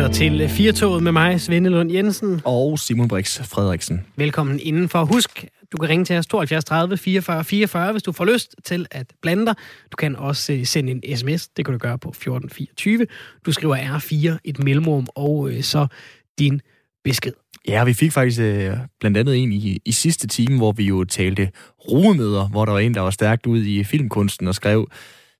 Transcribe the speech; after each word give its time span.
lytter 0.00 0.12
til 0.12 0.48
Firtoget 0.48 1.02
med 1.02 1.12
mig, 1.12 1.40
Svende 1.40 1.70
Lund 1.70 1.92
Jensen. 1.92 2.40
Og 2.44 2.78
Simon 2.78 3.08
Brix 3.08 3.40
Frederiksen. 3.48 4.06
Velkommen 4.16 4.60
indenfor. 4.62 5.04
Husk, 5.04 5.44
du 5.72 5.76
kan 5.76 5.88
ringe 5.88 6.04
til 6.04 6.16
os 6.16 6.26
72 6.26 6.64
30 6.64 6.96
44 6.96 7.44
44, 7.44 7.92
hvis 7.92 8.02
du 8.02 8.12
får 8.12 8.24
lyst 8.24 8.56
til 8.64 8.86
at 8.90 9.12
blande 9.22 9.46
dig. 9.46 9.54
Du 9.92 9.96
kan 9.96 10.16
også 10.16 10.52
øh, 10.52 10.66
sende 10.66 10.92
en 10.92 11.16
sms. 11.16 11.48
Det 11.48 11.64
kan 11.64 11.72
du 11.72 11.78
gøre 11.78 11.98
på 11.98 12.08
1424. 12.08 13.06
Du 13.46 13.52
skriver 13.52 13.76
R4, 13.76 14.38
et 14.44 14.58
mellemrum, 14.58 15.06
og 15.14 15.50
øh, 15.50 15.62
så 15.62 15.86
din 16.38 16.60
besked. 17.04 17.32
Ja, 17.68 17.84
vi 17.84 17.94
fik 17.94 18.12
faktisk 18.12 18.40
øh, 18.40 18.76
blandt 19.00 19.16
andet 19.16 19.42
en 19.42 19.52
i, 19.52 19.78
i 19.84 19.92
sidste 19.92 20.28
time, 20.28 20.56
hvor 20.56 20.72
vi 20.72 20.84
jo 20.84 21.04
talte 21.04 21.50
rugemøder, 21.88 22.48
hvor 22.48 22.64
der 22.64 22.72
var 22.72 22.78
en, 22.78 22.94
der 22.94 23.00
var 23.00 23.10
stærkt 23.10 23.46
ud 23.46 23.64
i 23.64 23.84
filmkunsten 23.84 24.48
og 24.48 24.54
skrev, 24.54 24.88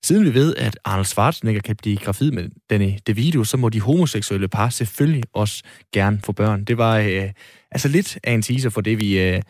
Siden 0.04 0.24
vi 0.24 0.34
ved, 0.34 0.56
at 0.56 0.78
Arnold 0.84 1.04
Schwarzenegger 1.04 1.60
kan 1.60 1.76
blive 1.76 1.96
gravid 1.96 2.30
med 2.30 2.48
denne 2.70 2.98
DeVito, 3.06 3.44
så 3.44 3.56
må 3.56 3.68
de 3.68 3.80
homoseksuelle 3.80 4.48
par 4.48 4.68
selvfølgelig 4.68 5.22
også 5.32 5.62
gerne 5.92 6.20
få 6.24 6.32
børn. 6.32 6.64
Det 6.64 6.78
var 6.78 6.98
øh, 6.98 7.30
altså 7.70 7.88
lidt 7.88 8.18
af 8.24 8.32
en 8.32 8.42
teaser 8.42 8.70
for 8.70 8.80
det, 8.80 9.00
vi 9.00 9.20
øh, 9.20 9.42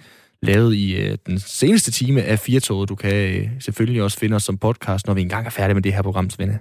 lavede 0.43 0.79
i 0.79 0.97
øh, 0.97 1.19
den 1.27 1.39
seneste 1.39 1.91
time 1.91 2.23
af 2.23 2.39
Firtoget. 2.39 2.89
Du 2.89 2.95
kan 2.95 3.15
øh, 3.15 3.49
selvfølgelig 3.61 4.03
også 4.03 4.19
finde 4.19 4.37
os 4.37 4.43
som 4.43 4.59
podcast, 4.59 5.07
når 5.07 5.15
vi 5.15 5.21
engang 5.21 5.47
er 5.47 5.51
færdige 5.51 5.75
med 5.75 5.83
det 5.83 5.95
her 5.95 6.03
program, 6.03 6.31
Svende. 6.31 6.59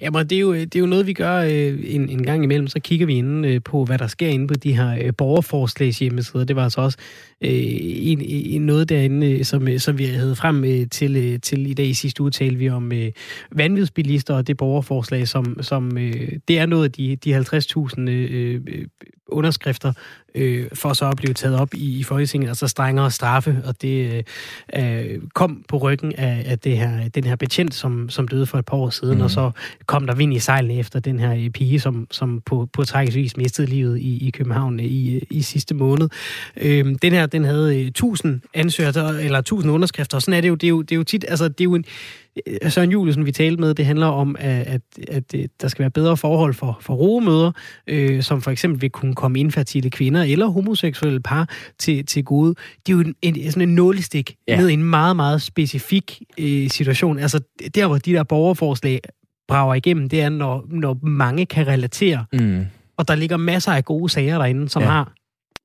Jamen, 0.00 0.26
det 0.26 0.36
er 0.36 0.40
jo, 0.40 0.54
det 0.54 0.76
er 0.76 0.80
jo 0.80 0.86
noget, 0.86 1.06
vi 1.06 1.12
gør 1.12 1.36
øh, 1.36 1.78
en, 1.84 2.08
en 2.08 2.22
gang 2.22 2.44
imellem. 2.44 2.68
Så 2.68 2.80
kigger 2.80 3.06
vi 3.06 3.14
inde 3.14 3.48
øh, 3.48 3.60
på, 3.64 3.84
hvad 3.84 3.98
der 3.98 4.06
sker 4.06 4.28
inde 4.28 4.46
på 4.46 4.54
de 4.54 4.76
her 4.76 4.98
øh, 5.02 5.12
borgerforslags 5.18 5.98
hjemmesider. 5.98 6.44
Det 6.44 6.56
var 6.56 6.64
altså 6.64 6.80
også 6.80 6.98
øh, 7.40 7.50
en, 7.50 8.22
en, 8.24 8.62
noget 8.62 8.88
derinde, 8.88 9.30
øh, 9.30 9.44
som, 9.44 9.68
øh, 9.68 9.80
som 9.80 9.98
vi 9.98 10.04
havde 10.04 10.36
frem 10.36 10.64
øh, 10.64 10.86
til, 10.90 11.16
øh, 11.16 11.40
til 11.40 11.66
i 11.66 11.74
dag. 11.74 11.86
I 11.86 11.94
sidste 11.94 12.22
uge 12.22 12.30
talte 12.30 12.58
vi 12.58 12.68
om 12.68 12.92
øh, 12.92 13.12
vanvidsbilister 13.52 14.34
og 14.34 14.46
det 14.46 14.56
borgerforslag, 14.56 15.28
som, 15.28 15.62
som 15.62 15.98
øh, 15.98 16.32
det 16.48 16.58
er 16.58 16.66
noget 16.66 16.84
af 16.84 16.92
de, 16.92 17.16
de 17.16 17.38
50.000 17.38 18.00
øh, 18.00 18.60
øh 18.66 18.86
underskrifter, 19.28 19.92
øh, 20.34 20.66
for 20.74 20.92
så 20.92 21.08
at 21.08 21.16
blive 21.16 21.34
taget 21.34 21.60
op 21.60 21.74
i, 21.74 21.98
i 21.98 22.02
Folketinget, 22.02 22.48
altså 22.48 22.68
strengere 22.68 23.10
straffe, 23.10 23.62
og 23.64 23.82
det 23.82 24.24
øh, 24.76 25.20
kom 25.34 25.64
på 25.68 25.76
ryggen 25.76 26.12
af, 26.12 26.44
af 26.46 26.58
det 26.58 26.78
her, 26.78 27.08
den 27.08 27.24
her 27.24 27.36
betjent, 27.36 27.74
som, 27.74 28.08
som 28.08 28.28
døde 28.28 28.46
for 28.46 28.58
et 28.58 28.64
par 28.64 28.76
år 28.76 28.90
siden, 28.90 29.18
mm. 29.18 29.24
og 29.24 29.30
så 29.30 29.50
kom 29.86 30.06
der 30.06 30.14
vind 30.14 30.34
i 30.34 30.38
sejlene 30.38 30.78
efter 30.78 31.00
den 31.00 31.18
her 31.18 31.50
pige, 31.50 31.80
som, 31.80 32.06
som 32.10 32.40
på, 32.40 32.68
på 32.72 32.84
tragisk 32.84 33.16
vis 33.16 33.36
mistede 33.36 33.66
livet 33.66 33.98
i, 33.98 34.26
i 34.26 34.30
København 34.30 34.80
i, 34.80 35.18
i 35.30 35.42
sidste 35.42 35.74
måned. 35.74 36.08
Øh, 36.56 36.84
den 37.02 37.12
her, 37.12 37.26
den 37.26 37.44
havde 37.44 37.86
1000 37.86 38.40
ansøgere, 38.54 39.24
eller 39.24 39.38
1000 39.38 39.72
underskrifter, 39.72 40.16
og 40.16 40.22
sådan 40.22 40.34
er 40.34 40.40
det 40.40 40.48
jo, 40.48 40.54
det 40.54 40.66
er 40.66 40.70
jo, 40.70 40.82
det 40.82 40.92
er 40.92 40.96
jo 40.96 41.04
tit, 41.04 41.24
altså 41.28 41.48
det 41.48 41.60
er 41.60 41.64
jo 41.64 41.74
en, 41.74 41.84
Søren 42.68 42.90
Juliusen, 42.90 43.26
vi 43.26 43.32
talte 43.32 43.60
med, 43.60 43.74
det 43.74 43.86
handler 43.86 44.06
om, 44.06 44.36
at, 44.38 44.66
at, 44.66 44.80
at 45.08 45.50
der 45.60 45.68
skal 45.68 45.82
være 45.82 45.90
bedre 45.90 46.16
forhold 46.16 46.54
for, 46.54 46.78
for 46.80 46.94
roemøder, 46.94 47.52
øh, 47.86 48.22
som 48.22 48.42
for 48.42 48.50
eksempel 48.50 48.82
vil 48.82 48.90
kunne 48.90 49.14
komme 49.14 49.40
infertile 49.40 49.90
kvinder 49.90 50.22
eller 50.22 50.46
homoseksuelle 50.46 51.20
par 51.20 51.48
til, 51.78 52.06
til 52.06 52.24
gode. 52.24 52.54
Det 52.86 52.92
er 52.92 52.96
jo 52.96 53.00
en, 53.00 53.14
en, 53.22 53.50
sådan 53.50 53.68
en 53.68 53.74
nålestik 53.74 54.36
ja. 54.48 54.56
ned 54.56 54.68
i 54.68 54.72
en 54.72 54.84
meget, 54.84 55.16
meget 55.16 55.42
specifik 55.42 56.22
øh, 56.38 56.70
situation. 56.70 57.18
Altså 57.18 57.40
der, 57.74 57.86
hvor 57.86 57.98
de 57.98 58.12
der 58.12 58.22
borgerforslag 58.22 59.00
brager 59.48 59.74
igennem, 59.74 60.08
det 60.08 60.22
er, 60.22 60.28
når, 60.28 60.64
når 60.70 60.98
mange 61.02 61.46
kan 61.46 61.66
relatere. 61.66 62.24
Mm. 62.32 62.66
Og 62.96 63.08
der 63.08 63.14
ligger 63.14 63.36
masser 63.36 63.72
af 63.72 63.84
gode 63.84 64.08
sager 64.08 64.38
derinde, 64.38 64.68
som 64.68 64.82
ja. 64.82 64.88
har 64.88 65.12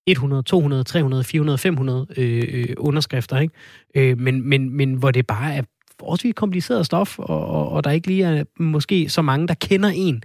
100, 0.07 0.43
200, 0.43 0.83
300, 0.83 1.23
400, 1.23 1.57
500 1.57 2.07
øh, 2.17 2.43
øh, 2.51 2.75
underskrifter, 2.77 3.39
ikke? 3.39 3.53
Øh, 3.95 4.19
men, 4.19 4.49
men, 4.49 4.77
men 4.77 4.93
hvor 4.93 5.11
det 5.11 5.27
bare 5.27 5.53
er 5.55 5.61
forholdsvis 6.01 6.33
kompliceret 6.35 6.85
stof, 6.85 7.19
og, 7.19 7.47
og, 7.47 7.69
og 7.69 7.83
der 7.83 7.91
ikke 7.91 8.07
lige 8.07 8.23
er 8.23 8.43
måske 8.59 9.09
så 9.09 9.21
mange, 9.21 9.47
der 9.47 9.53
kender 9.53 9.89
en, 9.89 10.23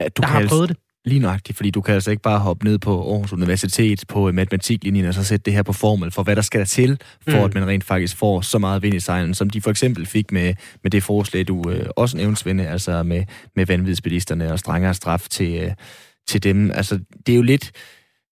ja, 0.00 0.08
du 0.08 0.22
der 0.22 0.26
har 0.26 0.46
prøvet 0.48 0.68
det. 0.68 0.76
Lige 1.06 1.20
nøjagtigt, 1.20 1.56
fordi 1.56 1.70
du 1.70 1.80
kan 1.80 1.94
altså 1.94 2.10
ikke 2.10 2.22
bare 2.22 2.38
hoppe 2.38 2.64
ned 2.64 2.78
på 2.78 3.12
Aarhus 3.12 3.32
Universitet 3.32 4.04
på 4.08 4.32
matematiklinjen 4.32 5.06
og 5.06 5.14
så 5.14 5.24
sætte 5.24 5.44
det 5.44 5.52
her 5.52 5.62
på 5.62 5.72
formel 5.72 6.10
for, 6.10 6.22
hvad 6.22 6.36
der 6.36 6.42
skal 6.42 6.60
der 6.60 6.66
til, 6.66 7.00
for 7.28 7.38
mm. 7.38 7.44
at 7.44 7.54
man 7.54 7.66
rent 7.68 7.84
faktisk 7.84 8.16
får 8.16 8.40
så 8.40 8.58
meget 8.58 8.82
vind 8.82 8.94
i 8.94 9.00
sejlen, 9.00 9.34
som 9.34 9.50
de 9.50 9.60
for 9.60 9.70
eksempel 9.70 10.06
fik 10.06 10.32
med, 10.32 10.54
med 10.82 10.90
det 10.90 11.02
forslag, 11.02 11.48
du 11.48 11.70
øh, 11.70 11.86
også 11.96 12.16
nævnte, 12.16 12.40
Svende, 12.40 12.68
altså 12.68 13.02
med, 13.02 13.24
med 13.56 13.66
vanvidsbilisterne 13.66 14.52
og 14.52 14.58
strengere 14.58 14.94
straf 14.94 15.26
til, 15.30 15.54
øh, 15.54 15.70
til 16.26 16.42
dem. 16.42 16.70
Altså, 16.70 17.00
det 17.26 17.32
er 17.32 17.36
jo 17.36 17.42
lidt 17.42 17.72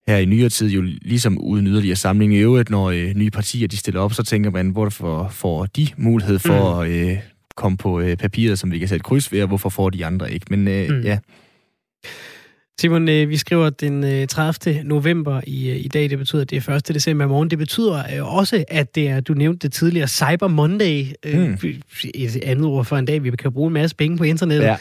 her 0.07 0.17
i 0.17 0.25
nyere 0.25 0.49
tid 0.49 0.69
jo 0.69 0.81
ligesom 0.81 1.37
uden 1.37 1.67
yderligere 1.67 1.95
samling 1.95 2.33
i 2.33 2.37
øvrigt, 2.37 2.69
når 2.69 2.89
øh, 2.89 3.13
nye 3.15 3.29
partier 3.29 3.67
de 3.67 3.77
stiller 3.77 4.01
op, 4.01 4.13
så 4.13 4.23
tænker 4.23 4.49
man, 4.49 4.69
hvorfor 4.69 5.27
får 5.31 5.65
de 5.65 5.87
mulighed 5.97 6.39
for 6.39 6.83
mm. 6.83 6.91
at 6.91 6.91
øh, 6.91 7.17
komme 7.55 7.77
på 7.77 7.99
øh, 7.99 8.17
papiret, 8.17 8.59
som 8.59 8.71
vi 8.71 8.79
kan 8.79 8.87
sætte 8.87 9.03
kryds 9.03 9.31
ved, 9.31 9.41
og 9.41 9.47
hvorfor 9.47 9.69
får 9.69 9.89
de 9.89 10.05
andre 10.05 10.31
ikke? 10.31 10.45
Men 10.49 10.67
øh, 10.67 10.89
mm. 10.89 11.01
ja, 11.01 11.19
Simon, 12.79 13.09
øh, 13.09 13.29
vi 13.29 13.37
skriver 13.37 13.69
den 13.69 14.27
30. 14.27 14.79
Øh, 14.79 14.83
november 14.83 15.41
i, 15.47 15.69
øh, 15.69 15.75
i 15.77 15.87
dag. 15.87 16.09
Det 16.09 16.17
betyder, 16.17 16.41
at 16.41 16.49
det 16.49 16.67
er 16.67 16.75
1. 16.75 16.87
december 16.87 17.25
i 17.25 17.27
morgen. 17.27 17.49
Det 17.49 17.57
betyder 17.57 18.21
også, 18.23 18.63
at 18.67 18.95
det 18.95 19.07
er, 19.07 19.19
du 19.19 19.33
nævnte 19.33 19.67
det 19.67 19.73
tidligere, 19.73 20.07
Cyber 20.07 20.47
Monday. 20.47 21.05
Mm. 21.25 21.57
Et 22.13 22.43
andet 22.43 22.65
ord 22.65 22.85
for 22.85 22.97
en 22.97 23.05
dag, 23.05 23.23
vi 23.23 23.31
kan 23.31 23.53
bruge 23.53 23.67
en 23.67 23.73
masse 23.73 23.95
penge 23.95 24.17
på 24.17 24.23
internettet. 24.23 24.65
Ja. 24.65 24.77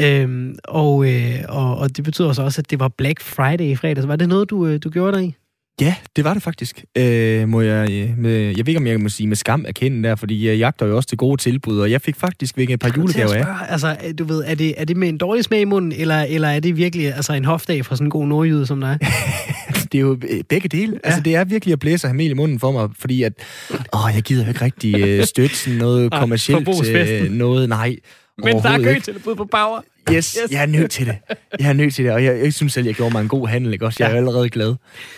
øhm, 0.22 0.56
og, 0.64 1.06
og, 1.48 1.76
og 1.76 1.96
det 1.96 2.04
betyder 2.04 2.28
også, 2.28 2.54
at 2.58 2.70
det 2.70 2.80
var 2.80 2.88
Black 2.88 3.20
Friday 3.20 3.64
i 3.64 3.76
fredags. 3.76 4.08
Var 4.08 4.16
det 4.16 4.28
noget, 4.28 4.50
du, 4.50 4.76
du 4.76 4.90
gjorde 4.90 5.12
der 5.12 5.18
i? 5.18 5.34
Ja, 5.80 5.94
det 6.16 6.24
var 6.24 6.34
det 6.34 6.42
faktisk. 6.42 6.84
Øh, 6.98 7.48
må 7.48 7.60
jeg, 7.60 7.90
øh, 7.90 8.18
med, 8.18 8.32
jeg 8.32 8.56
ved 8.56 8.68
ikke, 8.68 8.78
om 8.78 8.86
jeg 8.86 9.00
må 9.00 9.08
sige 9.08 9.26
med 9.26 9.36
skam 9.36 9.64
erkende 9.68 10.08
der, 10.08 10.14
fordi 10.14 10.48
jeg 10.48 10.56
jagter 10.56 10.86
jo 10.86 10.96
også 10.96 11.08
til 11.08 11.18
gode 11.18 11.40
tilbud, 11.40 11.78
og 11.78 11.90
jeg 11.90 12.00
fik 12.00 12.16
faktisk 12.16 12.56
væk 12.56 12.70
et 12.70 12.80
par 12.80 12.92
julegaver 12.96 13.34
af. 13.34 13.46
Altså, 13.68 13.96
du 14.18 14.24
ved, 14.24 14.44
er 14.46 14.54
det, 14.54 14.74
er 14.76 14.84
det 14.84 14.96
med 14.96 15.08
en 15.08 15.18
dårlig 15.18 15.44
smag 15.44 15.60
i 15.60 15.64
munden, 15.64 15.92
eller, 15.92 16.22
eller 16.22 16.48
er 16.48 16.60
det 16.60 16.76
virkelig 16.76 17.14
altså, 17.14 17.32
en 17.32 17.44
hofdag 17.44 17.86
fra 17.86 17.96
sådan 17.96 18.06
en 18.06 18.10
god 18.10 18.26
nordjyde 18.26 18.66
som 18.66 18.80
dig? 18.80 18.98
det 19.92 19.98
er 19.98 20.02
jo 20.02 20.18
øh, 20.30 20.44
begge 20.48 20.68
dele. 20.68 20.92
Ja. 20.92 20.98
Altså, 21.04 21.20
det 21.20 21.34
er 21.34 21.44
virkelig 21.44 21.72
at 21.72 21.78
blæse 21.78 22.06
hamel 22.06 22.30
i 22.30 22.34
munden 22.34 22.60
for 22.60 22.72
mig, 22.72 22.88
fordi 22.98 23.22
at, 23.22 23.32
åh, 23.70 24.10
jeg 24.14 24.22
gider 24.22 24.48
ikke 24.48 24.64
rigtig 24.64 25.00
øh, 25.00 25.24
støtte 25.24 25.56
sådan 25.56 25.78
noget 25.78 26.12
kommercielt. 26.20 26.68
Øh, 26.88 27.30
noget, 27.30 27.68
nej. 27.68 27.96
Men 28.38 28.56
der 28.56 28.70
er 28.70 28.82
køtilbud 28.82 29.34
på 29.34 29.44
Bauer. 29.44 29.80
Yes, 30.12 30.38
yes, 30.42 30.52
jeg 30.52 30.62
er 30.62 30.66
nødt 30.66 30.90
til 30.90 31.06
det. 31.06 31.16
Jeg 31.58 31.68
er 31.68 31.72
nødt 31.72 31.94
til 31.94 32.04
det, 32.04 32.12
og 32.12 32.24
jeg, 32.24 32.38
jeg 32.44 32.54
synes 32.54 32.72
selv, 32.72 32.86
jeg 32.86 32.94
gjorde 32.94 33.12
mig 33.12 33.20
en 33.20 33.28
god 33.28 33.48
handel, 33.48 33.72
ikke 33.72 33.86
også? 33.86 33.96
Jeg 34.02 34.06
er 34.06 34.10
ja. 34.10 34.16
allerede 34.16 34.48
glad. 34.48 34.74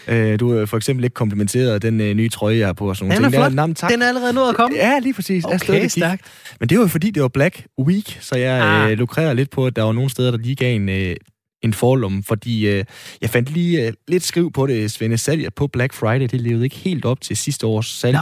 Uh, 0.09 0.41
du 0.41 0.59
har 0.59 0.67
for 0.67 0.77
eksempel 0.77 1.05
ikke 1.05 1.15
komplimenteret 1.15 1.83
den 1.83 2.01
uh, 2.01 2.07
nye 2.07 2.29
trøje, 2.29 2.59
jeg 2.59 2.67
har 2.67 2.73
på 2.73 2.89
og 2.89 2.97
sådan 2.97 3.09
noget. 3.09 3.33
Den 3.33 3.41
er 3.41 3.51
flot. 3.51 3.77
tak. 3.77 3.91
Den 3.91 4.03
er 4.03 4.09
allerede 4.09 4.33
nået 4.33 4.49
at 4.49 4.57
komme. 4.57 4.77
Ja, 4.77 4.99
lige 4.99 5.15
præcis. 5.15 5.45
Okay, 5.45 5.81
jeg 5.83 5.91
stærkt. 5.91 6.23
Men 6.61 6.69
det 6.69 6.79
var 6.79 6.87
fordi, 6.87 7.11
det 7.11 7.23
var 7.23 7.29
Black 7.29 7.67
Week, 7.79 8.19
så 8.21 8.37
jeg 8.37 8.63
ah. 8.63 8.91
uh, 8.91 8.99
lukrerer 8.99 9.33
lidt 9.33 9.51
på, 9.51 9.67
at 9.67 9.77
der 9.77 9.83
var 9.83 9.93
nogle 9.93 10.11
steder, 10.11 10.31
der 10.31 10.39
lige 10.39 10.57
gav 10.57 10.77
en, 10.77 10.89
uh, 10.89 11.17
en 11.63 11.75
forlum, 11.75 12.23
fordi 12.23 12.79
uh, 12.79 12.85
jeg 13.21 13.31
fandt 13.31 13.51
lige 13.51 13.89
uh, 13.89 13.95
lidt 14.09 14.25
skriv 14.25 14.53
på 14.53 14.67
det, 14.67 14.91
Svende, 14.91 15.19
salg 15.19 15.55
på 15.55 15.67
Black 15.67 15.93
Friday, 15.93 16.27
det 16.31 16.41
levede 16.41 16.65
ikke 16.65 16.77
helt 16.77 17.05
op 17.05 17.21
til 17.21 17.37
sidste 17.37 17.67
års 17.67 17.87
salg. 17.87 18.13
Nå. 18.13 18.21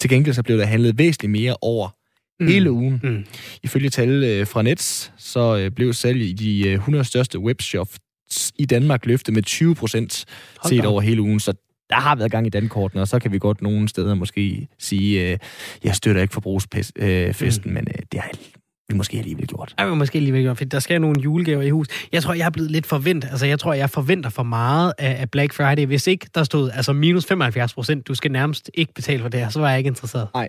Til 0.00 0.10
gengæld 0.10 0.34
så 0.34 0.42
blev 0.42 0.58
der 0.58 0.66
handlet 0.66 0.98
væsentligt 0.98 1.30
mere 1.30 1.56
over 1.60 1.88
mm. 2.40 2.46
hele 2.46 2.70
ugen. 2.70 3.00
Mm. 3.02 3.24
Ifølge 3.62 3.90
tal 3.90 4.24
øh, 4.24 4.46
fra 4.46 4.62
Nets, 4.62 5.12
så 5.16 5.56
øh, 5.56 5.70
blev 5.70 5.92
salget 5.92 6.26
i 6.26 6.32
de 6.32 6.72
100 6.72 7.00
øh, 7.00 7.06
største 7.06 7.38
webshops 7.38 7.98
i 8.58 8.66
Danmark 8.66 9.06
løftet 9.06 9.34
med 9.34 9.42
20 9.42 9.74
procent 9.74 10.24
set 10.68 10.84
over 10.84 11.00
hele 11.00 11.22
ugen, 11.22 11.40
så 11.40 11.52
der 11.90 11.96
har 11.96 12.16
været 12.16 12.30
gang 12.30 12.46
i 12.46 12.50
dankortene, 12.50 13.02
og 13.02 13.08
så 13.08 13.18
kan 13.18 13.32
vi 13.32 13.38
godt 13.38 13.62
nogle 13.62 13.88
steder 13.88 14.14
måske 14.14 14.68
sige, 14.78 15.30
øh, 15.30 15.38
jeg 15.84 15.94
støtter 15.94 16.22
ikke 16.22 16.34
forbrugsfesten, 16.34 17.62
mm. 17.64 17.72
men 17.72 17.86
øh, 17.88 18.02
det 18.12 18.20
har 18.20 18.30
vi 18.88 18.94
måske 18.94 19.18
alligevel 19.18 19.46
gjort. 19.46 19.74
Ja, 19.78 19.88
vi 19.88 19.94
måske 19.94 20.16
alligevel 20.16 20.42
gjort, 20.42 20.58
for 20.58 20.64
der 20.64 20.78
skal 20.78 21.00
nogle 21.00 21.20
julegaver 21.22 21.62
i 21.62 21.70
hus. 21.70 21.86
Jeg 22.12 22.22
tror, 22.22 22.34
jeg 22.34 22.46
er 22.46 22.50
blevet 22.50 22.70
lidt 22.70 22.86
forventet. 22.86 23.30
Altså, 23.30 23.46
jeg 23.46 23.58
tror, 23.58 23.72
jeg 23.72 23.90
forventer 23.90 24.30
for 24.30 24.42
meget 24.42 24.92
af, 24.98 25.20
af 25.20 25.30
Black 25.30 25.52
Friday. 25.52 25.86
Hvis 25.86 26.06
ikke 26.06 26.26
der 26.34 26.44
stod 26.44 26.70
altså 26.74 26.92
minus 26.92 27.26
75 27.26 27.74
procent, 27.74 28.08
du 28.08 28.14
skal 28.14 28.32
nærmest 28.32 28.70
ikke 28.74 28.94
betale 28.94 29.22
for 29.22 29.28
det 29.28 29.40
her, 29.40 29.48
så 29.48 29.60
var 29.60 29.68
jeg 29.68 29.78
ikke 29.78 29.88
interesseret. 29.88 30.28
Nej. 30.34 30.48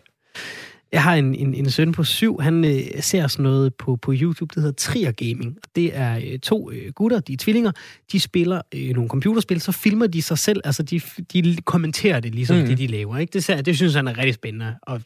Jeg 0.96 1.03
har 1.03 1.16
en, 1.16 1.36
en, 1.36 1.53
en 1.53 1.70
søn 1.70 1.92
på 1.92 2.03
syv, 2.03 2.42
han 2.42 2.66
øh, 2.66 2.82
ser 3.00 3.28
sådan 3.28 3.44
noget 3.44 3.74
på, 3.74 3.96
på 3.96 4.14
YouTube, 4.16 4.56
det 4.56 4.64
hedder 4.64 4.76
Trier 4.76 5.12
Gaming. 5.12 5.58
Det 5.76 5.97
er 5.97 6.16
øh, 6.16 6.40
to 6.40 6.72
øh, 6.72 6.94
gutter, 6.94 7.20
de 7.20 7.34
er 7.34 7.38
tvillinger, 7.40 7.72
de 8.12 8.20
spiller 8.20 8.62
øh, 8.76 8.90
nogle 8.90 9.09
computerspil, 9.09 9.62
så 9.62 9.72
filmer 9.72 10.08
de 10.08 10.22
sig 10.22 10.38
selv, 10.38 10.62
altså 10.64 10.84
de, 10.84 11.02
de 11.34 11.58
kommenterer 11.66 12.20
det 12.20 12.36
ligesom 12.36 12.58
mm. 12.58 12.66
det, 12.66 12.78
de 12.78 12.88
laver. 12.88 13.18
Ikke? 13.18 13.32
Det, 13.32 13.44
ser, 13.44 13.62
det 13.62 13.76
synes 13.76 13.96
han 13.96 14.08
er 14.08 14.18
rigtig 14.18 14.34
spændende, 14.34 14.76
og 14.82 15.02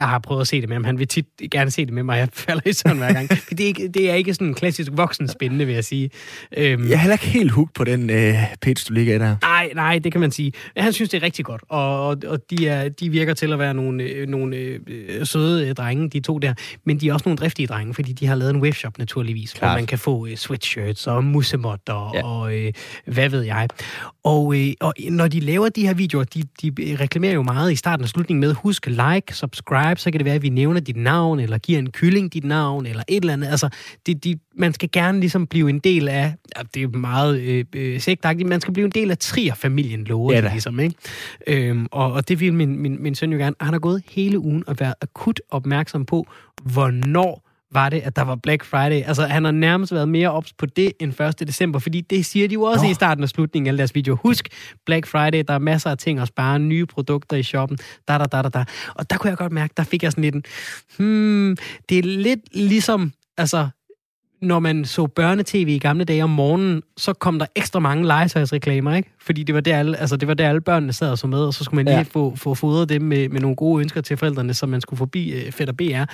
jeg 0.00 0.08
har 0.08 0.18
prøvet 0.18 0.40
at 0.40 0.48
se 0.48 0.60
det 0.60 0.68
med 0.68 0.76
ham. 0.76 0.84
Han 0.84 0.98
vil 0.98 1.08
tit 1.08 1.26
gerne 1.50 1.70
se 1.70 1.86
det 1.86 1.94
med 1.94 2.02
mig, 2.02 2.18
jeg 2.18 2.28
falder 2.32 2.62
i 2.66 2.72
sådan 2.72 2.96
hver 2.96 3.12
gang. 3.12 3.28
det, 3.50 3.60
er 3.60 3.66
ikke, 3.66 3.88
det 3.88 4.10
er 4.10 4.14
ikke 4.14 4.34
sådan 4.34 4.54
klassisk 4.54 4.90
voksen 4.94 5.28
spændende, 5.28 5.66
vil 5.66 5.74
jeg 5.74 5.84
sige. 5.84 6.10
Øhm, 6.56 6.88
jeg 6.88 6.92
er 6.92 6.96
heller 6.96 7.14
ikke 7.14 7.26
helt 7.26 7.50
hooked 7.50 7.74
på 7.74 7.84
den 7.84 8.10
øh, 8.10 8.34
pitch, 8.62 8.88
du 8.88 8.94
ligger 8.94 9.14
i 9.14 9.18
der. 9.18 9.36
Nej, 9.42 9.70
nej, 9.74 9.98
det 9.98 10.12
kan 10.12 10.20
man 10.20 10.30
sige. 10.30 10.52
Han 10.76 10.92
synes, 10.92 11.10
det 11.10 11.18
er 11.18 11.22
rigtig 11.22 11.44
godt, 11.44 11.62
og, 11.68 12.06
og, 12.06 12.16
og 12.26 12.50
de, 12.50 12.68
er, 12.68 12.88
de 12.88 13.10
virker 13.10 13.34
til 13.34 13.52
at 13.52 13.58
være 13.58 13.74
nogle, 13.74 14.04
øh, 14.04 14.28
nogle 14.28 14.56
øh, 14.56 14.80
søde 15.34 15.68
øh, 15.68 15.74
drenge, 15.74 16.08
de 16.08 16.20
to 16.20 16.38
der. 16.38 16.54
Men 16.84 17.00
de 17.00 17.08
er 17.08 17.12
også 17.12 17.24
nogle 17.26 17.38
driftige 17.38 17.66
drenge, 17.66 17.94
fordi 17.94 18.12
de 18.12 18.26
har 18.26 18.34
lavet 18.34 18.54
en 18.54 18.60
webshop 18.60 18.98
naturligvis, 18.98 19.52
Klart. 19.52 19.70
hvor 19.70 19.78
man 19.78 19.86
kan 19.86 19.98
få 19.98 20.26
øh, 20.26 20.36
sweatshirts 20.36 21.06
og 21.06 21.24
musemot 21.24 21.88
og, 21.88 22.14
ja. 22.14 22.26
og 22.26 22.54
øh, 22.54 22.72
hvad 23.06 23.28
ved 23.28 23.42
jeg. 23.42 23.68
Og, 24.24 24.60
øh, 24.60 24.72
og 24.80 24.94
når 25.10 25.28
de 25.28 25.40
laver 25.40 25.68
de 25.68 25.86
her 25.86 25.94
videoer, 25.94 26.24
de, 26.24 26.42
de 26.62 26.96
reklamerer 27.00 27.34
jo 27.34 27.42
meget 27.42 27.72
i 27.72 27.76
starten 27.76 28.02
og 28.04 28.08
slutningen 28.08 28.40
med, 28.40 28.54
husk 28.54 28.86
like, 28.86 29.36
subscribe, 29.36 30.00
så 30.00 30.10
kan 30.10 30.18
det 30.18 30.24
være, 30.24 30.34
at 30.34 30.42
vi 30.42 30.48
nævner 30.48 30.80
dit 30.80 30.96
navn, 30.96 31.40
eller 31.40 31.58
giver 31.58 31.78
en 31.78 31.90
kylling 31.90 32.32
dit 32.32 32.44
navn, 32.44 32.86
eller 32.86 33.02
et 33.08 33.20
eller 33.20 33.32
andet. 33.32 33.48
Altså, 33.48 33.68
de, 34.06 34.14
de 34.14 34.38
man 34.56 34.72
skal 34.72 34.88
gerne 34.92 35.20
ligesom 35.20 35.46
blive 35.46 35.70
en 35.70 35.78
del 35.78 36.08
af, 36.08 36.34
det 36.74 36.82
er 36.82 36.88
meget 36.88 37.40
øh, 37.40 37.64
øh, 37.74 38.46
man 38.46 38.60
skal 38.60 38.74
blive 38.74 38.84
en 38.84 38.90
del 38.90 39.10
af 39.10 39.18
Trier-familien, 39.18 40.04
lover 40.04 40.32
ja, 40.32 40.50
ligesom, 40.52 40.80
ikke? 40.80 40.94
Øhm, 41.46 41.86
og, 41.90 42.12
og 42.12 42.28
det 42.28 42.40
vil 42.40 42.54
min, 42.54 42.78
min, 42.78 43.02
min 43.02 43.14
søn 43.14 43.32
jo 43.32 43.38
gerne. 43.38 43.56
Han 43.60 43.72
har 43.72 43.80
gået 43.80 44.02
hele 44.10 44.38
ugen 44.38 44.64
og 44.66 44.76
været 44.80 44.94
akut 45.00 45.40
opmærksom 45.50 46.06
på, 46.06 46.26
hvornår 46.62 47.44
var 47.74 47.88
det, 47.88 48.00
at 48.00 48.16
der 48.16 48.22
var 48.22 48.34
Black 48.34 48.64
Friday. 48.64 49.02
Altså, 49.06 49.26
han 49.26 49.44
har 49.44 49.52
nærmest 49.52 49.92
været 49.92 50.08
mere 50.08 50.30
ops 50.30 50.52
på 50.52 50.66
det 50.66 50.92
end 51.00 51.20
1. 51.20 51.48
december, 51.48 51.78
fordi 51.78 52.00
det 52.00 52.26
siger 52.26 52.48
de 52.48 52.54
jo 52.54 52.62
også 52.62 52.84
oh. 52.84 52.90
i 52.90 52.94
starten 52.94 53.24
og 53.24 53.28
slutningen 53.28 53.70
af 53.70 53.76
deres 53.76 53.94
video. 53.94 54.16
Husk 54.22 54.48
Black 54.86 55.06
Friday, 55.06 55.44
der 55.48 55.54
er 55.54 55.58
masser 55.58 55.90
af 55.90 55.98
ting 55.98 56.18
at 56.18 56.28
spare, 56.28 56.58
nye 56.58 56.86
produkter 56.86 57.36
i 57.36 57.42
shoppen, 57.42 57.78
da, 58.08 58.18
da, 58.18 58.24
da, 58.24 58.42
da, 58.42 58.48
da. 58.48 58.64
Og 58.94 59.10
der 59.10 59.16
kunne 59.16 59.30
jeg 59.30 59.38
godt 59.38 59.52
mærke, 59.52 59.74
der 59.76 59.84
fik 59.84 60.02
jeg 60.02 60.12
sådan 60.12 60.24
lidt 60.24 60.34
en, 60.34 60.44
hmm, 60.98 61.56
det 61.88 61.98
er 61.98 62.02
lidt 62.02 62.40
ligesom, 62.52 63.12
altså, 63.36 63.68
når 64.44 64.58
man 64.58 64.84
så 64.84 65.06
børnetv 65.06 65.68
i 65.68 65.78
gamle 65.78 66.04
dage 66.04 66.24
om 66.24 66.30
morgenen, 66.30 66.82
så 66.96 67.12
kom 67.12 67.38
der 67.38 67.46
ekstra 67.56 67.80
mange 67.80 68.06
legetøjsreklamer, 68.06 68.94
ikke? 68.94 69.10
Fordi 69.20 69.42
det 69.42 69.54
var 69.54 69.60
der 69.60 69.78
alle, 69.78 69.96
altså 69.96 70.16
det 70.16 70.28
var 70.28 70.34
der 70.34 70.48
alle 70.48 70.60
børnene 70.60 70.92
sad 70.92 71.10
og 71.10 71.18
så 71.18 71.26
med, 71.26 71.38
og 71.38 71.54
så 71.54 71.64
skulle 71.64 71.76
man 71.76 71.84
lige 71.84 71.96
ja. 71.96 72.02
få, 72.02 72.36
få 72.36 72.54
fodret 72.54 72.88
dem 72.88 73.02
med, 73.02 73.28
med 73.28 73.40
nogle 73.40 73.56
gode 73.56 73.80
ønsker 73.80 74.00
til 74.00 74.16
forældrene, 74.16 74.54
som 74.54 74.68
man 74.68 74.80
skulle 74.80 74.98
forbi 74.98 75.32
øh, 75.32 75.52
Fætter 75.52 75.74
BR. 75.74 76.04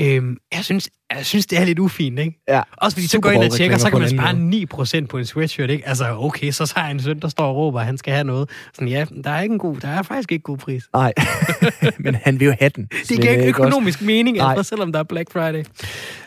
Øhm, 0.00 0.36
jeg, 0.52 0.64
synes, 0.64 0.88
jeg 1.16 1.26
synes, 1.26 1.46
det 1.46 1.58
er 1.58 1.64
lidt 1.64 1.78
ufint, 1.78 2.18
ikke? 2.18 2.42
Ja. 2.48 2.62
Også 2.76 2.96
fordi 2.96 3.06
så 3.06 3.20
går 3.20 3.30
ind 3.30 3.44
og 3.44 3.52
tjekker, 3.52 3.78
så 3.78 3.90
kan 3.90 3.98
man 3.98 4.10
spare 4.10 5.02
9% 5.02 5.06
på 5.06 5.18
en 5.18 5.26
sweatshirt, 5.26 5.70
ikke? 5.70 5.88
Altså, 5.88 6.16
okay, 6.18 6.50
så 6.50 6.72
har 6.76 6.84
jeg 6.84 6.90
en 6.90 7.02
søn, 7.02 7.20
der 7.20 7.28
står 7.28 7.44
og 7.44 7.56
råber, 7.56 7.80
at 7.80 7.86
han 7.86 7.98
skal 7.98 8.12
have 8.12 8.24
noget. 8.24 8.50
Sådan, 8.74 8.88
ja, 8.88 9.04
der 9.24 9.30
er 9.30 9.40
ikke 9.42 9.52
en 9.52 9.58
god, 9.58 9.76
der 9.76 9.88
er 9.88 10.02
faktisk 10.02 10.32
ikke 10.32 10.42
god 10.42 10.58
pris. 10.58 10.84
Nej, 10.94 11.12
men 12.04 12.14
han 12.14 12.40
vil 12.40 12.46
jo 12.46 12.54
have 12.60 12.70
den. 12.76 12.84
Det 13.08 13.20
giver 13.20 13.30
ikke 13.30 13.46
økonomisk 13.46 13.98
også. 13.98 14.04
mening, 14.04 14.40
altså, 14.40 14.62
selvom 14.62 14.92
der 14.92 14.98
er 14.98 15.04
Black 15.04 15.32
Friday. 15.32 15.64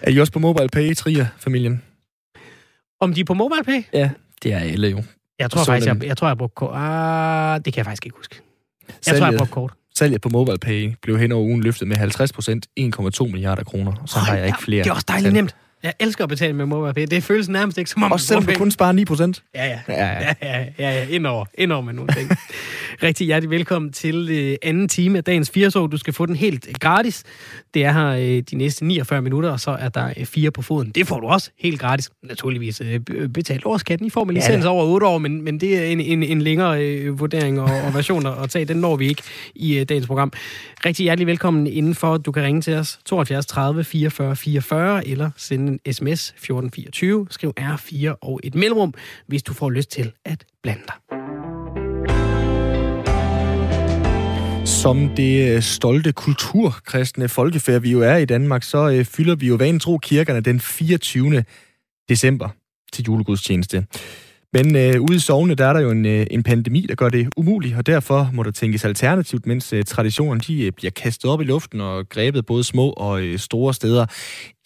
Er 0.02 0.12
I 0.12 0.18
også 0.18 0.34
på 0.34 0.40
mobile 0.40 0.70
pay, 0.70 0.96
Trier, 0.96 1.26
familien? 1.38 1.82
Om 3.00 3.14
de 3.14 3.22
er 3.22 3.26
på 3.26 3.34
mobile 3.34 3.64
pay? 3.64 3.84
Ja, 3.94 4.10
det 4.44 4.54
er 4.54 4.60
alle 4.60 4.88
jo. 4.88 5.04
Jeg 5.40 5.52
tror 5.52 5.64
faktisk, 5.64 5.88
jeg, 5.88 6.04
jeg, 6.04 6.18
tror, 6.18 6.28
jeg 6.28 6.38
brugte 6.38 6.56
kort. 6.56 6.72
Ah, 6.76 7.62
det 7.66 7.74
kan 7.74 7.78
jeg 7.78 7.86
faktisk 7.86 8.06
ikke 8.06 8.18
huske. 8.18 8.36
Jeg 8.88 8.96
Salget, 9.02 9.20
tror, 9.22 9.28
jeg 9.28 9.38
brugte 9.38 9.54
kort. 9.54 9.74
Salget 9.98 10.22
på 10.22 10.30
MobilePay 10.30 10.94
blev 11.02 11.20
hen 11.20 11.32
over 11.32 11.44
ugen 11.44 11.62
løftet 11.62 11.88
med 11.88 11.96
50 11.98 12.34
procent, 12.34 12.68
1,2 12.80 13.28
milliarder 13.28 13.64
kroner. 13.64 13.94
Så 14.06 14.20
har 14.20 14.36
jeg 14.36 14.46
ikke 14.46 14.62
flere. 14.62 14.84
Det 14.84 14.90
er 14.90 14.94
også 14.94 15.06
dejligt 15.08 15.34
nemt. 15.34 15.56
Jeg 15.86 15.94
elsker 16.00 16.24
at 16.24 16.30
betale 16.30 16.54
med 16.54 16.66
MobilePay. 16.66 17.06
Det 17.12 17.24
føles 17.24 17.50
nærmest 17.50 17.78
ikke 17.78 17.90
som 17.90 18.04
om... 18.04 18.12
Også 18.12 18.28
selvom 18.28 18.46
du 18.46 18.54
kun 18.54 18.72
sparer 18.72 18.92
9 18.92 19.06
procent? 19.06 19.44
Ja, 19.56 19.66
ja. 19.66 19.80
Ja, 19.88 20.06
ja. 20.06 20.34
ja, 20.42 20.66
ja, 20.80 20.92
ja. 20.92 21.08
Indover. 21.08 21.46
Indover 21.58 21.82
med 21.82 21.94
nogle 21.94 22.14
ting. 22.14 22.30
Rigtig 23.04 23.26
hjertelig 23.28 23.50
velkommen 23.50 23.92
til 23.92 24.30
øh, 24.32 24.58
anden 24.62 24.88
time 24.88 25.18
af 25.18 25.24
dagens 25.24 25.50
4 25.50 25.70
Du 25.70 25.98
skal 25.98 26.14
få 26.14 26.26
den 26.26 26.36
helt 26.36 26.80
gratis. 26.80 27.24
Det 27.74 27.86
er 27.86 27.92
her 27.92 28.08
øh, 28.08 28.44
de 28.52 28.56
næste 28.56 28.86
49 28.86 29.22
minutter, 29.22 29.50
og 29.50 29.60
så 29.60 29.72
er 29.72 29.90
der 29.90 30.14
øh, 30.18 30.26
fire 30.26 30.52
på 30.52 30.62
foden. 30.62 30.90
Det 30.90 31.08
får 31.08 31.20
du 31.20 31.28
også 31.28 31.52
helt 31.60 31.80
gratis. 31.80 32.10
Naturligvis 32.24 32.82
øh, 32.82 33.00
betalt 33.30 33.66
årskatten. 33.66 34.08
I 34.08 34.10
får 34.10 34.24
med 34.24 34.34
licens 34.34 34.66
ja, 34.66 34.70
over 34.70 34.86
8 34.86 35.08
år, 35.08 35.18
men, 35.18 35.42
men 35.42 35.60
det 35.60 35.78
er 35.78 35.86
en, 35.86 36.00
en, 36.00 36.24
en 36.24 36.42
længere 36.42 36.84
øh, 36.84 37.20
vurdering 37.20 37.62
og, 37.62 37.70
og 37.86 37.94
version 37.94 38.26
at 38.26 38.50
tage. 38.50 38.66
Den 38.66 38.78
når 38.78 38.96
vi 38.96 39.08
ikke 39.08 39.24
i 39.56 39.78
øh, 39.78 39.86
dagens 39.90 40.08
program. 40.08 40.34
Rigtig 40.86 41.04
hjertelig 41.04 41.28
velkommen 41.28 41.68
indenfor. 41.68 42.18
Du 42.18 42.32
kan 42.32 42.44
ringe 42.44 42.62
til 42.62 42.74
os 42.74 43.00
72 43.06 43.46
30 43.46 43.84
44 43.84 44.36
44 44.36 45.08
eller 45.08 45.30
sende 45.38 45.75
en 45.86 45.94
sms 45.94 46.30
1424. 46.30 47.28
Skriv 47.30 47.54
R4 47.60 48.16
og 48.22 48.40
et 48.44 48.56
mellemrum, 48.56 48.94
hvis 49.28 49.44
du 49.44 49.54
får 49.54 49.70
lyst 49.70 49.92
til 49.92 50.12
at 50.26 50.46
blande 50.64 50.82
dig. 50.88 50.96
Som 54.68 55.10
det 55.16 55.56
øh, 55.56 55.62
stolte 55.62 56.12
kulturkristne 56.12 57.30
folkefærd, 57.30 57.82
vi 57.82 57.92
jo 57.92 58.02
er 58.02 58.16
i 58.16 58.26
Danmark, 58.26 58.64
så 58.64 58.90
øh, 58.90 59.06
fylder 59.06 59.36
vi 59.36 59.48
jo 59.48 59.56
vanen 59.56 59.80
tro 59.80 59.98
kirkerne 59.98 60.42
den 60.42 60.60
24. 60.60 61.44
december 62.10 62.50
til 62.94 63.04
julegudstjeneste. 63.04 63.86
Men 64.56 64.76
øh, 64.76 65.02
ude 65.02 65.16
i 65.16 65.20
sovne, 65.20 65.56
der 65.56 65.66
er 65.66 65.74
der 65.74 65.80
jo 65.80 65.92
en, 65.92 66.06
øh, 66.06 66.28
en 66.32 66.44
pandemi, 66.44 66.86
der 66.90 66.96
gør 66.96 67.10
det 67.10 67.28
umuligt, 67.38 67.78
og 67.78 67.86
derfor 67.86 68.30
må 68.34 68.44
der 68.44 68.52
tænkes 68.52 68.86
alternativt, 68.86 69.46
mens 69.46 69.74
øh, 69.74 69.84
traditionerne 69.84 70.40
de, 70.40 70.66
øh, 70.66 70.72
bliver 70.72 70.92
kastet 70.92 71.32
op 71.32 71.42
i 71.42 71.44
luften 71.44 71.82
og 71.82 72.10
grebet 72.10 72.46
både 72.46 72.64
små 72.64 72.90
og 72.90 73.22
øh, 73.22 73.40
store 73.40 73.74
steder. 73.74 74.06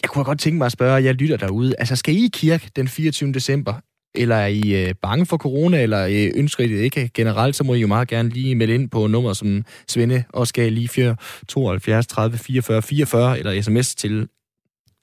Jeg 0.01 0.09
kunne 0.09 0.23
godt 0.23 0.39
tænke 0.39 0.57
mig 0.57 0.65
at 0.65 0.71
spørge, 0.71 1.03
jeg 1.03 1.13
lytter 1.13 1.37
derude, 1.37 1.75
altså 1.79 1.95
skal 1.95 2.15
I 2.15 2.25
i 2.25 2.29
kirke 2.33 2.69
den 2.75 2.87
24. 2.87 3.33
december? 3.33 3.73
Eller 4.15 4.35
er 4.35 4.47
I 4.47 4.85
øh, 4.85 4.93
bange 5.01 5.25
for 5.25 5.37
corona, 5.37 5.83
eller 5.83 6.05
øh, 6.05 6.31
ønsker 6.35 6.63
I 6.63 6.67
det 6.67 6.79
ikke 6.81 7.09
generelt, 7.13 7.55
så 7.55 7.63
må 7.63 7.73
I 7.73 7.79
jo 7.79 7.87
meget 7.87 8.07
gerne 8.07 8.29
lige 8.29 8.55
melde 8.55 8.73
ind 8.73 8.89
på 8.89 9.07
nummer 9.07 9.33
som 9.33 9.65
Svende 9.87 10.23
og 10.33 10.47
skal 10.47 10.73
lige 10.73 10.87
4 10.87 11.15
72 11.47 12.07
30 12.07 12.37
44 12.37 12.81
44, 12.81 13.39
eller 13.39 13.61
sms 13.61 13.95
til 13.95 14.27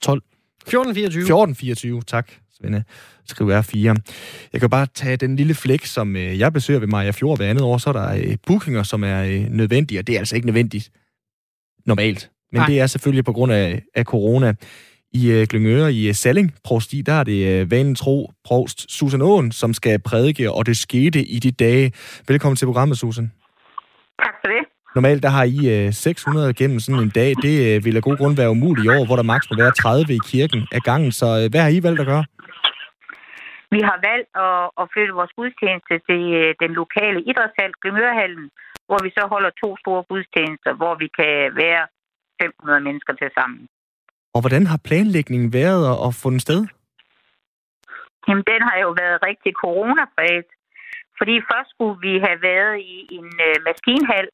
12 0.01 0.21
1424. 0.67 1.21
1424, 1.21 2.01
tak 2.01 2.31
Svende. 2.57 2.83
Skriv 3.25 3.49
R4. 3.49 3.95
Jeg 4.53 4.61
kan 4.61 4.69
bare 4.69 4.87
tage 4.93 5.17
den 5.17 5.35
lille 5.35 5.53
flæk, 5.53 5.85
som 5.85 6.15
øh, 6.15 6.39
jeg 6.39 6.53
besøger 6.53 6.79
ved 6.79 6.87
Maja 6.87 7.11
Fjord 7.11 7.37
hver 7.37 7.49
andet 7.49 7.63
år, 7.63 7.77
så 7.77 7.89
er 7.89 7.93
der 7.93 8.13
øh, 8.13 8.37
bookinger, 8.47 8.83
som 8.83 9.03
er 9.03 9.23
øh, 9.23 9.45
nødvendige, 9.49 9.99
og 9.99 10.07
det 10.07 10.15
er 10.15 10.19
altså 10.19 10.35
ikke 10.35 10.47
nødvendigt 10.47 10.91
normalt. 11.85 12.31
Men 12.51 12.59
Nej. 12.59 12.67
det 12.67 12.79
er 12.79 12.87
selvfølgelig 12.87 13.25
på 13.25 13.33
grund 13.33 13.51
af, 13.51 13.81
af 13.95 14.03
corona 14.03 14.53
i 15.13 15.31
øh, 15.31 15.47
Glyngøre 15.47 15.93
i 15.93 16.07
øh, 16.07 16.15
Salling 16.15 16.53
Provsti, 16.63 17.01
der 17.01 17.13
er 17.13 17.23
det 17.23 17.47
øh, 17.47 17.71
vanen 17.71 17.95
tro 17.95 18.31
provst 18.43 18.91
Susan 18.91 19.21
Åen, 19.21 19.51
som 19.51 19.73
skal 19.73 19.99
prædike, 19.99 20.51
og 20.51 20.65
det 20.65 20.77
skete 20.77 21.23
i 21.23 21.39
de 21.39 21.51
dage. 21.51 21.91
Velkommen 22.27 22.55
til 22.55 22.65
programmet, 22.65 22.97
Susan. 22.97 23.31
Tak 24.19 24.33
for 24.41 24.47
det. 24.47 24.65
Normalt 24.95 25.23
der 25.23 25.29
har 25.29 25.43
I 25.43 25.85
øh, 25.85 25.93
600 25.93 26.53
gennem 26.53 26.79
sådan 26.79 27.01
en 27.01 27.09
dag. 27.09 27.33
Det 27.41 27.75
øh, 27.75 27.85
vil 27.85 27.95
af 27.95 28.03
god 28.03 28.17
grund 28.17 28.35
være 28.35 28.49
umuligt 28.49 28.85
i 28.85 28.89
år, 28.89 29.05
hvor 29.05 29.15
der 29.15 29.23
maks 29.23 29.49
må 29.51 29.57
være 29.57 29.71
30 29.71 30.15
i 30.15 30.19
kirken 30.25 30.67
af 30.71 30.81
gangen. 30.81 31.11
Så 31.11 31.25
øh, 31.25 31.51
hvad 31.51 31.61
har 31.61 31.69
I 31.69 31.83
valgt 31.83 31.99
at 31.99 32.05
gøre? 32.05 32.25
Vi 33.73 33.79
har 33.89 33.97
valgt 34.09 34.31
at, 34.47 34.63
at 34.81 34.85
flytte 34.93 35.17
vores 35.19 35.33
gudstjeneste 35.37 35.95
til 36.09 36.21
øh, 36.41 36.49
den 36.63 36.71
lokale 36.81 37.19
idrætshal, 37.29 37.71
Glyngørehallen, 37.81 38.47
hvor 38.87 38.99
vi 39.05 39.09
så 39.17 39.23
holder 39.33 39.51
to 39.63 39.69
store 39.83 40.03
gudstjenester, 40.09 40.71
hvor 40.81 40.93
vi 41.01 41.07
kan 41.19 41.35
være 41.63 41.83
500 42.41 42.81
mennesker 42.87 43.13
til 43.13 43.29
sammen. 43.37 43.61
Og 44.35 44.39
hvordan 44.43 44.63
har 44.71 44.79
planlægningen 44.89 45.49
været 45.61 45.83
at 46.07 46.11
få 46.21 46.27
den 46.33 46.41
sted? 46.47 46.61
Jamen, 48.27 48.45
den 48.51 48.61
har 48.67 48.77
jo 48.85 48.89
været 49.01 49.17
rigtig 49.29 49.51
coronapræget. 49.63 50.49
Fordi 51.19 51.35
først 51.51 51.69
skulle 51.73 51.97
vi 52.07 52.13
have 52.27 52.39
været 52.49 52.75
i 52.95 52.97
en 53.19 53.29
øh, 53.47 53.55
maskinhal 53.67 54.27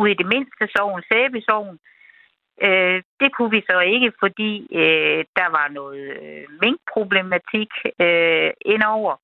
ude 0.00 0.10
i 0.12 0.20
det 0.20 0.28
mindste 0.34 0.64
sovn, 0.74 1.02
Sæbesovn. 1.08 1.76
Øh, 2.66 3.02
det 3.20 3.30
kunne 3.34 3.50
vi 3.50 3.62
så 3.70 3.80
ikke, 3.80 4.12
fordi 4.22 4.52
øh, 4.82 5.24
der 5.38 5.48
var 5.58 5.68
noget 5.68 6.04
øh, 6.22 6.44
minkproblematik 6.62 7.70
øh, 8.04 8.50
indover. 8.74 9.14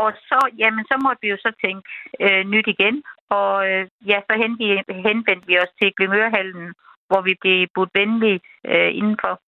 Og 0.00 0.12
så, 0.28 0.38
jamen, 0.58 0.84
så 0.90 0.96
måtte 1.04 1.22
vi 1.22 1.28
jo 1.28 1.36
så 1.36 1.52
tænke 1.64 1.88
øh, 2.20 2.44
nyt 2.52 2.66
igen. 2.66 3.02
Og 3.28 3.70
øh, 3.70 3.86
ja, 4.10 4.18
så 4.28 4.34
henvendte 5.06 5.46
vi 5.46 5.58
os 5.58 5.72
til 5.80 5.92
Glimørhallen, 5.96 6.74
hvor 7.08 7.20
vi 7.20 7.34
blev 7.40 7.66
budt 7.74 7.90
venlige 7.94 8.40
øh, 8.66 8.90
indenfor. 9.00 9.40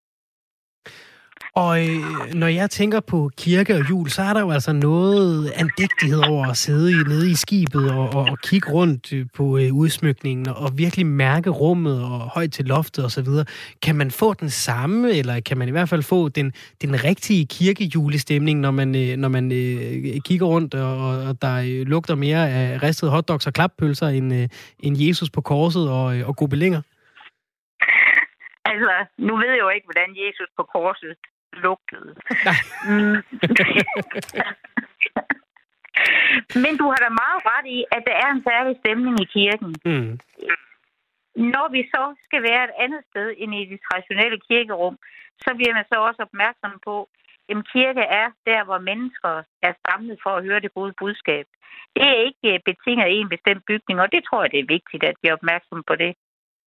Og 1.65 1.73
øh, 1.81 2.33
når 2.33 2.47
jeg 2.47 2.69
tænker 2.69 2.99
på 2.99 3.29
kirke 3.37 3.75
og 3.75 3.89
jul, 3.89 4.09
så 4.09 4.21
er 4.21 4.33
der 4.33 4.41
jo 4.41 4.51
altså 4.51 4.73
noget 4.73 5.51
andægtighed 5.55 6.21
over 6.29 6.45
at 6.45 6.57
sidde 6.57 6.91
i, 6.91 6.95
nede 6.95 7.31
i 7.31 7.35
skibet 7.35 7.91
og, 7.91 8.09
og, 8.15 8.25
og 8.31 8.37
kigge 8.43 8.71
rundt 8.71 9.13
øh, 9.13 9.25
på 9.37 9.57
øh, 9.57 9.73
udsmykningen 9.73 10.47
og 10.47 10.77
virkelig 10.77 11.05
mærke 11.05 11.49
rummet 11.49 12.03
og 12.03 12.19
højt 12.19 12.51
til 12.51 12.65
loftet 12.65 13.05
osv. 13.05 13.27
Kan 13.81 13.95
man 13.95 14.11
få 14.11 14.33
den 14.33 14.49
samme, 14.49 15.11
eller 15.11 15.39
kan 15.39 15.57
man 15.57 15.67
i 15.67 15.71
hvert 15.71 15.89
fald 15.89 16.03
få 16.03 16.29
den, 16.29 16.53
den 16.81 17.03
rigtige 17.03 17.45
kirkejulestemning, 17.45 18.59
når 18.59 18.71
man, 18.71 18.95
øh, 18.95 19.17
når 19.17 19.29
man 19.29 19.51
øh, 19.51 20.21
kigger 20.25 20.45
rundt, 20.45 20.73
og, 20.73 20.97
og 21.27 21.41
der 21.41 21.55
øh, 21.57 21.87
lugter 21.87 22.15
mere 22.15 22.49
af 22.49 22.83
ristede 22.83 23.11
hotdogs 23.11 23.47
og 23.47 23.53
klappølser 23.53 24.07
end, 24.07 24.33
øh, 24.33 24.47
end 24.79 24.95
Jesus 25.07 25.29
på 25.29 25.41
korset 25.41 25.89
og, 25.89 26.17
øh, 26.17 26.27
og 26.27 26.35
gobelinger? 26.35 26.81
Altså, 28.65 28.93
nu 29.17 29.33
ved 29.37 29.49
jeg 29.55 29.59
jo 29.65 29.69
ikke, 29.69 29.87
hvordan 29.89 30.09
Jesus 30.23 30.49
på 30.57 30.63
korset 30.75 31.15
lugtede. 31.65 32.11
Mm. 32.89 33.17
Men 36.63 36.73
du 36.79 36.85
har 36.91 36.99
da 37.05 37.09
meget 37.23 37.41
ret 37.51 37.67
i, 37.77 37.79
at 37.95 38.01
der 38.07 38.15
er 38.23 38.29
en 38.35 38.43
særlig 38.49 38.73
stemning 38.81 39.15
i 39.25 39.27
kirken. 39.37 39.69
Mm. 39.89 40.11
Når 41.53 41.67
vi 41.75 41.81
så 41.95 42.03
skal 42.25 42.41
være 42.49 42.63
et 42.67 42.75
andet 42.83 43.01
sted 43.09 43.27
end 43.41 43.51
i 43.61 43.63
det 43.71 43.79
traditionelle 43.87 44.39
kirkerum, 44.49 44.95
så 45.43 45.49
bliver 45.57 45.73
man 45.77 45.85
så 45.91 45.97
også 46.07 46.21
opmærksom 46.27 46.73
på, 46.87 46.95
at 47.51 47.57
kirke 47.73 48.03
er 48.21 48.27
der, 48.49 48.61
hvor 48.67 48.79
mennesker 48.89 49.33
er 49.67 49.73
samlet 49.85 50.17
for 50.23 50.33
at 50.37 50.43
høre 50.47 50.59
det 50.65 50.71
gode 50.77 50.93
budskab. 51.01 51.45
Det 51.95 52.03
er 52.11 52.17
ikke 52.27 52.49
betinget 52.69 53.05
af 53.05 53.11
en 53.19 53.29
bestemt 53.35 53.63
bygning, 53.69 53.97
og 54.03 54.07
det 54.13 54.21
tror 54.23 54.41
jeg, 54.43 54.51
det 54.53 54.59
er 54.59 54.73
vigtigt, 54.75 55.03
at 55.09 55.15
vi 55.21 55.27
er 55.27 55.37
opmærksom 55.39 55.79
på 55.89 55.95
det. 56.03 56.11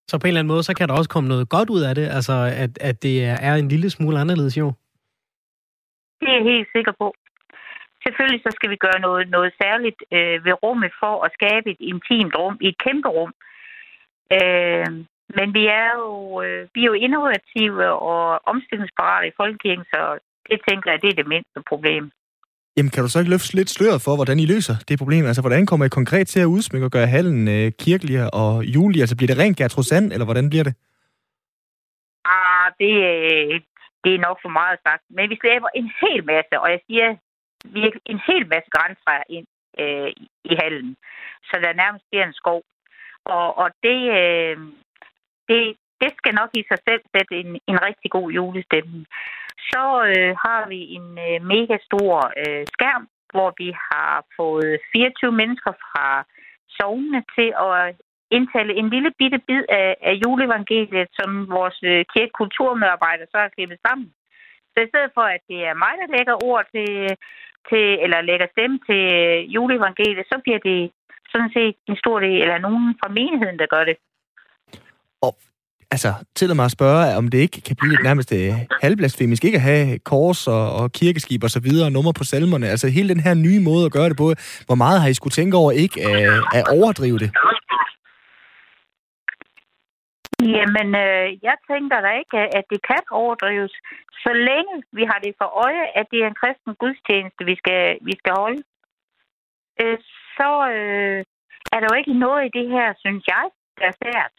Så 0.09 0.19
på 0.19 0.25
en 0.25 0.29
eller 0.29 0.41
anden 0.41 0.53
måde, 0.55 0.63
så 0.63 0.75
kan 0.75 0.89
der 0.89 0.95
også 0.95 1.11
komme 1.15 1.29
noget 1.29 1.49
godt 1.49 1.71
ud 1.71 1.83
af 1.89 1.95
det, 1.95 2.07
altså 2.19 2.37
at, 2.65 2.73
at 2.89 3.03
det 3.03 3.17
er 3.49 3.55
en 3.55 3.69
lille 3.69 3.91
smule 3.91 4.19
anderledes 4.19 4.57
jo? 4.57 4.73
Det 6.21 6.29
er 6.29 6.37
jeg 6.39 6.51
helt 6.53 6.69
sikker 6.77 6.93
på. 7.03 7.09
Selvfølgelig 8.05 8.41
så 8.43 8.51
skal 8.57 8.71
vi 8.71 8.79
gøre 8.87 9.01
noget, 9.07 9.25
noget 9.37 9.53
særligt 9.63 10.01
øh, 10.17 10.45
ved 10.45 10.55
rummet 10.63 10.93
for 11.03 11.15
at 11.25 11.35
skabe 11.39 11.67
et 11.75 11.81
intimt 11.93 12.35
rum, 12.41 12.57
et 12.69 12.77
kæmpe 12.85 13.09
rum. 13.17 13.33
Øh, 14.37 14.89
men 15.39 15.49
vi 15.59 15.65
er 15.83 15.91
jo, 16.03 16.11
øh, 16.45 16.69
vi 16.75 16.81
er 16.83 16.91
jo 16.93 17.03
innovative 17.07 17.85
og 18.11 18.23
omstillingsparate 18.53 19.29
i 19.29 19.37
Folkekirken, 19.41 19.85
så 19.95 20.01
det 20.51 20.59
tænker 20.69 20.91
jeg, 20.91 21.03
det 21.03 21.11
er 21.11 21.19
det 21.21 21.29
mindste 21.35 21.61
problem. 21.73 22.05
Jamen, 22.77 22.91
kan 22.91 23.03
du 23.03 23.09
så 23.09 23.19
ikke 23.19 23.31
løfte 23.31 23.57
lidt 23.57 23.71
sløret 23.71 24.03
for, 24.03 24.15
hvordan 24.17 24.39
I 24.39 24.47
løser 24.47 24.77
det 24.89 24.99
problem? 24.99 25.25
Altså, 25.27 25.43
hvordan 25.43 25.67
kommer 25.67 25.87
I 25.87 25.99
konkret 25.99 26.27
til 26.29 26.41
at 26.41 26.53
udsmykke 26.55 26.87
og 26.87 26.91
gøre 26.91 27.07
hallen 27.07 27.49
øh, 27.49 27.73
kirkeligere 27.79 28.31
og 28.31 28.65
julig? 28.65 29.01
Altså, 29.01 29.17
bliver 29.17 29.33
det 29.33 29.39
rent 29.39 29.57
Gertrud 29.57 29.85
Sand, 29.85 30.13
eller 30.13 30.25
hvordan 30.25 30.51
bliver 30.51 30.65
det? 30.65 30.75
Ah, 32.25 32.67
det, 32.81 32.93
det 34.05 34.15
er 34.15 34.25
nok 34.27 34.39
for 34.43 34.53
meget 34.61 34.79
sagt. 34.87 35.03
Men 35.11 35.31
vi 35.31 35.37
slæber 35.41 35.69
en 35.75 35.93
hel 36.01 36.25
masse, 36.25 36.55
og 36.63 36.71
jeg 36.71 36.81
siger 36.87 37.17
vi 37.65 37.81
en 38.07 38.21
hel 38.29 38.45
masse 38.49 38.71
græntræer 38.77 39.23
ind 39.29 39.47
øh, 39.79 40.13
i 40.45 40.55
hallen. 40.63 40.97
Så 41.45 41.55
der 41.63 41.73
nærmest 41.73 42.05
bliver 42.11 42.27
en 42.27 42.33
skov. 42.33 42.63
Og, 43.25 43.59
og 43.59 43.71
det, 43.83 44.01
øh, 44.21 44.57
det, 45.49 45.77
det 46.01 46.13
skal 46.19 46.35
nok 46.35 46.51
i 46.55 46.65
sig 46.69 46.79
selv 46.89 47.03
sætte 47.15 47.35
en, 47.43 47.61
en 47.71 47.83
rigtig 47.83 48.11
god 48.11 48.31
julestemning. 48.31 49.07
Så 49.71 49.85
øh, 50.13 50.37
har 50.45 50.69
vi 50.69 50.81
en 50.99 51.09
øh, 51.27 51.39
mega 51.55 51.77
stor 51.89 52.33
øh, 52.43 52.67
skærm, 52.75 53.09
hvor 53.33 53.55
vi 53.59 53.71
har 53.91 54.25
fået 54.37 54.81
24 54.93 55.33
mennesker 55.33 55.73
fra 55.73 56.25
sovende 56.69 57.23
til 57.37 57.51
at 57.71 57.95
indtale 58.37 58.73
en 58.81 58.89
lille 58.95 59.11
bitte 59.19 59.39
bid 59.49 59.65
af, 59.81 59.89
af 60.11 60.15
juleevangeliet, 60.25 61.09
som 61.19 61.31
vores 61.57 61.79
øh, 61.91 62.05
så 63.33 63.37
har 63.43 63.55
klippet 63.57 63.79
sammen. 63.87 64.09
Så 64.73 64.79
i 64.83 64.91
stedet 64.93 65.11
for, 65.17 65.27
at 65.37 65.43
det 65.51 65.61
er 65.71 65.81
mig, 65.85 65.95
der 66.01 66.15
lægger 66.17 66.45
ord 66.49 66.65
til, 66.75 66.91
til 67.69 67.85
eller 68.05 68.29
lægger 68.31 68.47
stemme 68.55 68.79
til 68.89 69.03
øh, 69.21 69.55
juleevangeliet, 69.55 70.27
så 70.33 70.37
bliver 70.45 70.61
det 70.69 70.81
sådan 71.33 71.51
set 71.57 71.77
en 71.91 71.97
stor 72.03 72.21
del, 72.21 72.37
eller 72.45 72.59
nogen 72.59 72.95
fra 73.01 73.09
menigheden, 73.19 73.59
der 73.59 73.67
gør 73.75 73.85
det. 73.91 73.97
Og 75.27 75.33
altså, 75.91 76.11
til 76.35 76.57
mig 76.57 76.65
at 76.65 76.77
spørge, 76.79 77.17
om 77.17 77.29
det 77.29 77.39
ikke 77.39 77.61
kan 77.61 77.77
blive 77.77 77.91
lidt 77.91 78.03
nærmest 78.03 78.33
øh, 78.33 78.53
halvblasfemisk, 78.83 79.45
ikke 79.45 79.61
at 79.63 79.69
have 79.73 79.99
kors 79.99 80.47
og, 80.47 80.65
og 80.81 80.93
kirkeskib 80.93 81.45
og 81.45 81.51
så 81.51 81.61
videre, 81.61 81.87
og 81.87 81.93
nummer 81.93 82.13
på 82.13 82.25
salmerne. 82.25 82.67
Altså 82.69 82.89
hele 82.89 83.09
den 83.15 83.21
her 83.21 83.35
nye 83.35 83.61
måde 83.61 83.85
at 83.87 83.93
gøre 83.93 84.09
det 84.09 84.17
på, 84.17 84.27
hvor 84.67 84.79
meget 84.85 85.01
har 85.01 85.09
I 85.09 85.15
skulle 85.15 85.37
tænke 85.41 85.57
over 85.57 85.73
ikke 85.73 85.97
at, 86.09 86.19
at 86.59 86.65
overdrive 86.79 87.19
det? 87.19 87.31
Jamen, 90.41 90.89
øh, 91.05 91.27
jeg 91.43 91.57
tænker 91.71 92.01
da 92.01 92.11
ikke, 92.23 92.39
at 92.59 92.65
det 92.71 92.81
kan 92.91 93.05
overdrives, 93.11 93.75
så 94.25 94.33
længe 94.33 94.75
vi 94.93 95.05
har 95.11 95.19
det 95.25 95.35
for 95.41 95.49
øje, 95.67 95.85
at 95.99 96.07
det 96.11 96.19
er 96.23 96.27
en 96.29 96.41
kristen 96.43 96.75
gudstjeneste, 96.75 97.45
vi 97.45 97.55
skal, 97.57 97.99
vi 98.09 98.15
skal 98.21 98.33
holde. 98.43 98.63
Øh, 99.83 99.99
så 100.37 100.51
øh, 100.77 101.21
er 101.73 101.79
der 101.81 101.89
jo 101.91 101.97
ikke 102.01 102.15
noget 102.25 102.43
i 102.47 102.55
det 102.59 102.67
her, 102.77 102.89
synes 103.05 103.25
jeg, 103.35 103.45
der 103.79 103.85
er 103.91 103.97
svært. 104.03 104.35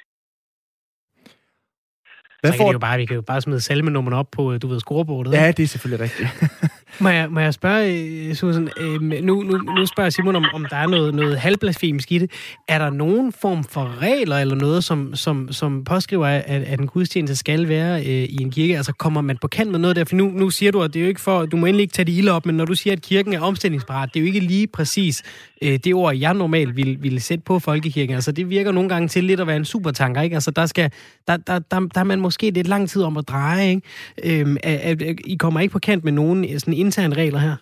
Hvad 2.42 2.52
så 2.52 2.58
kan, 2.58 2.68
det 2.68 2.74
jo 2.74 2.80
bare, 2.80 2.98
vi 2.98 3.06
kan 3.06 3.16
jo 3.16 3.22
bare 3.22 3.42
smide 3.42 3.62
salmenummerne 3.62 4.18
op 4.18 4.32
på, 4.32 4.58
du 4.58 4.68
ved, 4.68 4.80
scorebordet. 4.80 5.34
Ja, 5.34 5.52
det 5.52 5.64
er 5.64 5.68
selvfølgelig 5.68 6.04
rigtigt. 6.04 6.30
må, 7.04 7.10
jeg, 7.10 7.32
må 7.32 7.40
jeg 7.40 7.54
spørge, 7.54 7.94
øh, 8.30 8.36
Susan, 8.36 8.70
øh, 8.78 9.02
nu, 9.02 9.44
nu, 9.44 9.58
nu 9.58 9.86
spørger 9.86 10.10
Simon, 10.10 10.36
om, 10.36 10.46
om 10.54 10.66
der 10.70 10.76
er 10.76 10.88
noget, 10.88 11.16
noget 11.16 11.38
halvblasfemisk 11.38 12.12
i 12.12 12.18
det. 12.18 12.32
Er 12.68 12.78
der 12.78 12.90
nogen 12.90 13.34
form 13.42 13.64
for 13.64 14.02
regler 14.02 14.38
eller 14.38 14.56
noget, 14.56 14.84
som, 14.84 15.16
som, 15.16 15.52
som 15.52 15.84
påskriver, 15.84 16.28
at, 16.28 16.44
at 16.46 16.80
en 16.80 16.88
gudstjeneste 16.88 17.36
skal 17.36 17.68
være 17.68 18.00
øh, 18.00 18.24
i 18.24 18.42
en 18.42 18.52
kirke? 18.52 18.78
Altså 18.78 18.94
kommer 18.94 19.22
man 19.22 19.38
på 19.38 19.48
kant 19.48 19.72
med 19.72 19.80
noget 19.80 19.96
der? 19.96 20.04
For 20.04 20.16
nu, 20.16 20.26
nu 20.26 20.50
siger 20.50 20.72
du, 20.72 20.82
at 20.82 20.94
det 20.94 21.00
er 21.00 21.04
jo 21.04 21.10
ikke 21.10 21.22
for, 21.22 21.46
du 21.46 21.58
må 21.58 21.66
endelig 21.66 21.82
ikke 21.82 21.94
tage 21.94 22.06
det 22.06 22.14
ilde 22.14 22.32
op, 22.32 22.46
men 22.46 22.58
når 22.58 22.66
du 22.66 22.74
siger, 22.74 22.94
at 22.94 23.02
kirken 23.02 23.34
er 23.34 23.42
omstillingsparat, 23.42 24.10
det 24.14 24.20
er 24.20 24.22
jo 24.22 24.28
ikke 24.28 24.40
lige 24.40 24.68
præcis 24.68 25.24
øh, 25.64 25.78
det 25.84 25.94
ord, 25.94 26.16
jeg 26.16 26.34
normalt 26.34 26.76
ville, 26.76 26.98
ville 27.00 27.20
sætte 27.20 27.44
på 27.48 27.60
folkekirken. 27.60 28.16
Altså 28.16 28.32
det 28.32 28.50
virker 28.50 28.72
nogle 28.72 28.90
gange 28.90 29.08
til 29.08 29.24
lidt 29.24 29.40
at 29.40 29.48
være 29.48 29.56
en 29.56 29.66
supertanker, 29.66 30.22
ikke? 30.22 30.34
Altså 30.34 30.52
der, 30.52 30.66
skal, 30.66 30.92
der, 31.28 31.38
der, 31.38 31.60
der, 31.60 31.80
der 31.94 32.00
er 32.00 32.04
man 32.04 32.20
måske 32.20 32.52
lidt 32.52 32.68
lang 32.68 32.90
tid 32.90 33.04
om 33.04 33.18
at 33.18 33.30
dreje, 33.30 33.70
ikke? 33.70 33.82
Øhm, 34.24 34.58
at, 34.64 34.80
at, 34.80 35.02
at, 35.02 35.16
I 35.26 35.36
kommer 35.36 35.60
ikke 35.60 35.72
på 35.74 35.80
kant 35.80 36.04
med 36.04 36.12
nogen 36.12 36.60
sådan 36.60 36.74
interne 36.74 37.16
regler 37.16 37.40
her? 37.40 37.56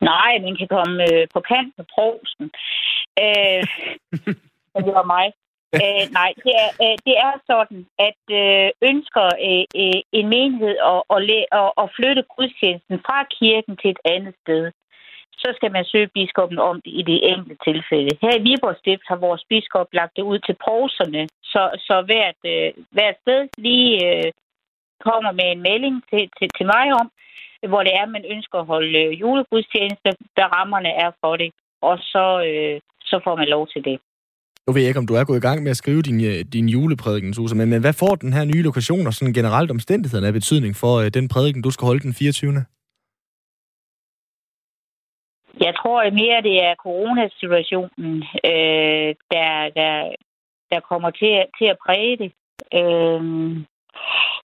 Nej, 0.00 0.32
man 0.46 0.56
kan 0.56 0.68
komme 0.68 1.02
øh, 1.12 1.26
på 1.34 1.40
kant 1.40 1.72
med 1.78 1.86
prosen. 1.94 2.44
Øh, 3.24 3.62
det 4.86 4.92
var 4.98 5.06
mig. 5.16 5.26
øh, 5.78 6.04
nej, 6.18 6.30
det 6.44 6.52
er, 6.64 6.70
øh, 6.84 6.96
det 7.06 7.14
er 7.26 7.32
sådan, 7.50 7.80
at 8.08 8.22
øh, 8.40 8.68
ønsker 8.90 9.26
øh, 9.48 9.64
øh, 9.82 10.00
en 10.18 10.26
menighed 10.34 10.76
at, 10.92 11.00
at, 11.14 11.20
at, 11.60 11.70
at 11.82 11.86
flytte 11.96 12.22
gudstjenesten 12.36 12.98
fra 13.06 13.18
kirken 13.38 13.74
til 13.80 13.90
et 13.90 14.02
andet 14.14 14.34
sted, 14.42 14.62
så 15.42 15.48
skal 15.56 15.70
man 15.76 15.84
søge 15.92 16.14
biskoppen 16.16 16.58
om 16.58 16.76
det 16.84 16.92
i 17.00 17.02
det 17.10 17.18
enkelte 17.32 17.56
tilfælde. 17.68 18.18
Her 18.22 18.34
i 18.36 18.44
Viborg 18.46 18.76
Stift 18.82 19.04
har 19.10 19.18
vores 19.26 19.44
biskop 19.50 19.88
lagt 19.98 20.16
det 20.16 20.24
ud 20.32 20.38
til 20.46 20.56
proserne, 20.64 21.22
så, 21.52 21.62
så 21.86 21.96
hvert, 22.08 22.40
øh, 22.52 22.70
hvert 22.96 23.16
sted 23.22 23.40
lige 23.66 23.90
øh, 24.08 24.28
kommer 25.06 25.32
med 25.40 25.48
en 25.52 25.62
melding 25.68 25.96
til, 26.10 26.22
til, 26.38 26.48
til 26.56 26.66
mig 26.74 26.86
om, 27.00 27.06
hvor 27.70 27.82
det 27.86 27.92
er, 28.00 28.06
man 28.16 28.24
ønsker 28.34 28.58
at 28.58 28.70
holde 28.74 28.98
øh, 29.04 29.20
julegudstjeneste, 29.20 30.10
hvad 30.34 30.48
rammerne 30.56 30.92
er 31.04 31.10
for 31.22 31.34
det, 31.42 31.50
og 31.88 31.96
så, 32.12 32.26
øh, 32.48 32.80
så 33.10 33.16
får 33.24 33.36
man 33.36 33.48
lov 33.48 33.64
til 33.74 33.82
det. 33.88 33.96
Nu 34.66 34.72
ved 34.72 34.82
jeg 34.82 34.88
ikke, 34.88 34.98
om 35.04 35.06
du 35.06 35.14
er 35.14 35.24
gået 35.24 35.42
i 35.42 35.46
gang 35.48 35.62
med 35.62 35.70
at 35.70 35.76
skrive 35.76 36.02
din, 36.02 36.24
øh, 36.24 36.38
din 36.52 36.68
juleprædiken, 36.68 37.34
Susa, 37.34 37.54
men, 37.54 37.68
men 37.70 37.80
hvad 37.80 37.92
får 37.92 38.14
den 38.14 38.32
her 38.32 38.44
nye 38.44 38.62
lokation 38.62 39.06
og 39.06 39.14
sådan 39.14 39.34
generelt 39.34 39.70
omstændighederne 39.70 40.26
af 40.26 40.32
betydning 40.32 40.76
for 40.76 40.94
øh, 41.02 41.10
den 41.16 41.28
prædiken, 41.28 41.62
du 41.62 41.70
skal 41.70 41.86
holde 41.86 42.00
den 42.00 42.14
24. 42.14 42.64
Jeg 45.60 45.74
tror 45.76 46.10
mere, 46.10 46.42
det 46.42 46.64
er 46.64 46.74
coronasituationen, 46.74 48.14
øh, 48.52 49.10
der, 49.32 49.50
der, 49.78 50.14
der 50.70 50.80
kommer 50.80 51.10
til, 51.10 51.44
til 51.58 51.66
at 51.72 51.78
præge 51.86 52.16
det. 52.22 52.30
Øh, 52.80 53.22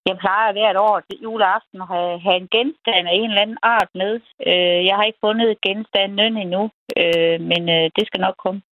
jeg 0.08 0.16
plejer 0.22 0.52
hvert 0.52 0.76
år 0.76 1.00
til 1.00 1.18
juleaften 1.22 1.80
at 1.80 1.88
have, 1.94 2.20
have 2.26 2.36
en 2.36 2.48
genstand 2.56 3.04
af 3.08 3.14
en 3.14 3.30
eller 3.30 3.42
anden 3.42 3.62
art 3.62 3.90
med. 3.94 4.20
Øh, 4.46 4.80
jeg 4.88 4.94
har 4.96 5.04
ikke 5.04 5.24
fundet 5.26 5.60
genstanden 5.66 6.36
endnu, 6.36 6.70
øh, 7.00 7.40
men 7.50 7.62
øh, 7.76 7.90
det 7.96 8.04
skal 8.06 8.20
nok 8.20 8.36
komme. 8.44 8.62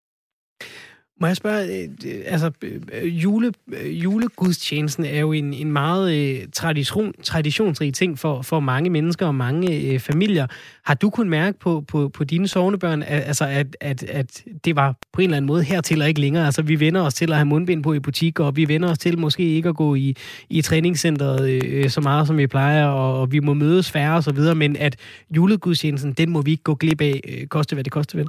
Må 1.21 1.27
jeg 1.27 1.37
spørge, 1.37 1.83
øh, 2.07 2.23
altså 2.27 2.50
øh, 2.62 3.23
jule, 3.23 3.53
øh, 3.73 4.05
julegudstjenesten 4.05 5.05
er 5.05 5.21
jo 5.21 5.33
en, 5.33 5.55
en 5.55 5.73
meget 5.73 6.45
tradition, 6.53 7.12
traditionsrig 7.23 7.95
ting 7.95 8.19
for, 8.19 8.43
for 8.43 8.61
mange 8.61 8.91
mennesker 8.91 9.27
og 9.27 9.35
mange 9.35 9.93
øh, 9.93 9.99
familier. 9.99 10.47
Har 10.85 10.95
du 10.95 11.11
kun 11.11 11.29
mærke 11.29 11.59
på, 11.59 11.85
på, 11.89 12.09
på 12.09 12.25
dine 12.25 12.49
sovnebørn, 12.49 13.03
altså 13.03 13.45
at, 13.45 13.77
at, 13.81 14.03
at 14.03 14.45
det 14.65 14.77
var 14.77 14.97
på 15.12 15.21
en 15.21 15.25
eller 15.25 15.37
anden 15.37 15.47
måde 15.47 15.62
hertil 15.62 16.03
og 16.03 16.09
ikke 16.09 16.21
længere? 16.21 16.47
Altså 16.47 16.62
vi 16.62 16.81
vender 16.81 17.00
os 17.00 17.15
til 17.15 17.31
at 17.31 17.37
have 17.37 17.47
mundbind 17.47 17.83
på 17.83 17.93
i 17.93 18.00
butik, 18.00 18.41
og 18.41 18.57
vi 18.57 18.69
vender 18.69 18.91
os 18.91 18.99
til 18.99 19.19
måske 19.19 19.43
ikke 19.43 19.69
at 19.69 19.77
gå 19.77 19.95
i, 19.95 20.17
i 20.50 20.62
træningscenteret 20.62 21.50
øh, 21.50 21.91
så 21.91 22.00
meget, 22.00 22.27
som 22.27 22.39
vi 22.39 22.47
plejer, 22.47 22.87
og, 22.87 23.21
og 23.21 23.33
vi 23.33 23.41
må 23.41 23.55
mødes 23.55 23.91
færre 23.91 24.17
og 24.17 24.25
så 24.25 24.33
videre, 24.33 24.55
men 24.55 24.77
at 24.77 24.97
julegudstjenesten, 25.37 26.12
den 26.12 26.31
må 26.31 26.43
vi 26.43 26.50
ikke 26.50 26.62
gå 26.62 26.75
glip 26.75 27.00
af, 27.00 27.21
øh, 27.29 27.47
koste 27.47 27.77
hvad 27.77 27.85
det 27.85 27.93
koste 27.93 28.19
vel? 28.19 28.29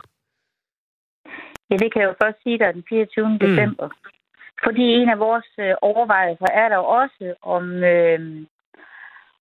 Ja, 1.71 1.75
det 1.75 1.93
kan 1.93 2.01
jeg 2.01 2.09
jo 2.09 2.15
først 2.23 2.37
sige, 2.43 2.63
er 2.63 2.71
den 2.71 2.83
24. 2.89 3.29
Mm. 3.29 3.39
december. 3.39 3.89
Fordi 4.63 4.85
en 4.93 5.09
af 5.09 5.19
vores 5.19 5.49
øh, 5.59 5.73
overvejelser 5.81 6.49
er 6.53 6.69
der 6.69 6.77
også, 6.77 7.33
om, 7.41 7.83
øh, 7.83 8.19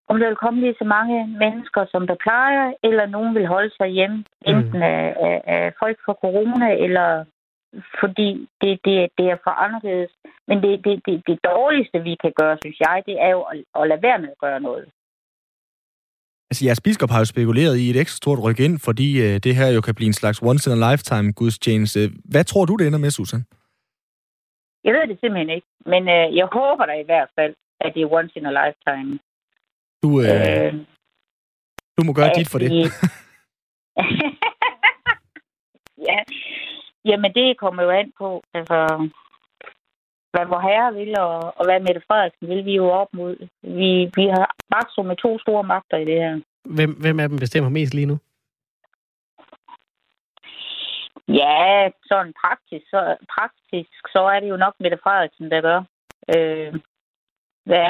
om 0.08 0.18
der 0.18 0.26
vil 0.28 0.37
komme 0.37 0.60
lige 0.60 0.75
så 0.78 0.84
mange 0.84 1.26
mennesker, 1.26 1.87
som 1.90 2.06
der 2.06 2.14
plejer, 2.14 2.72
eller 2.82 3.06
nogen 3.06 3.34
vil 3.34 3.46
holde 3.46 3.75
sig 3.76 3.88
hjemme, 3.88 4.16
mm. 4.16 4.25
enten 4.52 4.82
af, 4.82 5.16
af, 5.26 5.42
af 5.46 5.72
folk 5.78 5.99
for 6.04 6.12
corona, 6.12 6.68
eller 6.87 7.25
fordi 8.00 8.49
det, 8.60 8.80
det, 8.84 9.08
det 9.18 9.26
er 9.30 9.37
for 9.44 9.50
anderledes. 9.50 10.10
Men 10.49 10.62
det, 10.62 10.84
det, 10.84 11.02
det, 11.06 11.22
det 11.26 11.44
dårligste, 11.44 12.02
vi 12.02 12.14
kan 12.22 12.32
gøre, 12.40 12.58
synes 12.62 12.80
jeg, 12.80 13.02
det 13.06 13.16
er 13.22 13.28
jo 13.28 13.40
at, 13.42 13.58
at 13.78 13.88
lade 13.88 14.02
være 14.02 14.18
med 14.18 14.28
at 14.28 14.38
gøre 14.38 14.60
noget. 14.60 14.88
Altså, 16.50 16.64
jeres 16.64 16.80
biskop 16.80 17.11
har 17.11 17.19
jo 17.19 17.25
spekuleret 17.25 17.78
i 17.78 17.90
et 17.90 17.97
ekstra 17.97 18.16
stort 18.16 18.38
ryk 18.45 18.61
ind, 18.61 18.78
fordi 18.78 19.09
øh, 19.25 19.35
det 19.45 19.57
her 19.57 19.69
jo 19.76 19.80
kan 19.80 19.95
blive 19.95 20.07
en 20.07 20.21
slags 20.21 20.42
once-in-a-lifetime 20.42 21.33
gudstjeneste. 21.33 22.00
Hvad 22.25 22.45
tror 22.45 22.64
du, 22.64 22.76
det 22.76 22.87
ender 22.87 22.99
med, 22.99 23.11
Susan? 23.11 23.45
Jeg 24.85 24.92
ved 24.95 25.09
det 25.09 25.19
simpelthen 25.21 25.50
ikke, 25.50 25.66
men 25.87 26.02
øh, 26.09 26.37
jeg 26.37 26.49
håber 26.52 26.87
da 26.87 26.92
i 26.92 27.07
hvert 27.11 27.30
fald, 27.38 27.54
at 27.80 27.92
det 27.95 28.02
er 28.02 28.12
once 28.19 28.38
in 28.38 28.47
a 28.47 28.52
lifetime. 28.61 29.19
Du, 30.02 30.09
øh, 30.21 30.26
øh, 30.26 30.73
du 31.99 32.02
må 32.07 32.12
gøre 32.12 32.33
dit 32.38 32.49
for 32.52 32.59
det. 32.59 32.71
ja, 36.09 36.19
jamen 37.04 37.35
det 37.35 37.59
kommer 37.59 37.83
jo 37.83 37.90
an 37.90 38.12
på, 38.19 38.42
altså, 38.54 39.09
hvad 40.32 40.46
vor 40.46 40.60
herre 40.68 40.94
vil, 40.94 41.18
og, 41.18 41.37
og 41.58 41.64
hvad 41.64 41.80
Mette 41.80 42.02
Frederiksen 42.08 42.49
vil, 42.49 42.64
vi 42.64 42.72
er 42.72 42.82
jo 42.84 42.90
op 42.90 43.08
mod. 43.12 43.37
Vi, 43.62 43.90
vi 44.16 44.25
har 44.37 44.49
magt 44.75 45.06
med 45.06 45.16
to 45.16 45.38
store 45.38 45.62
magter 45.62 45.96
i 45.96 46.04
det 46.04 46.18
her. 46.22 46.40
Hvem, 46.64 46.90
hvem 47.02 47.20
af 47.20 47.28
dem 47.28 47.38
bestemmer 47.38 47.70
mest 47.70 47.94
lige 47.94 48.06
nu? 48.06 48.18
Ja, 51.28 51.90
sådan 52.04 52.32
praktisk 52.42 52.84
så, 52.90 53.16
praktisk, 53.34 53.90
så 54.14 54.20
er 54.34 54.40
det 54.40 54.49
jo 54.49 54.56
nok 54.56 54.75
Mette 54.80 54.99
Frederiksen, 55.02 55.50
der 55.50 55.60
gør. 55.60 55.80
Øh, 56.34 56.72
ja, 57.66 57.87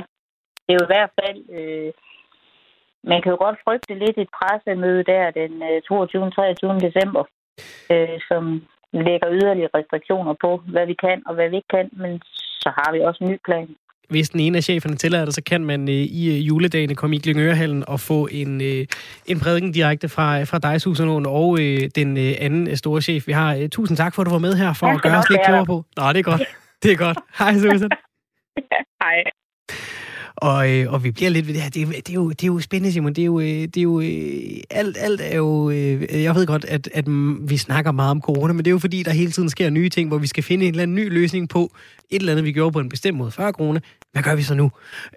det 0.65 0.71
er 0.73 0.79
jo 0.81 0.85
i 0.85 0.93
hvert 0.95 1.11
fald... 1.21 1.41
Øh, 1.59 1.93
man 3.03 3.23
kan 3.23 3.31
jo 3.33 3.39
godt 3.45 3.59
frygte 3.65 3.95
lidt 3.95 4.19
et 4.19 4.31
pressemøde 4.39 5.05
der 5.05 5.31
den 5.31 5.83
22. 5.89 6.27
Øh, 6.27 6.33
23. 6.33 6.79
december, 6.79 7.25
øh, 7.93 8.21
som 8.29 8.67
lægger 8.93 9.29
yderligere 9.39 9.71
restriktioner 9.75 10.35
på, 10.41 10.63
hvad 10.73 10.87
vi 10.87 10.95
kan 10.95 11.23
og 11.27 11.35
hvad 11.35 11.49
vi 11.51 11.57
ikke 11.57 11.73
kan, 11.77 11.89
men 11.93 12.21
så 12.63 12.69
har 12.79 12.93
vi 12.93 13.01
også 13.01 13.25
en 13.25 13.31
ny 13.31 13.39
plan. 13.45 13.69
hvis 14.09 14.31
den 14.31 14.41
ene 14.41 14.57
af 14.57 14.63
cheferne 14.63 14.97
tillader 14.97 15.25
det, 15.25 15.35
så 15.35 15.43
kan 15.43 15.65
man 15.65 15.89
øh, 15.89 15.95
i 15.95 16.23
øh, 16.35 16.49
juledagene 16.49 16.95
komme 16.95 17.17
i 17.17 17.19
Glyngørehallen 17.19 17.85
og 17.89 18.01
få 18.01 18.29
en, 18.31 18.61
øh, 18.61 18.87
en 19.27 19.41
prædiken 19.41 19.73
direkte 19.73 20.09
fra, 20.09 20.43
fra 20.43 20.59
dig, 20.59 20.81
Susan 20.81 21.09
Aund, 21.09 21.27
og 21.27 21.59
øh, 21.61 21.91
den 21.95 22.17
øh, 22.17 22.33
anden 22.41 22.69
øh, 22.69 22.77
store 22.77 23.01
chef, 23.01 23.27
vi 23.27 23.33
har. 23.33 23.55
Øh, 23.55 23.69
tusind 23.69 23.97
tak 23.97 24.15
for, 24.15 24.23
at 24.23 24.27
du 24.27 24.31
var 24.31 24.39
med 24.39 24.55
her 24.55 24.73
for 24.73 24.87
at 24.87 25.03
gøre 25.03 25.19
os 25.19 25.31
lidt 25.31 25.41
klogere 25.45 25.67
på. 25.67 25.85
Nå, 25.97 26.13
det 26.13 26.19
er 26.19 26.23
godt. 26.23 26.43
Det 26.83 26.93
er 26.93 26.97
godt. 26.97 27.19
Hej, 27.39 27.53
Susan. 27.55 27.91
Hej. 29.03 29.40
Og, 30.37 30.71
øh, 30.71 30.93
og 30.93 31.05
vi 31.05 31.11
bliver 31.11 31.31
lidt 31.31 31.47
ved 31.47 31.55
det 31.55 31.63
her. 31.63 31.71
Det, 31.71 31.89
det, 31.89 32.09
er, 32.09 32.15
jo, 32.15 32.31
det 32.31 32.43
er 32.43 32.47
jo 32.47 32.61
spændende, 32.61 32.93
Simon. 32.93 33.13
Det 33.13 33.23
er 33.23 33.27
jo, 33.27 33.41
øh, 33.41 33.47
det 33.47 33.77
er 33.77 33.83
jo 33.83 34.01
øh, 34.01 34.61
alt, 34.71 34.97
alt 35.01 35.21
er 35.25 35.37
jo... 35.37 35.71
Øh, 35.71 36.23
jeg 36.23 36.35
ved 36.35 36.47
godt, 36.47 36.65
at, 36.65 36.89
at 36.95 37.05
vi 37.41 37.57
snakker 37.57 37.93
meget 37.93 38.11
om 38.11 38.21
corona, 38.21 38.53
men 38.53 38.59
det 38.59 38.67
er 38.67 38.73
jo 38.73 38.79
fordi, 38.79 39.03
der 39.03 39.11
hele 39.11 39.31
tiden 39.31 39.51
sker 39.51 39.71
nye 39.71 39.89
ting, 39.89 40.09
hvor 40.09 40.19
vi 40.19 40.27
skal 40.27 40.43
finde 40.43 40.65
en 40.65 40.71
eller 40.71 40.83
anden 40.83 40.95
ny 40.95 41.13
løsning 41.13 41.49
på 41.49 41.73
et 42.11 42.21
eller 42.21 42.33
andet, 42.33 42.45
vi 42.45 42.53
gjorde 42.53 42.73
på 42.73 42.81
en 42.81 42.89
bestemt 42.89 43.19
måde 43.19 43.31
før 43.31 43.53
corona. 43.53 43.81
Hvad 44.13 44.23
gør 44.23 44.35
vi 44.35 44.43
så 44.43 44.55
nu? 44.55 44.71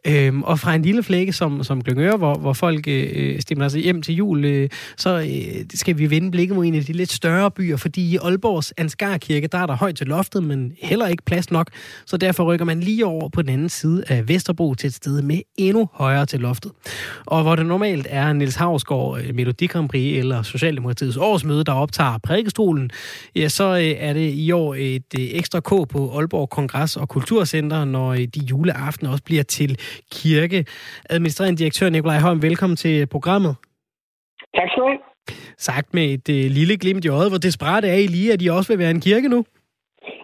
Øhm, 0.08 0.44
og 0.44 0.60
fra 0.60 0.76
en 0.76 0.82
lille 0.82 1.04
flække 1.04 1.34
som, 1.34 1.64
som 1.64 1.84
Glyngøre, 1.84 2.18
hvor, 2.18 2.36
hvor 2.36 2.54
folk 2.54 2.88
øh, 2.88 3.42
stemmer 3.42 3.68
sig 3.68 3.82
hjem 3.82 4.02
til 4.02 4.16
jul, 4.16 4.46
øh, 4.46 4.70
så 4.98 5.20
øh, 5.20 5.66
skal 5.74 5.98
vi 5.98 6.10
vende 6.10 6.32
blikket 6.32 6.56
mod 6.56 6.66
en 6.66 6.76
af 6.76 6.84
de 6.84 6.94
lidt 6.94 7.12
større 7.12 7.52
byer, 7.52 7.78
fordi 7.78 8.12
i 8.12 8.18
Aalborgs 8.18 8.74
Ansgar 8.78 9.18
Kirke, 9.18 9.48
der 9.48 9.58
er 9.58 9.66
der 9.66 9.76
højt 9.76 9.96
til 9.96 10.08
loftet, 10.08 10.44
men 10.44 10.74
heller 10.82 11.08
ikke 11.08 11.24
plads 11.26 11.52
nok. 11.52 11.68
Så 12.06 12.18
derfor 12.18 12.44
rykker 12.44 12.66
man 12.66 12.80
lige 12.80 13.06
over 13.06 13.30
på 13.30 13.42
den 13.42 13.50
anden 13.50 13.70
side 13.70 14.04
af 14.08 14.28
Vesterbro 14.28 14.74
til 14.74 14.88
et 14.88 14.94
sted 14.94 15.22
med 15.22 15.42
endnu 15.58 15.90
højere 15.94 16.26
til 16.26 16.40
loftet. 16.40 16.72
Og 17.26 17.42
hvor 17.44 17.56
det 17.56 17.66
normalt 17.66 18.08
er 18.10 18.34
Niels 18.34 18.56
Havsgaard, 18.56 19.20
øh, 19.20 19.36
Melodikampri 19.36 20.18
eller 20.18 20.42
Socialdemokratiets 20.42 21.18
årsmøde, 21.18 21.64
der 21.64 21.74
optager 21.74 22.18
prædikestolen, 22.18 22.90
ja, 23.36 23.50
så 23.50 23.64
øh, 23.64 23.84
er 23.84 24.14
det 24.14 24.34
i 24.34 24.52
år 24.52 24.76
et 24.76 25.04
øh, 25.20 25.26
ekstra 25.26 25.60
K 25.60 25.70
på 25.70 26.12
Aalborg 26.18 26.50
Kongress 26.84 26.98
og 26.98 27.10
Kulturcenter, 27.10 27.86
når 27.86 28.10
øh, 28.18 28.26
de 28.36 28.42
juleaften 28.52 29.08
også 29.08 29.24
bliver 29.30 29.44
til 29.44 29.72
kirke. 30.18 30.60
Administrerende 31.10 31.60
direktør 31.62 31.90
Nikolaj 31.90 32.20
Holm, 32.26 32.42
velkommen 32.42 32.78
til 32.86 33.08
programmet. 33.16 33.54
Tak 34.56 34.68
skal 34.70 34.82
du 34.84 34.88
have. 34.88 35.00
Sagt 35.68 35.94
med 35.98 36.06
et 36.16 36.28
øh, 36.38 36.46
lille 36.58 36.76
glimt 36.84 37.06
i 37.06 37.10
øjet, 37.18 37.30
hvor 37.32 37.42
desperat 37.48 37.84
er 37.94 37.98
I 38.06 38.08
lige, 38.18 38.34
at 38.34 38.42
I 38.42 38.48
også 38.48 38.70
vil 38.72 38.80
være 38.84 38.94
en 38.98 39.06
kirke 39.08 39.28
nu? 39.36 39.40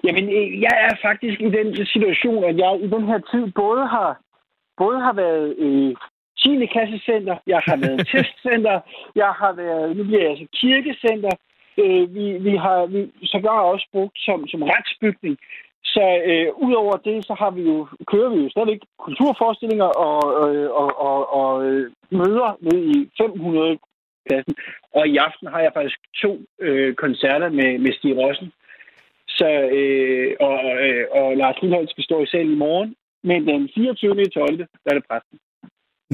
Jamen, 0.05 0.25
øh, 0.37 0.47
jeg 0.65 0.75
er 0.87 0.93
faktisk 1.07 1.37
i 1.47 1.49
den 1.57 1.67
situation, 1.95 2.41
at 2.49 2.55
jeg 2.63 2.71
i 2.85 2.87
den 2.95 3.03
her 3.09 3.19
tid 3.31 3.43
både 3.63 3.83
har, 3.95 4.11
både 4.81 4.97
har 5.07 5.13
været 5.23 5.47
øh, 5.65 5.91
10. 6.39 6.65
klassecenter, 6.73 7.35
jeg 7.53 7.61
har 7.67 7.77
været 7.85 7.99
testcenter, 8.11 8.77
jeg 9.21 9.31
har 9.41 9.53
været, 9.61 9.97
nu 9.97 10.03
bliver 10.07 10.21
jeg 10.23 10.31
altså 10.33 10.47
kirkecenter, 10.61 11.33
øh, 11.83 12.03
vi, 12.15 12.25
vi 12.47 12.53
har 12.65 12.79
vi 12.93 12.99
sågar 13.33 13.61
også 13.73 13.87
brugt 13.93 14.17
som, 14.27 14.39
som 14.51 14.61
retsbygning. 14.71 15.35
Så 15.99 16.07
øh, 16.31 16.47
udover 16.65 16.95
det, 17.07 17.17
så 17.29 17.33
har 17.41 17.51
vi 17.57 17.61
jo, 17.71 17.77
kører 18.11 18.29
vi 18.33 18.39
jo 18.43 18.49
stadigvæk 18.49 18.81
kulturforestillinger 19.05 19.89
og, 20.07 20.21
øh, 20.43 20.69
og, 20.81 20.89
og, 21.09 21.19
og 21.39 21.53
øh, 21.67 21.91
møder 22.19 22.49
ned 22.67 22.79
i 22.95 22.97
500 23.17 23.77
pladsen. 24.25 24.53
Og 24.97 25.03
i 25.13 25.15
aften 25.27 25.47
har 25.53 25.61
jeg 25.65 25.71
faktisk 25.77 25.99
to 26.23 26.31
øh, 26.65 26.91
koncerter 27.03 27.49
med, 27.59 27.69
med 27.83 27.91
Stig 27.97 28.13
Rossen. 28.19 28.49
Så, 29.37 29.49
øh, 29.79 30.29
og, 30.47 30.59
øh, 30.85 31.05
og 31.19 31.27
Lars 31.41 31.57
Lindholm 31.61 31.87
skal 31.87 32.03
stå 32.03 32.17
i 32.23 32.31
salen 32.33 32.53
i 32.53 32.61
morgen. 32.65 32.89
Men 33.29 33.39
den 33.47 33.69
24. 33.75 34.25
12. 34.25 34.57
der 34.57 34.89
er 34.91 34.95
det 34.99 35.05
præsten. 35.09 35.37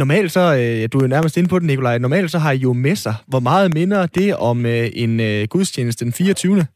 Normalt 0.01 0.31
så, 0.31 0.45
øh, 0.61 0.81
du 0.91 0.97
er 0.97 1.03
jo 1.05 1.15
nærmest 1.15 1.37
inde 1.37 1.49
på 1.49 1.59
det, 1.59 1.67
Nikolaj, 1.67 1.97
normalt 1.97 2.31
så 2.31 2.39
har 2.39 2.51
I 2.51 2.57
jo 2.67 2.73
messer. 2.73 3.15
Hvor 3.27 3.39
meget 3.39 3.73
minder 3.73 4.01
det 4.05 4.29
om 4.35 4.65
øh, 4.65 4.87
en 5.03 5.19
øh, 5.19 5.47
gudstjeneste 5.53 6.05
den 6.05 6.13
24. 6.13 6.67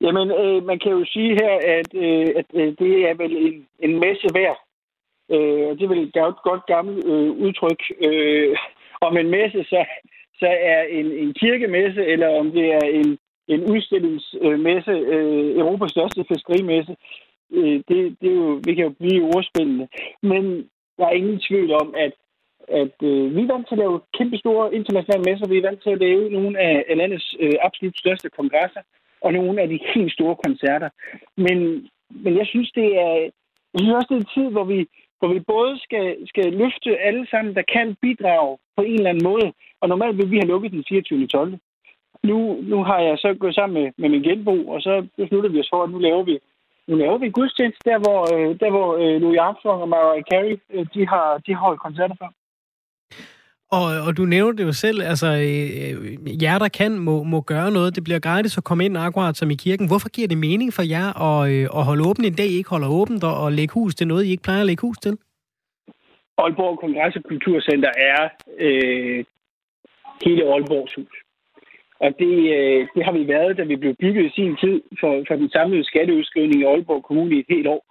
Jamen, 0.00 0.30
øh, 0.30 0.64
man 0.64 0.78
kan 0.78 0.92
jo 0.92 1.04
sige 1.04 1.32
her, 1.42 1.54
at, 1.78 1.88
øh, 1.94 2.28
at 2.40 2.46
øh, 2.54 2.74
det 2.78 2.92
er 3.08 3.14
vel 3.14 3.36
en, 3.46 3.66
en 3.78 4.00
messe 4.00 4.28
værd. 4.34 4.58
Øh, 5.34 5.68
og 5.68 5.72
det 5.76 5.82
er 5.84 5.92
vel 5.94 6.04
et 6.06 6.12
godt, 6.12 6.42
godt 6.42 6.66
gammelt 6.66 7.06
øh, 7.06 7.30
udtryk. 7.30 7.80
Øh, 8.00 8.56
om 9.00 9.16
en 9.16 9.30
messe, 9.30 9.64
så, 9.64 9.84
så 10.38 10.48
er 10.72 10.82
en, 10.82 11.06
en 11.12 11.34
kirkemesse, 11.34 12.06
eller 12.06 12.28
om 12.40 12.52
det 12.52 12.72
er 12.72 12.86
en, 12.98 13.18
en 13.48 13.60
udstillingsmesse, 13.72 14.90
øh, 14.90 15.58
Europas 15.58 15.90
største 15.90 16.24
fiskerimesse, 16.28 16.96
øh, 17.52 17.80
det, 17.88 18.16
det 18.20 18.30
er 18.30 18.34
jo, 18.44 18.60
vi 18.66 18.74
kan 18.74 18.84
jo 18.84 18.94
blive 19.00 19.24
ordspillende. 19.34 19.88
Men 20.22 20.68
der 20.98 21.06
er 21.06 21.18
ingen 21.20 21.40
tvivl 21.48 21.72
om, 21.72 21.94
at, 21.96 22.12
at 22.68 22.96
øh, 23.02 23.36
vi 23.36 23.40
er 23.42 23.52
vant 23.52 23.68
til 23.68 23.74
at 23.74 23.78
lave 23.84 24.00
kæmpe 24.18 24.36
store 24.38 24.74
internationale 24.74 25.24
messer. 25.30 25.48
Vi 25.48 25.58
er 25.58 25.68
vant 25.68 25.82
til 25.82 25.90
at 25.90 25.98
lave 25.98 26.30
nogle 26.30 26.58
af 26.58 26.96
landets 26.96 27.36
øh, 27.40 27.54
absolut 27.62 27.98
største 27.98 28.28
kongresser 28.30 28.80
og 29.24 29.32
nogle 29.32 29.62
af 29.62 29.68
de 29.68 29.78
helt 29.94 30.12
store 30.12 30.36
koncerter. 30.44 30.88
Men, 31.36 31.58
men 32.10 32.36
jeg 32.36 32.46
synes, 32.46 32.70
det 32.70 32.88
er, 33.06 33.14
jeg 33.72 33.78
synes 33.78 33.94
også, 33.94 34.08
det 34.10 34.16
er 34.16 34.24
en 34.24 34.34
tid, 34.34 34.48
hvor 34.50 34.64
vi, 34.64 34.86
hvor 35.18 35.28
vi 35.34 35.40
både 35.40 35.78
skal, 35.86 36.28
skal 36.28 36.52
løfte 36.52 36.98
alle 36.98 37.26
sammen, 37.30 37.54
der 37.54 37.62
kan 37.74 37.96
bidrage 38.02 38.58
på 38.76 38.82
en 38.82 38.94
eller 38.94 39.10
anden 39.10 39.28
måde. 39.30 39.52
Og 39.80 39.88
normalt 39.88 40.18
vil 40.18 40.30
vi 40.30 40.36
have 40.36 40.52
lukket 40.52 40.72
den 40.72 40.84
24. 40.88 41.26
12. 41.26 41.58
Nu, 42.22 42.60
nu 42.62 42.84
har 42.84 43.00
jeg 43.00 43.18
så 43.18 43.34
gået 43.34 43.54
sammen 43.54 43.82
med, 43.82 43.92
med 43.96 44.08
min 44.08 44.22
genbo, 44.22 44.66
og 44.72 44.82
så 44.82 45.06
besluttede 45.16 45.52
vi 45.52 45.60
os 45.60 45.70
for, 45.72 45.82
at 45.82 45.90
nu 45.90 45.98
laver 45.98 46.22
vi 46.22 46.38
nu 46.88 46.96
laver 46.96 47.18
vi 47.18 47.30
gudstjeneste 47.30 47.90
der, 47.90 47.98
hvor, 47.98 48.20
øh, 48.34 48.60
der, 48.60 48.70
hvor 48.70 48.88
øh, 49.02 49.20
Louis 49.22 49.38
Armstrong 49.38 49.82
og 49.82 49.88
Mariah 49.88 50.24
Carey, 50.32 50.56
øh, 50.74 50.86
de 50.94 51.06
har, 51.08 51.38
de 51.46 51.54
har 51.54 51.60
holdt 51.60 51.80
koncerter 51.80 52.14
før. 52.18 52.30
Og, 53.78 53.86
og 54.06 54.16
du 54.16 54.24
nævnte 54.24 54.62
det 54.62 54.68
jo 54.68 54.72
selv, 54.72 55.02
altså 55.02 55.26
øh, 55.26 55.68
øh, 55.84 56.42
jer, 56.42 56.58
der 56.58 56.68
kan, 56.68 56.98
må, 56.98 57.22
må 57.22 57.40
gøre 57.40 57.70
noget. 57.70 57.96
Det 57.96 58.04
bliver 58.04 58.18
gratis 58.18 58.58
at 58.58 58.64
komme 58.64 58.84
ind 58.84 58.98
akkurat 58.98 59.36
som 59.36 59.50
i 59.50 59.54
kirken. 59.54 59.86
Hvorfor 59.88 60.08
giver 60.08 60.28
det 60.28 60.38
mening 60.38 60.72
for 60.72 60.82
jer 60.94 61.08
at, 61.28 61.50
øh, 61.52 61.68
at 61.78 61.84
holde 61.84 62.08
åbent 62.08 62.26
en 62.26 62.34
dag, 62.34 62.46
I 62.46 62.56
ikke 62.56 62.70
holder 62.70 62.88
åbent, 62.88 63.24
og, 63.24 63.34
og 63.44 63.52
lægge 63.52 63.74
hus 63.74 63.94
til 63.94 64.06
noget, 64.08 64.24
I 64.24 64.30
ikke 64.30 64.42
plejer 64.42 64.60
at 64.60 64.66
lægge 64.66 64.86
hus 64.86 64.98
til? 64.98 65.14
Aalborg 66.38 66.74
Kongress- 66.82 67.18
og 67.18 67.24
Kulturcenter 67.28 67.92
er 68.10 68.22
øh, 68.58 69.24
hele 70.24 70.42
Aalborgs 70.52 70.94
hus. 70.94 71.14
Og 72.04 72.10
det, 72.18 72.34
øh, 72.56 72.88
det 72.94 73.04
har 73.04 73.12
vi 73.12 73.28
været, 73.28 73.56
da 73.58 73.62
vi 73.62 73.76
blev 73.76 73.94
bygget 73.94 74.24
i 74.26 74.34
sin 74.38 74.56
tid 74.62 74.76
for, 75.00 75.24
for 75.28 75.34
den 75.34 75.50
samlede 75.50 75.84
skatteudskrivning 75.84 76.60
i 76.60 76.64
Aalborg 76.64 77.02
Kommune 77.04 77.36
i 77.36 77.38
et 77.38 77.50
helt 77.54 77.66
år. 77.66 77.82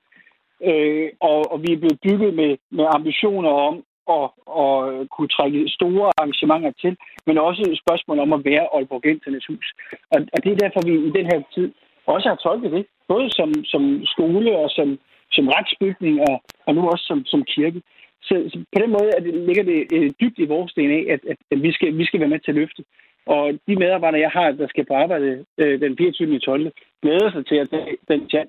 Øh, 0.70 1.10
og, 1.20 1.52
og 1.52 1.58
vi 1.64 1.70
er 1.74 1.82
blevet 1.82 2.00
bygget 2.08 2.34
med, 2.34 2.58
med 2.72 2.86
ambitioner 2.98 3.50
om 3.50 3.84
at, 4.18 4.26
at 4.64 5.10
kunne 5.14 5.32
trække 5.38 5.60
store 5.78 6.06
arrangementer 6.18 6.72
til, 6.82 6.94
men 7.28 7.38
også 7.38 7.62
et 7.62 7.82
spørgsmål 7.84 8.20
om 8.20 8.34
at 8.34 8.46
være 8.46 8.66
Aalborgensernes 8.76 9.46
hus. 9.46 9.68
Og, 10.14 10.20
og 10.34 10.38
det 10.44 10.52
er 10.52 10.64
derfor, 10.64 10.82
vi 10.88 10.94
i 11.10 11.12
den 11.18 11.26
her 11.32 11.42
tid 11.56 11.68
også 12.14 12.30
har 12.30 12.36
tolket 12.36 12.72
det, 12.72 12.86
både 13.08 13.28
som, 13.38 13.50
som 13.72 13.84
skole 14.14 14.58
og 14.58 14.70
som, 14.78 15.00
som 15.32 15.46
retsbygning 15.56 16.16
og, 16.30 16.36
og 16.68 16.76
nu 16.76 16.82
også 16.92 17.06
som, 17.10 17.26
som 17.26 17.44
kirke. 17.44 17.82
Så, 18.22 18.34
så 18.52 18.58
på 18.74 18.78
den 18.84 18.92
måde 18.92 19.10
at 19.18 19.24
det, 19.24 19.34
ligger 19.34 19.64
det 19.64 19.80
øh, 19.94 20.10
dybt 20.22 20.40
i 20.40 20.52
vores 20.54 20.74
DNA, 20.74 21.00
at, 21.14 21.22
at, 21.32 21.38
at 21.52 21.64
vi, 21.64 21.72
skal, 21.72 21.98
vi 21.98 22.06
skal 22.06 22.20
være 22.20 22.34
med 22.34 22.40
til 22.40 22.52
at 22.52 22.60
løfte. 22.62 22.84
Og 23.26 23.44
de 23.68 23.76
medarbejdere, 23.76 24.22
jeg 24.22 24.30
har, 24.30 24.52
der 24.52 24.68
skal 24.68 24.86
på 24.86 24.94
arbejde 24.94 25.46
øh, 25.58 25.82
den 25.82 25.98
24. 25.98 26.40
12. 26.40 26.72
glæder 27.02 27.32
sig 27.32 27.46
til 27.46 27.56
at 27.56 27.70
tage 27.70 27.98
den 28.08 28.30
chat. 28.30 28.48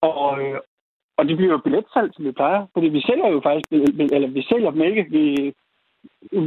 Og, 0.00 0.42
øh, 0.42 0.58
og 1.20 1.28
det 1.28 1.36
bliver 1.36 1.52
jo 1.52 1.64
billetsalg, 1.64 2.10
som 2.14 2.24
vi 2.24 2.32
plejer. 2.32 2.66
Fordi 2.72 2.88
vi 2.88 3.00
sælger 3.00 3.28
jo 3.28 3.40
faktisk, 3.40 3.66
eller 4.16 4.28
vi 4.28 4.42
sælger 4.42 4.70
dem 4.70 4.82
ikke. 4.82 5.06
Vi, 5.16 5.24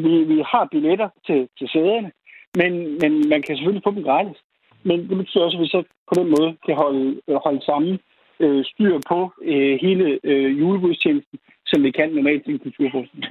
vi, 0.03 0.13
vi 0.31 0.37
har 0.51 0.67
billetter 0.71 1.09
til, 1.27 1.39
til 1.57 1.67
sæderne, 1.73 2.11
men, 2.59 2.71
men 3.01 3.11
man 3.29 3.41
kan 3.41 3.55
selvfølgelig 3.55 3.83
få 3.85 3.91
dem 3.91 4.03
gratis. 4.03 4.39
Men 4.83 4.97
det 5.09 5.17
betyder 5.17 5.43
også, 5.43 5.57
at 5.57 5.61
vi 5.61 5.67
så 5.67 5.83
på 6.09 6.13
den 6.19 6.27
måde 6.35 6.49
kan 6.65 6.75
holde, 6.75 7.21
holde 7.45 7.61
sammen 7.65 7.99
øh, 8.39 8.65
styr 8.65 8.99
på 9.11 9.19
øh, 9.51 9.79
hele 9.81 10.19
øh, 10.23 10.59
julebudstjenesten, 10.59 11.39
som 11.73 11.83
vi 11.83 11.91
kan 11.91 12.09
normalt 12.09 12.47
i 12.47 12.51
en 12.51 12.59
kulturforskning. 12.59 13.23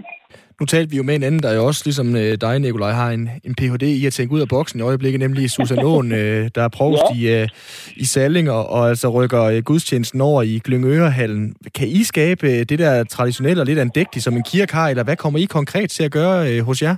Nu 0.61 0.67
talte 0.67 0.91
vi 0.91 0.97
jo 0.97 1.03
med 1.03 1.15
en 1.15 1.23
anden, 1.23 1.43
der 1.43 1.55
jo 1.55 1.67
også, 1.67 1.83
ligesom 1.87 2.09
øh, 2.17 2.33
dig, 2.45 2.59
Nikolaj, 2.59 2.93
har 2.93 3.11
en, 3.11 3.29
en 3.45 3.55
Ph.D. 3.55 3.83
i 3.83 4.07
at 4.07 4.13
tænke 4.13 4.35
ud 4.35 4.41
af 4.41 4.49
boksen 4.49 4.81
i 4.81 4.83
øjeblikket, 4.83 5.21
nemlig 5.21 5.51
Susan 5.51 5.85
Åen, 5.91 6.13
øh, 6.13 6.43
der 6.55 6.63
er 6.63 6.73
provst 6.79 7.03
ja. 7.23 7.39
i, 7.39 7.43
øh, 7.43 7.49
i 7.97 8.05
Salling, 8.05 8.51
og, 8.51 8.89
altså 8.89 9.09
rykker 9.09 9.61
gudstjenesten 9.61 10.21
over 10.21 10.43
i 10.43 10.61
Glyngørehallen. 10.65 11.55
Kan 11.79 11.89
I 11.89 12.03
skabe 12.13 12.47
det 12.71 12.79
der 12.79 13.05
traditionelle 13.05 13.63
og 13.63 13.67
lidt 13.67 13.79
andægtigt, 13.79 14.25
som 14.25 14.35
en 14.35 14.45
kirke 14.53 14.75
har, 14.75 14.89
eller 14.89 15.05
hvad 15.05 15.17
kommer 15.17 15.39
I 15.39 15.45
konkret 15.45 15.91
til 15.91 16.05
at 16.05 16.13
gøre 16.13 16.61
hos 16.61 16.83
jer? 16.83 16.97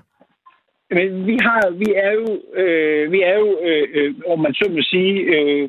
Men 0.90 1.26
vi 1.26 1.36
har, 1.46 1.62
vi 1.82 1.88
er 2.06 2.12
jo, 2.20 2.28
øh, 2.62 3.12
vi 3.12 3.20
er 3.22 3.36
jo, 3.42 3.48
øh, 3.68 4.14
om 4.32 4.38
man 4.40 4.54
så 4.54 4.66
må 4.70 4.80
sige, 4.82 5.14
øh, 5.34 5.68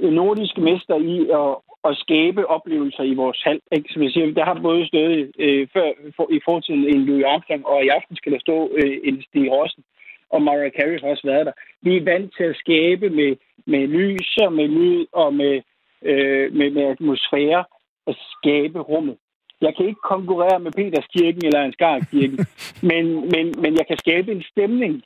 nordiske 0.00 0.60
mester 0.60 0.96
i 1.14 1.18
at, 1.40 1.67
at 1.84 1.96
skabe 1.96 2.46
oplevelser 2.46 3.02
i 3.02 3.14
vores 3.14 3.40
hal. 3.44 3.60
Ikke? 3.72 3.88
Som 3.92 4.02
jeg 4.02 4.10
siger, 4.10 4.34
der 4.34 4.44
har 4.44 4.54
både 4.54 4.86
stået 4.86 5.32
øh, 5.38 5.68
før, 5.72 5.88
for, 6.16 6.26
i 6.30 6.40
fortiden 6.44 6.84
en 6.84 7.04
Louis 7.04 7.24
Armstrong, 7.24 7.66
og 7.66 7.84
i 7.84 7.88
aften 7.88 8.16
skal 8.16 8.32
der 8.32 8.38
stå 8.38 8.70
øh, 8.78 8.98
en 9.04 9.22
Stig 9.22 9.52
Rossen, 9.52 9.84
og 10.30 10.42
Mariah 10.42 10.72
Carey 10.78 11.00
har 11.00 11.08
også 11.08 11.26
været 11.26 11.46
der. 11.46 11.52
Vi 11.82 11.96
er 11.96 12.04
vant 12.04 12.30
til 12.36 12.44
at 12.44 12.56
skabe 12.56 13.10
med, 13.10 13.36
med 13.66 13.86
lys 13.86 14.36
og 14.36 14.52
med 14.52 14.68
lyd 14.68 15.06
og 15.12 15.34
med, 15.34 15.60
øh, 16.02 16.54
med, 16.54 16.70
med 16.70 16.82
atmosfære 16.82 17.64
at 18.06 18.16
skabe 18.36 18.80
rummet. 18.80 19.16
Jeg 19.60 19.76
kan 19.76 19.86
ikke 19.86 20.00
konkurrere 20.14 20.60
med 20.60 20.72
Peterskirken 20.72 21.46
eller 21.46 21.60
Ansgarkirken, 21.60 22.38
men, 22.90 23.04
men, 23.32 23.46
men 23.62 23.72
jeg 23.78 23.86
kan 23.86 23.98
skabe 23.98 24.32
en 24.32 24.42
stemning 24.42 25.02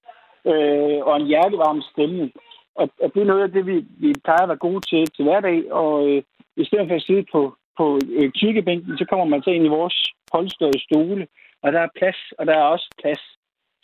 øh, 0.46 0.98
og 1.08 1.16
en 1.16 1.26
hjertevarm 1.26 1.82
stemning. 1.92 2.32
Og, 2.74 2.90
og 3.02 3.14
det 3.14 3.20
er 3.22 3.30
noget 3.32 3.42
af 3.42 3.52
det, 3.52 3.66
vi, 3.66 3.84
vi 3.98 4.14
plejer 4.24 4.42
at 4.42 4.48
være 4.48 4.66
gode 4.68 4.80
til 4.80 5.06
til 5.06 5.24
hverdag, 5.24 5.72
og 5.72 6.08
øh, 6.08 6.22
i 6.56 6.64
stedet 6.64 6.88
for 6.88 6.96
at 6.96 7.02
sidde 7.02 7.24
på, 7.32 7.56
på 7.78 7.98
øh, 8.18 8.32
kirkebænken, 8.32 8.98
så 8.98 9.04
kommer 9.10 9.24
man 9.24 9.42
så 9.42 9.50
ind 9.50 9.64
i 9.64 9.76
vores 9.78 9.96
polstrede 10.32 10.78
stole, 10.86 11.26
og 11.62 11.72
der 11.72 11.80
er 11.80 11.96
plads, 11.98 12.20
og 12.38 12.46
der 12.46 12.54
er 12.54 12.72
også 12.74 12.88
plads 13.02 13.22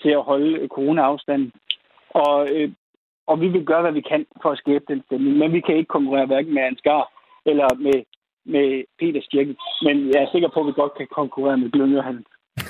til 0.02 0.10
at 0.18 0.22
holde 0.30 0.58
øh, 0.58 0.68
corona-afstanden. 0.68 1.52
Og, 2.10 2.48
øh, 2.54 2.70
og 3.26 3.40
vi 3.40 3.48
vil 3.48 3.64
gøre, 3.64 3.82
hvad 3.82 3.92
vi 3.92 4.04
kan 4.12 4.26
for 4.42 4.50
at 4.50 4.58
skabe 4.58 4.84
den 4.88 5.02
stemning, 5.06 5.36
men 5.36 5.52
vi 5.52 5.60
kan 5.60 5.76
ikke 5.76 5.94
konkurrere 5.96 6.26
hverken 6.26 6.54
med 6.54 6.62
Ansgar 6.62 7.02
eller 7.50 7.68
med, 7.86 7.98
med 8.54 8.66
Peters 8.98 9.28
Kirke. 9.32 9.54
Men 9.86 9.96
jeg 10.12 10.22
er 10.22 10.32
sikker 10.32 10.48
på, 10.54 10.60
at 10.60 10.66
vi 10.66 10.72
godt 10.72 10.94
kan 10.98 11.06
konkurrere 11.20 11.58
med 11.58 11.70
Gløngehandel. 11.70 12.24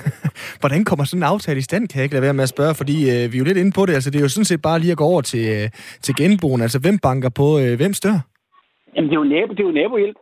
Hvordan 0.61 0.85
kommer 0.85 1.05
sådan 1.05 1.19
en 1.19 1.31
aftale 1.33 1.59
i 1.59 1.67
stand, 1.69 1.87
kan 1.87 1.97
jeg 1.97 2.03
ikke 2.03 2.15
lade 2.15 2.27
være 2.27 2.33
med 2.33 2.43
at 2.43 2.55
spørge, 2.55 2.75
fordi 2.75 2.97
øh, 3.13 3.31
vi 3.31 3.35
er 3.37 3.41
jo 3.43 3.49
lidt 3.49 3.57
inde 3.57 3.71
på 3.71 3.85
det. 3.85 3.93
Altså, 3.93 4.09
det 4.11 4.17
er 4.17 4.25
jo 4.27 4.29
sådan 4.29 4.45
set 4.51 4.61
bare 4.61 4.79
lige 4.79 4.91
at 4.91 4.97
gå 4.97 5.03
over 5.03 5.21
til, 5.21 5.43
øh, 5.55 5.69
til 6.01 6.15
genboen. 6.15 6.61
Altså, 6.61 6.79
hvem 6.79 6.97
banker 6.99 7.29
på 7.29 7.59
øh, 7.59 7.77
hvem 7.77 7.93
stør? 7.93 8.17
Jamen, 8.95 9.09
det 9.09 9.15
er 9.15 9.21
jo, 9.23 9.33
nabo, 9.33 9.53
det 9.53 9.59
er 9.59 9.69
jo 9.71 9.79
nabohjælp. 9.81 10.17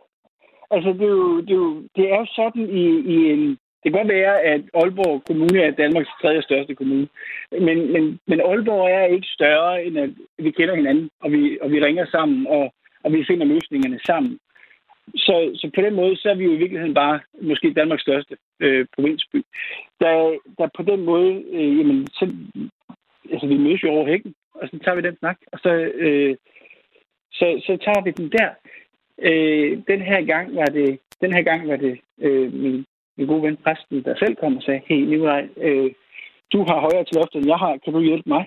Altså, 0.70 0.88
det 0.92 1.02
er 1.02 1.16
jo, 1.22 1.40
det 1.40 1.50
er 1.50 1.62
jo, 1.66 1.82
det 1.96 2.04
er 2.12 2.18
jo 2.18 2.26
sådan 2.36 2.70
i, 2.70 2.84
i 3.14 3.32
en... 3.32 3.58
Det 3.82 3.92
kan 3.92 4.00
godt 4.00 4.08
være, 4.08 4.40
at 4.42 4.62
Aalborg 4.74 5.22
Kommune 5.26 5.62
er 5.62 5.70
Danmarks 5.70 6.08
tredje 6.22 6.42
største 6.42 6.74
kommune. 6.74 7.08
Men, 7.50 7.92
men, 7.92 8.20
men 8.26 8.40
Aalborg 8.40 8.90
er 8.90 9.04
ikke 9.04 9.26
større, 9.26 9.84
end 9.84 9.98
at 9.98 10.10
vi 10.38 10.50
kender 10.50 10.74
hinanden, 10.74 11.10
og 11.20 11.32
vi, 11.32 11.58
og 11.62 11.70
vi 11.70 11.84
ringer 11.84 12.06
sammen, 12.06 12.46
og, 12.46 12.72
og 13.04 13.12
vi 13.12 13.24
finder 13.28 13.46
løsningerne 13.46 14.00
sammen. 14.06 14.38
Så, 15.16 15.50
så 15.54 15.70
på 15.74 15.80
den 15.80 15.94
måde, 15.94 16.16
så 16.16 16.30
er 16.30 16.34
vi 16.34 16.44
jo 16.44 16.52
i 16.52 16.56
virkeligheden 16.56 16.94
bare 16.94 17.20
måske 17.40 17.72
Danmarks 17.72 18.02
største 18.02 18.36
øh, 18.60 18.86
provinsby. 18.94 19.42
Der, 20.00 20.38
der 20.58 20.68
på 20.76 20.82
den 20.82 21.04
måde, 21.04 21.42
øh, 21.52 21.78
jamen, 21.78 22.06
så, 22.06 22.32
altså 23.32 23.46
vi 23.46 23.56
mødes 23.56 23.82
jo 23.82 23.90
over 23.90 24.06
hækken, 24.06 24.34
og 24.54 24.68
så 24.68 24.78
tager 24.78 24.94
vi 24.94 25.02
den 25.02 25.16
snak, 25.18 25.38
og 25.52 25.58
så, 25.58 25.70
øh, 25.94 26.36
så, 27.32 27.62
så 27.66 27.76
tager 27.84 28.02
vi 28.04 28.10
den 28.10 28.32
der. 28.32 28.50
Øh, 29.18 29.82
den 29.88 30.00
her 30.02 30.22
gang 30.22 30.56
var 30.56 30.64
det, 30.64 30.98
den 31.20 31.32
her 31.32 31.42
gang 31.42 31.68
var 31.68 31.76
det 31.76 32.00
øh, 32.20 32.52
min, 32.52 32.84
min 33.16 33.26
gode 33.26 33.42
ven 33.42 33.56
præsten, 33.56 34.04
der 34.04 34.16
selv 34.16 34.36
kom 34.36 34.56
og 34.56 34.62
sagde, 34.62 34.82
hey 34.86 35.00
Nikolaj, 35.00 35.48
øh, 35.56 35.92
du 36.52 36.58
har 36.68 36.80
højere 36.80 37.04
til 37.04 37.16
loftet, 37.16 37.38
end 37.38 37.48
jeg 37.48 37.56
har, 37.56 37.76
kan 37.76 37.92
du 37.92 38.00
hjælpe 38.00 38.28
mig? 38.28 38.44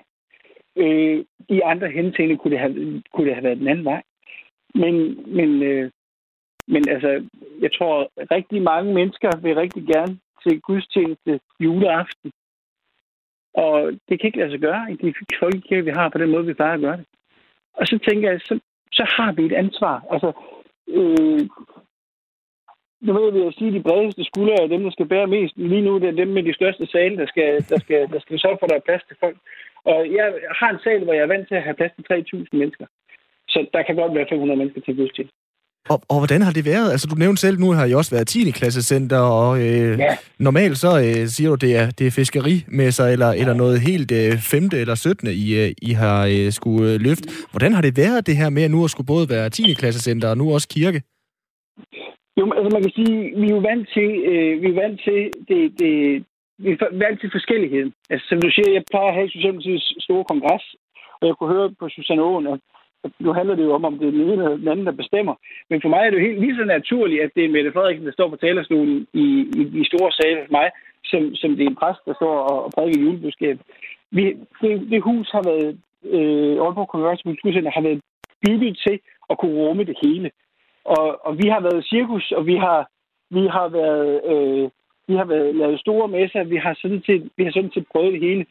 Øh, 0.76 1.26
I 1.50 1.62
andre 1.64 1.90
henseende 1.90 2.38
kunne 2.38 2.52
det, 2.52 2.60
have, 2.60 3.04
kunne 3.14 3.28
det 3.28 3.36
have 3.36 3.44
været 3.44 3.58
den 3.58 3.68
anden 3.68 3.86
vej. 3.86 4.02
Men, 4.76 4.96
men 5.36 5.64
øh, 5.64 5.92
men 6.68 6.90
altså, 6.90 7.28
jeg 7.62 7.72
tror, 7.78 8.12
rigtig 8.36 8.62
mange 8.62 8.94
mennesker 8.94 9.30
vil 9.38 9.56
rigtig 9.56 9.84
gerne 9.94 10.20
til 10.44 10.62
gudstjeneste 10.62 11.40
juleaften. 11.60 12.32
Og 13.54 13.92
det 14.10 14.20
kan 14.20 14.28
ikke 14.28 14.38
lade 14.38 14.52
sig 14.52 14.60
gøre 14.60 14.92
i 14.92 14.96
de 14.96 15.14
folkekirker, 15.40 15.84
vi 15.84 15.92
har 16.00 16.10
på 16.10 16.18
den 16.18 16.32
måde, 16.32 16.46
vi 16.46 16.54
plejer 16.54 16.74
at 16.74 16.82
gøre 16.82 16.98
det. 16.98 17.06
Og 17.74 17.88
så 17.88 18.00
tænker 18.08 18.32
jeg, 18.32 18.42
så, 18.42 18.60
så 18.94 19.04
har 19.18 19.32
vi 19.32 19.46
et 19.46 19.54
ansvar. 19.64 20.04
Altså, 20.14 20.32
øh, 20.88 21.42
nu 23.06 23.12
ved 23.14 23.32
vi 23.32 23.42
at 23.48 23.54
sige, 23.54 23.68
at 23.68 23.74
de 23.74 23.88
bredeste 23.88 24.24
skuldre 24.24 24.64
er 24.64 24.68
dem, 24.68 24.84
der 24.84 24.92
skal 24.92 25.06
bære 25.06 25.28
mest. 25.28 25.58
Lige 25.58 25.82
nu 25.82 26.00
det 26.00 26.08
er 26.10 26.22
dem 26.22 26.28
med 26.28 26.44
de 26.44 26.54
største 26.54 26.86
sale, 26.86 27.18
der 27.18 27.28
skal, 27.28 27.50
der 27.70 27.80
skal, 27.80 28.10
der 28.14 28.20
skal 28.20 28.40
sørge 28.40 28.58
for, 28.60 28.66
at 28.66 28.70
der 28.70 28.76
er 28.76 28.88
plads 28.90 29.04
til 29.08 29.18
folk. 29.20 29.38
Og 29.84 30.00
jeg 30.18 30.28
har 30.60 30.70
en 30.70 30.80
sal, 30.84 31.04
hvor 31.04 31.14
jeg 31.14 31.24
er 31.24 31.34
vant 31.34 31.48
til 31.48 31.56
at 31.56 31.64
have 31.64 31.80
plads 31.80 31.92
til 31.96 32.06
3.000 32.36 32.48
mennesker. 32.52 32.86
Så 33.48 33.60
der 33.74 33.82
kan 33.84 33.96
godt 33.96 34.16
være 34.16 34.28
500 34.30 34.58
mennesker 34.58 34.82
til 34.82 34.96
gudstjeneste. 34.96 35.41
Og, 35.90 36.02
og 36.10 36.18
hvordan 36.18 36.42
har 36.42 36.52
det 36.52 36.66
været? 36.66 36.92
Altså, 36.92 37.08
du 37.12 37.16
nævnte 37.16 37.42
selv, 37.42 37.60
nu 37.60 37.72
har 37.72 37.86
I 37.86 37.94
også 37.94 38.16
været 38.16 38.28
10. 38.28 38.52
klassecenter, 38.52 39.20
og 39.20 39.60
øh, 39.60 40.00
ja. 40.00 40.18
normalt 40.40 40.78
så 40.78 40.92
øh, 41.06 41.28
siger 41.28 41.50
du, 41.50 41.56
det 41.56 41.72
er, 41.78 41.92
det 41.98 42.08
er 42.08 42.12
fiskerimesser, 42.12 43.06
eller, 43.06 43.32
eller 43.42 43.54
noget 43.54 43.82
helt 43.90 44.12
øh, 44.12 44.32
5. 44.38 44.70
eller 44.74 44.96
17. 44.96 45.28
I, 45.28 45.48
øh, 45.62 45.72
I 45.82 45.92
har 45.92 46.20
øh, 46.34 46.52
skulle 46.52 46.94
øh, 46.94 47.00
løfte. 47.08 47.30
Hvordan 47.52 47.74
har 47.74 47.82
det 47.82 47.98
været, 47.98 48.28
det 48.28 48.38
her 48.38 48.50
med 48.50 48.64
at 48.64 48.72
nu 48.72 48.84
at 48.84 48.92
skulle 48.92 49.12
både 49.14 49.30
være 49.30 49.50
10. 49.50 49.74
klassecenter, 49.74 50.28
og 50.30 50.38
nu 50.38 50.54
også 50.54 50.68
kirke? 50.68 51.02
Jo, 52.40 52.44
altså 52.58 52.70
man 52.76 52.84
kan 52.84 52.94
sige, 53.00 53.16
vi 53.40 53.46
er 53.48 53.56
jo 53.58 53.62
vant 53.70 53.86
til, 53.96 54.10
øh, 54.32 54.54
vi 54.62 54.68
er 54.74 54.78
vant 54.84 55.00
til 55.08 55.20
det, 55.50 55.62
det, 55.80 55.92
vi 56.64 56.70
er 56.72 57.00
vant 57.06 57.20
til 57.22 57.30
forskellighed. 57.38 57.86
Altså, 58.12 58.26
som 58.30 58.42
du 58.42 58.50
siger, 58.52 58.70
jeg 58.78 58.84
plejer 58.92 59.10
at 59.12 59.18
have 59.18 59.30
Socialdemokratiets 59.30 59.88
store 60.06 60.24
kongres, 60.30 60.66
og 61.20 61.24
jeg 61.28 61.36
kunne 61.36 61.54
høre 61.56 61.70
på 61.80 61.86
Susanne 61.96 62.24
Åen, 62.30 62.48
at 62.54 62.60
nu 63.20 63.34
handler 63.34 63.56
det 63.56 63.64
jo 63.64 63.74
om, 63.74 63.86
om 63.86 63.98
det 64.00 64.08
er 64.08 64.12
den 64.12 64.22
ene 64.22 64.44
eller 64.44 64.58
den 64.58 64.68
anden, 64.68 64.86
der 64.86 64.92
bestemmer. 64.92 65.36
Men 65.70 65.82
for 65.82 65.90
mig 65.90 66.00
er 66.00 66.10
det 66.10 66.18
jo 66.18 66.28
helt 66.28 66.40
lige 66.40 66.56
så 66.56 66.66
naturligt, 66.66 67.24
at 67.24 67.32
det 67.36 67.46
er 67.46 67.50
Mette 67.50 67.72
Frederiksen, 67.72 68.06
der 68.06 68.12
står 68.12 68.30
på 68.30 68.36
talerstolen 68.36 69.08
i, 69.14 69.26
i, 69.60 69.62
i 69.82 69.84
store 69.86 70.12
sale 70.12 70.40
for 70.46 70.52
mig, 70.52 70.70
som, 71.06 71.36
som 71.36 71.50
det 71.56 71.64
er 71.64 71.70
en 71.70 71.82
præst, 71.82 72.02
der 72.06 72.14
står 72.14 72.36
og, 72.52 72.66
og 72.66 72.72
prædiker 72.76 73.02
julebudskab. 73.02 73.60
Vi, 74.12 74.24
det, 74.62 74.72
det 74.92 75.02
hus 75.02 75.32
har 75.32 75.44
været, 75.52 75.78
øh, 76.16 76.56
Aalborg 76.64 76.88
Kongress 76.88 77.22
Kulturcenter 77.22 77.72
har 77.72 77.82
været 77.82 78.02
bygget 78.48 78.80
til 78.88 79.00
at 79.30 79.38
kunne 79.38 79.58
rumme 79.62 79.84
det 79.84 79.98
hele. 80.04 80.32
Og, 80.86 81.26
og 81.26 81.38
vi 81.38 81.48
har 81.48 81.62
været 81.62 81.86
cirkus, 81.86 82.32
og 82.32 82.46
vi 82.46 82.56
har, 82.56 82.90
vi 83.30 83.48
har 83.48 83.68
været, 83.68 84.22
øh, 84.32 84.70
vi 85.08 85.16
har 85.16 85.26
været 85.26 85.56
lavet 85.56 85.80
store 85.80 86.08
messer, 86.08 86.44
vi 86.44 86.58
har 86.58 86.74
sådan 86.82 87.04
set, 87.06 87.30
vi 87.38 87.44
har 87.44 87.52
sådan 87.52 87.72
set 87.74 87.88
prøvet 87.92 88.14
det 88.14 88.22
hele. 88.22 88.46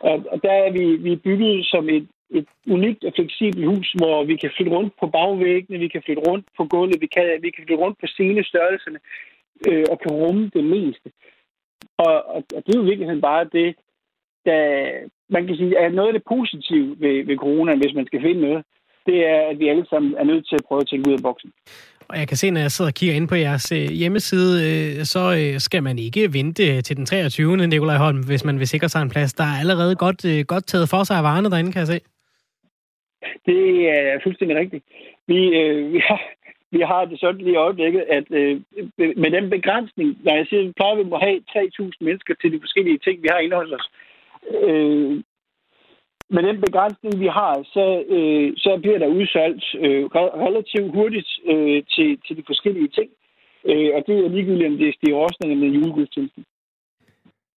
Og, 0.00 0.24
og 0.32 0.42
der 0.42 0.52
er 0.52 0.70
vi, 0.70 0.96
vi 0.96 1.12
er 1.12 1.24
bygget 1.24 1.66
som 1.66 1.88
et, 1.88 2.06
et 2.30 2.48
unikt 2.66 3.04
og 3.04 3.12
fleksibelt 3.16 3.66
hus, 3.66 3.92
hvor 3.92 4.24
vi 4.24 4.36
kan 4.36 4.50
flytte 4.56 4.72
rundt 4.72 4.94
på 5.00 5.06
bagvæggene, 5.06 5.78
vi 5.78 5.88
kan 5.88 6.02
flytte 6.04 6.22
rundt 6.28 6.46
på 6.56 6.64
gulvet, 6.64 7.00
vi 7.00 7.06
kan, 7.06 7.26
vi 7.42 7.50
kan 7.50 7.64
flytte 7.64 7.82
rundt 7.84 7.98
på 8.00 8.06
scenestørrelserne 8.06 8.98
øh, 9.68 9.84
og 9.90 10.00
kan 10.00 10.12
rumme 10.12 10.50
det 10.54 10.64
meste. 10.64 11.08
Og, 11.98 12.16
og, 12.34 12.40
og 12.56 12.60
det 12.64 12.74
er 12.74 12.78
jo 12.78 12.84
i 12.84 12.90
virkeligheden 12.90 13.20
bare 13.20 13.44
det, 13.52 13.74
der, 14.44 14.62
man 15.30 15.46
kan 15.46 15.56
sige, 15.56 15.76
er 15.76 15.88
noget 15.88 16.08
af 16.08 16.14
det 16.14 16.24
positive 16.28 16.96
ved, 16.98 17.24
ved 17.26 17.36
corona, 17.36 17.74
hvis 17.74 17.94
man 17.94 18.06
skal 18.06 18.22
finde 18.22 18.40
noget, 18.40 18.64
det 19.06 19.18
er, 19.32 19.40
at 19.50 19.58
vi 19.58 19.68
alle 19.68 19.86
sammen 19.90 20.14
er 20.20 20.24
nødt 20.24 20.48
til 20.48 20.54
at 20.54 20.64
prøve 20.68 20.80
at 20.80 20.88
tænke 20.88 21.08
ud 21.10 21.14
af 21.14 21.22
boksen. 21.22 21.50
Og 22.08 22.18
jeg 22.18 22.28
kan 22.28 22.36
se, 22.36 22.50
når 22.50 22.60
jeg 22.60 22.72
sidder 22.72 22.90
og 22.90 22.94
kigger 22.94 23.16
ind 23.16 23.28
på 23.28 23.34
jeres 23.34 23.72
øh, 23.72 23.88
hjemmeside, 24.00 24.52
øh, 24.68 25.04
så 25.04 25.22
øh, 25.40 25.60
skal 25.60 25.82
man 25.82 25.98
ikke 25.98 26.32
vente 26.32 26.82
til 26.82 26.96
den 26.96 27.06
23. 27.06 27.56
Nikolaj 27.56 27.96
Holm, 27.96 28.20
hvis 28.26 28.44
man 28.44 28.58
vil 28.58 28.68
sikre 28.68 28.88
sig 28.88 29.02
en 29.02 29.10
plads. 29.10 29.32
Der 29.34 29.44
er 29.44 29.60
allerede 29.60 29.94
godt, 29.96 30.46
godt 30.46 30.66
taget 30.66 30.88
for 30.88 31.04
sig 31.04 31.16
af 31.16 31.22
varerne 31.22 31.50
derinde, 31.50 31.72
kan 31.72 31.78
jeg 31.78 31.86
se. 31.86 32.00
Det 33.46 33.60
øh, 33.62 34.12
er 34.14 34.20
fuldstændig 34.22 34.56
rigtigt. 34.56 34.84
Vi, 35.26 35.38
øh, 35.60 35.92
vi, 35.92 35.98
har, 35.98 36.20
vi 36.70 36.80
har 36.80 37.04
det 37.04 37.20
sådan 37.20 37.40
lige 37.40 37.52
i 37.52 37.62
øjeblikket, 37.66 38.00
at 38.00 38.26
øh, 38.30 38.60
med 38.96 39.30
den 39.30 39.50
begrænsning, 39.50 40.18
når 40.24 40.34
jeg 40.34 40.46
siger, 40.46 40.60
at 40.60 40.66
vi 40.66 40.72
plejer, 40.72 40.92
at 40.92 40.98
vi 40.98 41.10
må 41.10 41.18
have 41.18 41.40
3.000 41.50 41.90
mennesker 42.00 42.34
til 42.34 42.52
de 42.52 42.60
forskellige 42.60 42.98
ting, 42.98 43.22
vi 43.22 43.28
har 43.30 43.38
inde 43.38 43.56
hos 43.56 43.70
os. 43.70 43.90
Øh, 44.62 45.22
med 46.30 46.42
den 46.42 46.60
begrænsning, 46.60 47.20
vi 47.20 47.26
har, 47.26 47.54
så, 47.74 48.04
øh, 48.08 48.52
så 48.56 48.78
bliver 48.82 48.98
der 48.98 49.06
udsolgt 49.06 49.64
øh, 49.78 50.04
relativt 50.46 50.94
hurtigt 50.94 51.30
øh, 51.46 51.82
til, 51.94 52.18
til 52.26 52.36
de 52.36 52.42
forskellige 52.46 52.88
ting. 52.88 53.10
Øh, 53.64 53.90
og 53.94 54.00
det 54.06 54.14
er 54.18 54.28
ligegyldigt, 54.28 54.70
om 54.70 54.78
det 54.78 54.88
er 54.88 54.92
Stig 54.92 55.14
Rosner 55.14 55.54
med 55.54 55.68
julegudstjenesten. 55.68 56.44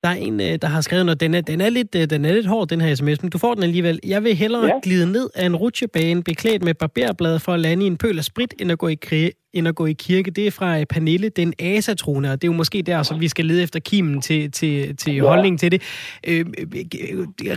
Der 0.03 0.09
er 0.09 0.13
en, 0.13 0.41
øh, 0.41 0.59
der 0.61 0.67
har 0.67 0.81
skrevet 0.81 1.05
noget. 1.05 1.19
Den 1.19 1.33
er, 1.33 1.41
den 1.41 1.61
er, 1.61 1.69
lidt, 1.69 1.95
øh, 1.95 2.09
den 2.09 2.25
er 2.25 2.33
lidt 2.33 2.45
hård, 2.45 2.67
den 2.67 2.81
her 2.81 2.95
sms, 2.95 3.21
men 3.21 3.29
du 3.29 3.37
får 3.37 3.53
den 3.53 3.63
alligevel. 3.63 3.99
Jeg 4.03 4.23
vil 4.23 4.35
hellere 4.35 4.65
ja. 4.65 4.79
glide 4.83 5.11
ned 5.11 5.29
af 5.35 5.45
en 5.45 5.55
rutsjebane 5.55 6.23
beklædt 6.23 6.63
med 6.63 6.73
barberblad 6.73 7.39
for 7.39 7.53
at 7.53 7.59
lande 7.59 7.83
i 7.83 7.87
en 7.87 7.97
pøl 7.97 8.17
af 8.17 8.23
sprit, 8.23 8.53
end 8.59 8.71
at 8.71 8.77
gå 8.77 8.87
i, 8.87 8.95
krig, 8.95 9.31
end 9.53 9.67
at 9.67 9.75
gå 9.75 9.85
i 9.85 9.93
kirke. 9.93 10.31
Det 10.31 10.47
er 10.47 10.51
fra 10.51 10.83
Pernille, 10.83 11.29
den 11.29 11.53
asatrone, 11.59 12.31
og 12.31 12.41
det 12.41 12.47
er 12.47 12.51
jo 12.51 12.57
måske 12.57 12.81
der, 12.81 13.03
så 13.03 13.17
vi 13.17 13.27
skal 13.27 13.45
lede 13.45 13.63
efter 13.63 13.79
kimen 13.79 14.21
til, 14.21 14.51
til, 14.51 14.97
til 14.97 15.15
ja. 15.15 15.27
holdningen 15.27 15.57
til 15.57 15.71
det. 15.71 15.81
Øh, 16.27 16.45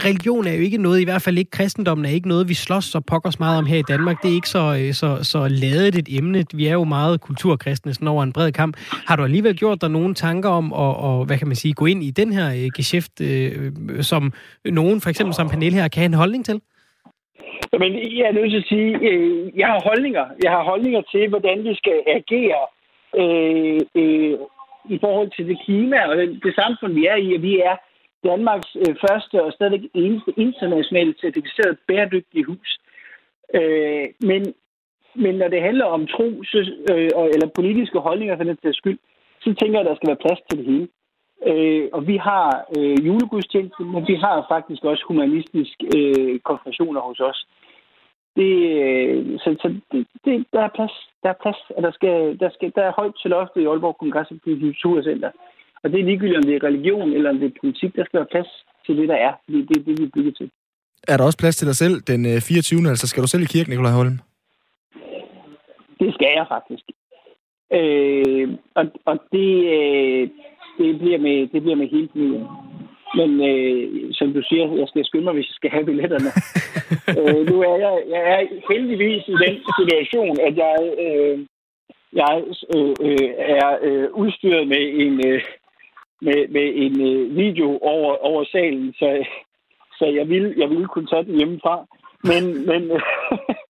religion 0.05 0.47
er 0.47 0.53
jo 0.53 0.61
ikke 0.61 0.79
noget, 0.79 1.01
i 1.01 1.05
hvert 1.05 1.23
fald 1.23 1.39
ikke 1.39 1.51
kristendommen 1.51 2.05
er 2.05 2.11
ikke 2.11 2.29
noget, 2.29 2.49
vi 2.49 2.55
slås 2.55 2.85
så 2.85 3.01
pokkers 3.01 3.39
meget 3.39 3.59
om 3.59 3.67
her 3.67 3.79
i 3.79 3.83
Danmark. 3.89 4.23
Det 4.23 4.31
er 4.31 4.35
ikke 4.35 4.49
så, 4.49 4.77
øh, 4.81 4.95
så, 4.95 5.19
så 5.23 5.49
ladet 5.49 5.95
et 5.95 6.09
emne. 6.11 6.45
Vi 6.55 6.67
er 6.67 6.73
jo 6.73 6.85
meget 6.85 7.21
kulturkristne 7.21 7.95
sådan 7.95 8.09
over 8.09 8.23
en 8.23 8.33
bred 8.33 8.53
kamp. 8.53 8.77
Har 9.07 9.17
du 9.17 9.25
alligevel 9.25 9.57
gjort 9.57 9.81
dig 9.81 9.91
nogle 9.91 10.15
tanker 10.15 10.49
om 10.49 10.73
at, 10.73 10.79
og, 10.79 11.25
hvad 11.25 11.39
kan 11.39 11.47
man 11.47 11.57
sige, 11.57 11.75
gå 11.75 11.87
ind 11.87 12.05
i 12.05 12.11
den 12.11 12.33
her 12.33 12.55
øh, 12.55 12.71
geschæft, 12.77 13.21
øh, 13.21 13.73
som 14.01 14.33
nogen, 14.65 15.01
for 15.01 15.11
eksempel 15.11 15.35
som 15.35 15.49
Pernille 15.49 15.79
her, 15.79 15.89
kan 15.89 16.01
have 16.01 16.07
en 16.07 16.15
holdning 16.15 16.45
til? 16.45 16.61
Men 17.79 17.93
jeg 18.19 18.27
er 18.29 18.33
nødt 18.33 18.51
til 18.51 18.59
at 18.59 18.69
sige, 18.69 18.91
øh, 19.09 19.59
jeg 19.59 19.67
har 19.67 19.81
holdninger. 19.89 20.27
Jeg 20.45 20.51
har 20.51 20.63
holdninger 20.65 21.03
til, 21.13 21.29
hvordan 21.29 21.65
vi 21.65 21.75
skal 21.75 21.99
agere 22.07 22.63
øh, 23.21 23.81
øh, 23.95 24.39
i 24.95 24.99
forhold 25.05 25.31
til 25.37 25.49
det 25.49 25.59
klima 25.65 25.99
og 26.09 26.17
det, 26.17 26.41
det 26.45 26.55
samfund, 26.55 26.93
vi 26.93 27.07
er 27.07 27.17
i. 27.17 27.35
At 27.35 27.43
vi 27.43 27.59
er 27.61 27.77
Danmarks 28.25 28.77
øh, 28.77 28.95
første 29.05 29.43
og 29.45 29.53
stadig 29.53 29.91
eneste 29.95 30.33
internationalt 30.37 31.21
certificeret 31.21 31.79
bæredygtige 31.89 32.45
hus. 32.45 32.79
Øh, 33.55 34.07
men, 34.21 34.55
men 35.15 35.35
når 35.35 35.49
det 35.49 35.63
handler 35.63 35.85
om 35.85 36.07
tro 36.07 36.43
så, 36.45 36.59
øh, 36.91 37.11
eller 37.35 37.49
politiske 37.55 37.99
holdninger 37.99 38.37
for 38.37 38.45
den 38.45 38.57
til 38.57 38.75
skyld, 38.75 38.99
så 39.41 39.55
tænker 39.55 39.79
jeg, 39.79 39.87
at 39.87 39.91
der 39.91 39.97
skal 39.97 40.09
være 40.09 40.25
plads 40.27 40.41
til 40.49 40.59
det 40.59 40.67
hele. 40.67 40.89
Øh, 41.47 41.89
og 41.93 42.07
vi 42.07 42.17
har 42.17 42.65
øh, 42.77 43.07
julegudstjeneste, 43.07 43.83
men 43.83 44.09
vi 44.09 44.15
har 44.15 44.47
faktisk 44.49 44.85
også 44.85 45.05
humanistiske 45.09 45.85
øh, 45.97 46.41
konfirmationer 46.41 47.01
hos 47.01 47.21
os. 47.21 47.47
Det, 48.37 48.53
øh, 48.83 49.39
så 49.39 49.49
så 49.63 49.69
det, 49.93 50.07
det, 50.25 50.47
der 50.53 50.63
er 50.63 50.73
plads, 50.77 50.95
der 51.23 51.29
er 51.29 51.39
plads, 51.43 51.61
og 51.77 51.83
der, 51.83 51.93
skal, 51.93 52.39
der, 52.41 52.51
skal, 52.55 52.73
der 52.75 52.85
er 52.85 52.99
højt 53.01 53.15
til 53.23 53.31
loftet 53.31 53.61
i 53.61 53.67
Aalborg 53.67 53.97
Kongress 53.99 54.31
og 54.31 54.39
Kulturcenter. 54.45 55.31
Og 55.83 55.91
det 55.91 56.01
er 56.01 56.05
ligegyldigt, 56.05 56.37
om 56.37 56.43
det 56.43 56.55
er 56.57 56.67
religion 56.69 57.13
eller 57.13 57.31
om 57.31 57.39
det 57.39 57.47
er 57.47 57.61
politik. 57.61 57.97
Der 57.97 58.05
skal 58.05 58.19
være 58.21 58.33
plads 58.35 58.51
til 58.87 58.97
det, 58.97 59.09
der 59.09 59.15
er. 59.15 59.33
Det 59.47 59.61
er 59.61 59.67
det, 59.85 59.99
vi 59.99 60.05
er 60.05 60.15
bygget 60.15 60.37
til. 60.37 60.51
Er 61.09 61.17
der 61.17 61.25
også 61.25 61.39
plads 61.39 61.57
til 61.57 61.67
dig 61.67 61.77
selv 61.77 61.97
den 62.01 62.41
24. 62.41 62.81
Øh, 62.81 62.89
altså 62.89 63.07
skal 63.09 63.23
du 63.23 63.29
selv 63.29 63.43
i 63.43 63.53
kirken, 63.55 63.71
Nikolaj 63.71 63.93
Holm? 63.93 64.19
Det 66.01 66.15
skal 66.15 66.33
jeg 66.39 66.47
faktisk. 66.49 66.85
Øh, 67.79 68.49
og 68.75 68.85
og 69.05 69.17
det, 69.33 69.51
øh, 69.77 70.29
det, 70.79 70.99
bliver 70.99 71.19
med, 71.19 71.37
det 71.53 71.63
bliver 71.63 71.77
med 71.77 71.89
hele 71.89 72.09
familien. 72.13 72.47
Men 73.19 73.31
øh, 73.51 74.15
som 74.19 74.33
du 74.33 74.43
siger, 74.49 74.77
jeg 74.77 74.89
skal 74.89 75.05
skynde 75.05 75.25
mig, 75.25 75.35
hvis 75.35 75.51
jeg 75.51 75.59
skal 75.61 75.71
have 75.71 75.85
billetterne. 75.85 76.31
øh, 77.19 77.41
nu 77.51 77.57
er 77.61 77.77
jeg, 77.87 77.95
jeg 78.15 78.23
er 78.35 78.41
heldigvis 78.71 79.23
i 79.29 79.37
den 79.45 79.57
situation, 79.79 80.37
at 80.49 80.57
jeg, 80.57 80.77
øh, 81.07 81.39
jeg 82.13 82.45
øh, 82.77 82.95
øh, 83.07 83.31
er 83.39 83.79
øh, 83.83 84.09
udstyret 84.13 84.69
med 84.69 84.85
en, 85.05 85.27
øh, 85.29 85.43
med, 86.21 86.49
med 86.49 86.73
en 86.75 86.95
øh, 87.11 87.37
video 87.37 87.79
over, 87.79 88.17
over 88.17 88.45
salen, 88.45 88.93
så, 88.93 89.25
så 89.99 90.05
jeg, 90.07 90.29
ville, 90.29 90.55
jeg 90.57 90.71
ville 90.71 90.87
kunne 90.87 91.07
tage 91.07 91.25
den 91.25 91.37
hjemmefra. 91.37 91.87
Men, 92.25 92.67
men 92.67 92.83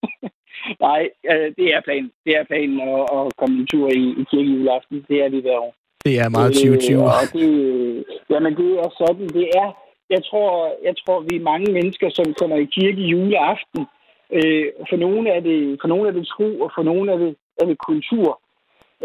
nej, 0.87 1.11
øh, 1.31 1.53
det 1.59 1.75
er 1.75 1.81
planen. 1.81 2.13
Det 2.25 2.37
er 2.37 2.45
planen 2.45 2.81
at, 2.81 3.01
at 3.19 3.37
komme 3.39 3.59
en 3.59 3.67
tur 3.67 3.89
i, 3.89 4.05
i 4.21 4.25
kirkejuleaften. 4.31 5.07
Det 5.09 5.25
er 5.25 5.29
vi 5.29 5.41
hver 5.41 5.59
år. 5.59 5.75
Det 6.05 6.15
er 6.23 6.29
meget 6.29 6.53
2020. 6.53 6.99
Øh, 6.99 7.05
og 7.05 7.27
det, 7.33 7.49
jamen, 8.31 8.53
det 8.61 8.71
er 8.85 8.91
sådan. 9.01 9.29
Det 9.39 9.47
er, 9.63 9.69
jeg 10.15 10.23
tror, 10.29 10.51
jeg 10.89 10.95
tror, 11.03 11.19
vi 11.29 11.35
er 11.37 11.49
mange 11.53 11.73
mennesker, 11.73 12.09
som 12.11 12.27
kommer 12.41 12.57
i 12.57 12.73
kirke 12.77 13.03
juleaften. 13.13 13.83
Øh, 14.37 14.67
for 14.91 14.97
nogle 14.97 15.31
er 15.37 15.41
det, 15.41 15.59
for 15.81 15.89
nogle 15.89 16.09
er 16.09 16.15
det 16.19 16.27
tro, 16.27 16.49
og 16.65 16.71
for 16.77 16.83
nogle 16.83 17.13
er 17.13 17.19
det, 17.25 17.37
er 17.61 17.67
det 17.67 17.79
kultur. 17.89 18.29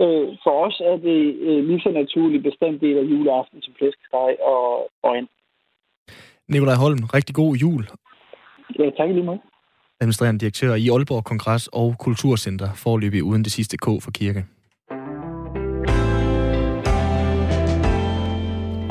Øh, 0.02 0.28
for 0.44 0.54
os 0.66 0.82
er 0.92 0.98
det 1.08 1.22
øh, 1.48 1.60
lige 1.68 1.82
så 1.86 1.92
naturlig 2.02 2.44
bestanddel 2.44 2.98
af 2.98 3.06
juleaften 3.12 3.62
som 3.62 3.74
flæskesteg 3.78 4.32
og, 4.52 4.92
og 5.04 5.18
and. 5.18 5.28
Nikolaj 6.48 6.76
Holm, 6.76 7.02
rigtig 7.18 7.36
god 7.36 7.56
jul. 7.56 7.84
Ja, 8.80 8.90
tak 8.98 9.10
lige 9.10 9.24
meget. 9.24 9.42
Administrerende 10.02 10.40
direktør 10.40 10.74
i 10.76 10.90
Aalborg 10.90 11.24
Kongress 11.24 11.68
og 11.68 11.96
Kulturcenter, 12.00 12.70
forløbig 12.74 13.24
uden 13.24 13.44
det 13.44 13.52
sidste 13.52 13.78
K 13.78 13.86
for 14.04 14.12
kirke. 14.12 14.46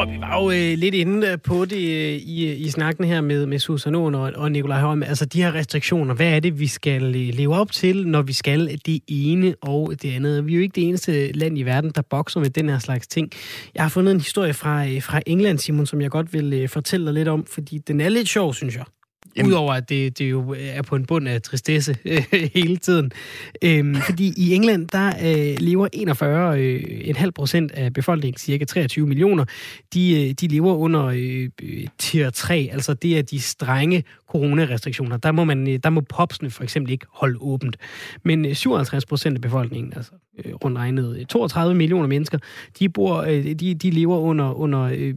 Og 0.06 0.12
vi 0.12 0.20
var 0.20 0.42
jo 0.42 0.50
øh, 0.50 0.78
lidt 0.78 0.94
inde 0.94 1.26
øh, 1.26 1.38
på 1.44 1.64
det 1.64 1.76
øh, 1.76 2.12
i, 2.12 2.48
øh, 2.50 2.60
i 2.60 2.70
snakken 2.70 3.04
her 3.04 3.20
med, 3.20 3.46
med 3.46 3.58
Susan 3.58 3.94
Åen 3.94 4.14
og, 4.14 4.32
og 4.36 4.52
Nikolaj 4.52 4.80
Holm. 4.80 5.02
Altså 5.02 5.26
de 5.26 5.42
her 5.42 5.54
restriktioner, 5.54 6.14
hvad 6.14 6.26
er 6.26 6.40
det, 6.40 6.60
vi 6.60 6.66
skal 6.66 7.02
øh, 7.02 7.34
leve 7.34 7.54
op 7.54 7.72
til, 7.72 8.08
når 8.08 8.22
vi 8.22 8.32
skal 8.32 8.80
det 8.86 9.00
ene 9.08 9.54
og 9.60 10.02
det 10.02 10.14
andet? 10.14 10.46
Vi 10.46 10.52
er 10.52 10.56
jo 10.56 10.62
ikke 10.62 10.74
det 10.74 10.88
eneste 10.88 11.32
land 11.32 11.58
i 11.58 11.62
verden, 11.62 11.90
der 11.94 12.02
bokser 12.02 12.40
med 12.40 12.50
den 12.50 12.68
her 12.68 12.78
slags 12.78 13.06
ting. 13.06 13.30
Jeg 13.74 13.84
har 13.84 13.88
fundet 13.88 14.12
en 14.12 14.20
historie 14.20 14.54
fra, 14.54 14.86
øh, 14.86 15.02
fra 15.02 15.20
England, 15.26 15.58
Simon, 15.58 15.86
som 15.86 16.00
jeg 16.00 16.10
godt 16.10 16.32
vil 16.32 16.52
øh, 16.52 16.68
fortælle 16.68 17.06
dig 17.06 17.14
lidt 17.14 17.28
om, 17.28 17.46
fordi 17.46 17.78
den 17.78 18.00
er 18.00 18.08
lidt 18.08 18.28
sjov, 18.28 18.54
synes 18.54 18.76
jeg. 18.76 18.84
Jamen. 19.36 19.52
Udover 19.52 19.74
at 19.74 19.88
det, 19.88 20.18
det 20.18 20.30
jo 20.30 20.54
er 20.58 20.82
på 20.82 20.96
en 20.96 21.06
bund 21.06 21.28
af 21.28 21.42
tristesse 21.42 21.96
hele 22.54 22.76
tiden. 22.76 23.10
Øhm, 23.62 23.94
fordi 23.94 24.32
i 24.36 24.54
England, 24.54 24.88
der 24.88 25.08
øh, 25.08 25.56
lever 25.58 25.88
41,5 27.18 27.26
øh, 27.26 27.32
procent 27.32 27.72
af 27.72 27.92
befolkningen, 27.92 28.38
cirka 28.38 28.64
23 28.64 29.06
millioner, 29.06 29.44
de, 29.94 30.28
øh, 30.28 30.34
de 30.40 30.48
lever 30.48 30.74
under 30.74 31.04
øh, 31.04 31.48
tier 31.98 32.30
3, 32.30 32.68
altså 32.72 32.94
det 32.94 33.18
er 33.18 33.22
de 33.22 33.40
strenge 33.40 34.04
coronarestriktioner. 34.28 35.16
Der 35.16 35.32
må, 35.32 35.44
man, 35.44 35.68
øh, 35.68 35.78
der 35.82 35.90
må 35.90 36.00
popsene 36.00 36.50
for 36.50 36.62
eksempel 36.62 36.92
ikke 36.92 37.06
holde 37.10 37.38
åbent. 37.40 37.76
Men 38.24 38.46
øh, 38.46 38.54
57 38.54 39.06
procent 39.06 39.34
af 39.34 39.40
befolkningen, 39.40 39.92
altså 39.96 40.12
øh, 40.44 40.55
rundt 40.55 40.79
regnet 40.79 41.27
32 41.29 41.75
millioner 41.75 42.09
mennesker, 42.09 42.38
de, 42.79 42.88
bor, 42.88 43.16
øh, 43.16 43.44
de, 43.44 43.75
de 43.75 43.90
lever 43.90 44.18
under, 44.18 44.53
under 44.53 44.83
øh, 44.83 45.14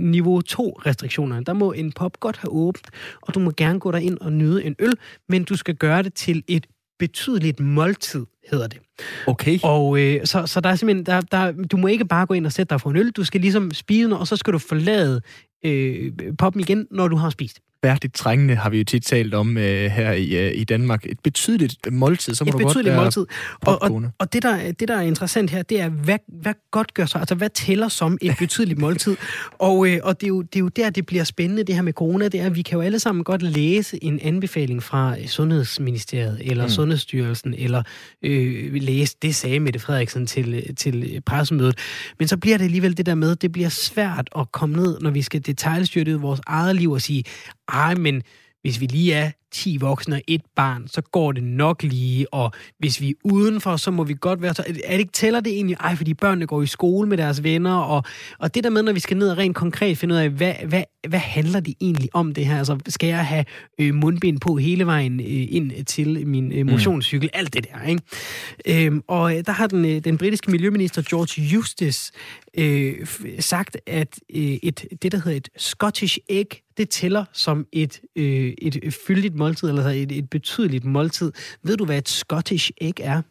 niveau 0.00 0.40
2 0.40 0.80
restriktioner. 0.86 1.40
Der 1.40 1.52
må 1.52 1.72
en 1.72 1.92
pop 1.92 2.20
godt 2.20 2.36
have 2.36 2.52
åbent, 2.52 2.90
og 3.20 3.34
du 3.34 3.40
må 3.40 3.52
gerne 3.56 3.80
gå 3.80 3.92
ind 3.92 4.18
og 4.20 4.32
nyde 4.32 4.64
en 4.64 4.76
øl, 4.78 4.92
men 5.28 5.44
du 5.44 5.56
skal 5.56 5.74
gøre 5.74 6.02
det 6.02 6.14
til 6.14 6.42
et 6.48 6.66
betydeligt 6.98 7.60
måltid, 7.60 8.26
hedder 8.50 8.66
det. 8.66 8.78
Okay. 9.26 9.58
Og 9.62 10.00
øh, 10.00 10.26
så, 10.26 10.46
så 10.46 10.60
der 10.60 10.68
er 10.68 10.74
simpelthen, 10.74 11.06
der, 11.06 11.20
der, 11.20 11.52
du 11.52 11.76
må 11.76 11.86
ikke 11.86 12.04
bare 12.04 12.26
gå 12.26 12.34
ind 12.34 12.46
og 12.46 12.52
sætte 12.52 12.70
dig 12.70 12.80
for 12.80 12.90
en 12.90 12.96
øl, 12.96 13.10
du 13.10 13.24
skal 13.24 13.40
ligesom 13.40 13.70
spise 13.70 14.08
noget, 14.08 14.20
og 14.20 14.26
så 14.26 14.36
skal 14.36 14.52
du 14.52 14.58
forlade 14.58 15.20
øh, 15.64 16.12
poppen 16.38 16.60
igen, 16.60 16.86
når 16.90 17.08
du 17.08 17.16
har 17.16 17.30
spist 17.30 17.60
værdigt 17.82 18.14
trængende, 18.14 18.54
har 18.54 18.70
vi 18.70 18.78
jo 18.78 18.84
tit 18.84 19.02
talt 19.02 19.34
om 19.34 19.56
øh, 19.56 19.90
her 19.90 20.12
i, 20.12 20.46
øh, 20.46 20.52
i 20.54 20.64
Danmark. 20.64 21.06
Et 21.06 21.20
betydeligt 21.20 21.92
måltid, 21.92 22.34
så 22.34 22.44
må 22.44 22.48
Et 22.48 22.52
du 22.52 22.58
betydeligt 22.58 22.94
godt 22.94 23.04
måltid. 23.04 23.26
Og, 23.60 23.82
og, 23.82 24.02
og 24.18 24.32
det, 24.32 24.42
der, 24.42 24.72
det, 24.72 24.88
der 24.88 24.96
er 24.96 25.00
interessant 25.00 25.50
her, 25.50 25.62
det 25.62 25.80
er, 25.80 25.88
hvad, 25.88 26.18
hvad 26.28 26.54
godt 26.70 26.94
gør 26.94 27.06
så? 27.06 27.18
Altså, 27.18 27.34
hvad 27.34 27.50
tæller 27.50 27.88
som 27.88 28.18
et 28.20 28.34
betydeligt 28.38 28.78
måltid? 28.78 29.16
Og, 29.58 29.88
øh, 29.88 30.00
og 30.02 30.20
det, 30.20 30.26
er 30.26 30.28
jo, 30.28 30.42
det 30.42 30.56
er 30.56 30.60
jo 30.60 30.68
der, 30.68 30.90
det 30.90 31.06
bliver 31.06 31.24
spændende, 31.24 31.64
det 31.64 31.74
her 31.74 31.82
med 31.82 31.92
corona, 31.92 32.28
det 32.28 32.40
er, 32.40 32.46
at 32.46 32.56
vi 32.56 32.62
kan 32.62 32.76
jo 32.76 32.82
alle 32.82 32.98
sammen 32.98 33.24
godt 33.24 33.42
læse 33.42 34.04
en 34.04 34.20
anbefaling 34.22 34.82
fra 34.82 35.26
Sundhedsministeriet, 35.26 36.38
eller 36.40 36.64
mm. 36.64 36.70
Sundhedsstyrelsen, 36.70 37.54
eller 37.58 37.82
øh, 38.22 38.74
læse, 38.74 39.16
det 39.22 39.34
sagde 39.34 39.60
Mette 39.60 39.78
Frederiksen 39.78 40.26
til, 40.26 40.76
til 40.76 41.22
pressemødet. 41.26 41.78
Men 42.18 42.28
så 42.28 42.36
bliver 42.36 42.56
det 42.58 42.64
alligevel 42.64 42.96
det 42.96 43.06
der 43.06 43.14
med, 43.14 43.36
det 43.36 43.52
bliver 43.52 43.68
svært 43.68 44.28
at 44.38 44.52
komme 44.52 44.76
ned, 44.76 44.98
når 45.00 45.10
vi 45.10 45.22
skal 45.22 45.46
detaljstyre 45.46 46.04
det 46.04 46.22
vores 46.22 46.40
eget 46.46 46.76
liv 46.76 46.90
og 46.90 47.00
sige, 47.00 47.24
ej, 47.72 47.94
men 47.94 48.22
hvis 48.62 48.80
vi 48.80 48.86
lige 48.86 49.12
er 49.14 49.30
10 49.52 49.76
voksne 49.80 50.14
og 50.14 50.22
et 50.26 50.42
barn, 50.56 50.88
så 50.88 51.00
går 51.02 51.32
det 51.32 51.42
nok 51.42 51.82
lige, 51.82 52.34
og 52.34 52.52
hvis 52.78 53.00
vi 53.00 53.08
er 53.08 53.14
udenfor, 53.24 53.76
så 53.76 53.90
må 53.90 54.04
vi 54.04 54.16
godt 54.20 54.42
være 54.42 54.54
så... 54.54 54.64
Er 54.84 54.90
det 54.90 54.98
ikke 54.98 55.12
tæller 55.12 55.40
det 55.40 55.52
egentlig? 55.52 55.76
Ej, 55.80 55.96
fordi 55.96 56.14
børnene 56.14 56.46
går 56.46 56.62
i 56.62 56.66
skole 56.66 57.08
med 57.08 57.16
deres 57.16 57.42
venner, 57.42 57.74
og, 57.74 58.04
og 58.38 58.54
det 58.54 58.64
der 58.64 58.70
med, 58.70 58.82
når 58.82 58.92
vi 58.92 59.00
skal 59.00 59.16
ned 59.16 59.30
og 59.30 59.38
rent 59.38 59.56
konkret 59.56 59.98
finde 59.98 60.14
ud 60.14 60.20
af, 60.20 60.30
hvad, 60.30 60.54
hvad, 60.64 60.82
hvad 61.08 61.18
handler 61.18 61.60
det 61.60 61.74
egentlig 61.80 62.08
om 62.12 62.34
det 62.34 62.46
her? 62.46 62.58
Altså, 62.58 62.78
skal 62.86 63.06
jeg 63.06 63.26
have 63.26 63.44
øh, 63.80 63.94
mundbind 63.94 64.40
på 64.40 64.56
hele 64.56 64.86
vejen 64.86 65.20
øh, 65.20 65.46
ind 65.50 65.84
til 65.84 66.26
min 66.26 66.52
øh, 66.52 66.66
motionscykel? 66.66 67.30
Mm. 67.34 67.38
Alt 67.38 67.54
det 67.54 67.66
der, 67.72 67.88
ikke? 67.88 68.86
Øhm, 68.86 69.02
og 69.08 69.36
øh, 69.36 69.44
der 69.46 69.52
har 69.52 69.66
den, 69.66 69.84
øh, 69.84 70.04
den 70.04 70.18
britiske 70.18 70.50
miljøminister 70.50 71.02
George 71.10 71.56
Eustace 71.56 72.12
øh, 72.58 73.06
sagt, 73.38 73.76
at 73.86 74.20
øh, 74.34 74.42
et, 74.42 74.86
det, 75.02 75.12
der 75.12 75.18
hedder 75.18 75.36
et 75.36 75.48
Scottish 75.56 76.18
egg, 76.28 76.48
det 76.76 76.88
tæller 76.90 77.24
som 77.32 77.66
et, 77.72 78.00
øh, 78.16 78.54
et 78.62 78.98
fyldigt 79.06 79.34
måltid, 79.34 79.68
eller 79.68 79.86
et, 79.86 80.12
et 80.12 80.30
betydeligt 80.30 80.84
måltid. 80.84 81.32
Ved 81.62 81.76
du, 81.76 81.84
hvad 81.84 81.98
et 81.98 82.08
Scottish 82.08 82.70
egg 82.80 83.00
er? 83.00 83.22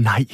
Nej, 0.00 0.24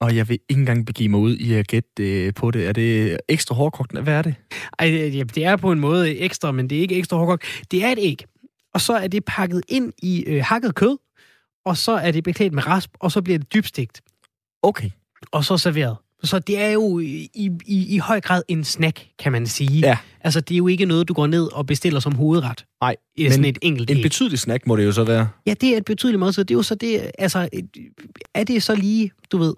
og 0.00 0.16
jeg 0.16 0.28
vil 0.28 0.38
ikke 0.48 0.60
engang 0.60 0.86
begive 0.86 1.08
mig 1.08 1.20
ud 1.20 1.36
i 1.36 1.54
at 1.54 1.66
gætte 1.66 2.26
øh, 2.26 2.34
på 2.34 2.50
det. 2.50 2.66
Er 2.66 2.72
det 2.72 3.18
ekstra 3.28 3.54
hårdkogt? 3.54 3.98
Hvad 3.98 4.14
er 4.14 4.22
det? 4.22 4.34
Ej, 4.78 4.86
det 5.34 5.44
er 5.44 5.56
på 5.56 5.72
en 5.72 5.80
måde 5.80 6.18
ekstra, 6.18 6.52
men 6.52 6.70
det 6.70 6.78
er 6.78 6.82
ikke 6.82 6.96
ekstra 6.96 7.16
hårdkogt. 7.16 7.44
Det 7.70 7.84
er 7.84 7.88
et 7.88 7.98
æg, 7.98 8.24
og 8.74 8.80
så 8.80 8.92
er 8.92 9.08
det 9.08 9.24
pakket 9.24 9.62
ind 9.68 9.92
i 10.02 10.24
øh, 10.26 10.44
hakket 10.44 10.74
kød, 10.74 10.98
og 11.64 11.76
så 11.76 11.92
er 11.92 12.10
det 12.10 12.24
beklædt 12.24 12.52
med 12.52 12.66
rasp, 12.66 12.90
og 13.00 13.12
så 13.12 13.22
bliver 13.22 13.38
det 13.38 13.54
dybstegt. 13.54 14.00
Okay. 14.62 14.90
Og 15.32 15.44
så 15.44 15.56
serveret. 15.56 15.96
Så 16.24 16.38
det 16.38 16.58
er 16.58 16.70
jo 16.70 16.98
i, 16.98 17.28
i, 17.34 17.50
i 17.66 17.98
høj 17.98 18.20
grad 18.20 18.42
en 18.48 18.64
snack, 18.64 19.00
kan 19.18 19.32
man 19.32 19.46
sige. 19.46 19.80
Ja. 19.80 19.96
Altså, 20.20 20.40
det 20.40 20.54
er 20.54 20.58
jo 20.58 20.66
ikke 20.66 20.84
noget, 20.84 21.08
du 21.08 21.14
går 21.14 21.26
ned 21.26 21.52
og 21.52 21.66
bestiller 21.66 22.00
som 22.00 22.14
hovedret. 22.14 22.64
Nej, 22.80 22.96
men 23.18 23.30
sådan 23.30 23.44
et 23.44 23.58
enkelt 23.62 23.90
en 23.90 24.02
betydelig 24.02 24.38
snack 24.38 24.66
må 24.66 24.76
det 24.76 24.84
jo 24.84 24.92
så 24.92 25.04
være. 25.04 25.28
Ja, 25.46 25.54
det 25.60 25.72
er 25.72 25.76
et 25.76 25.84
betydeligt 25.84 26.20
måltid. 26.20 26.44
Det 26.44 26.54
er 26.54 26.58
jo 26.58 26.62
så 26.62 26.74
det, 26.74 27.10
altså, 27.18 27.48
er 28.34 28.44
det 28.44 28.62
så 28.62 28.74
lige, 28.74 29.10
du 29.32 29.38
ved, 29.38 29.54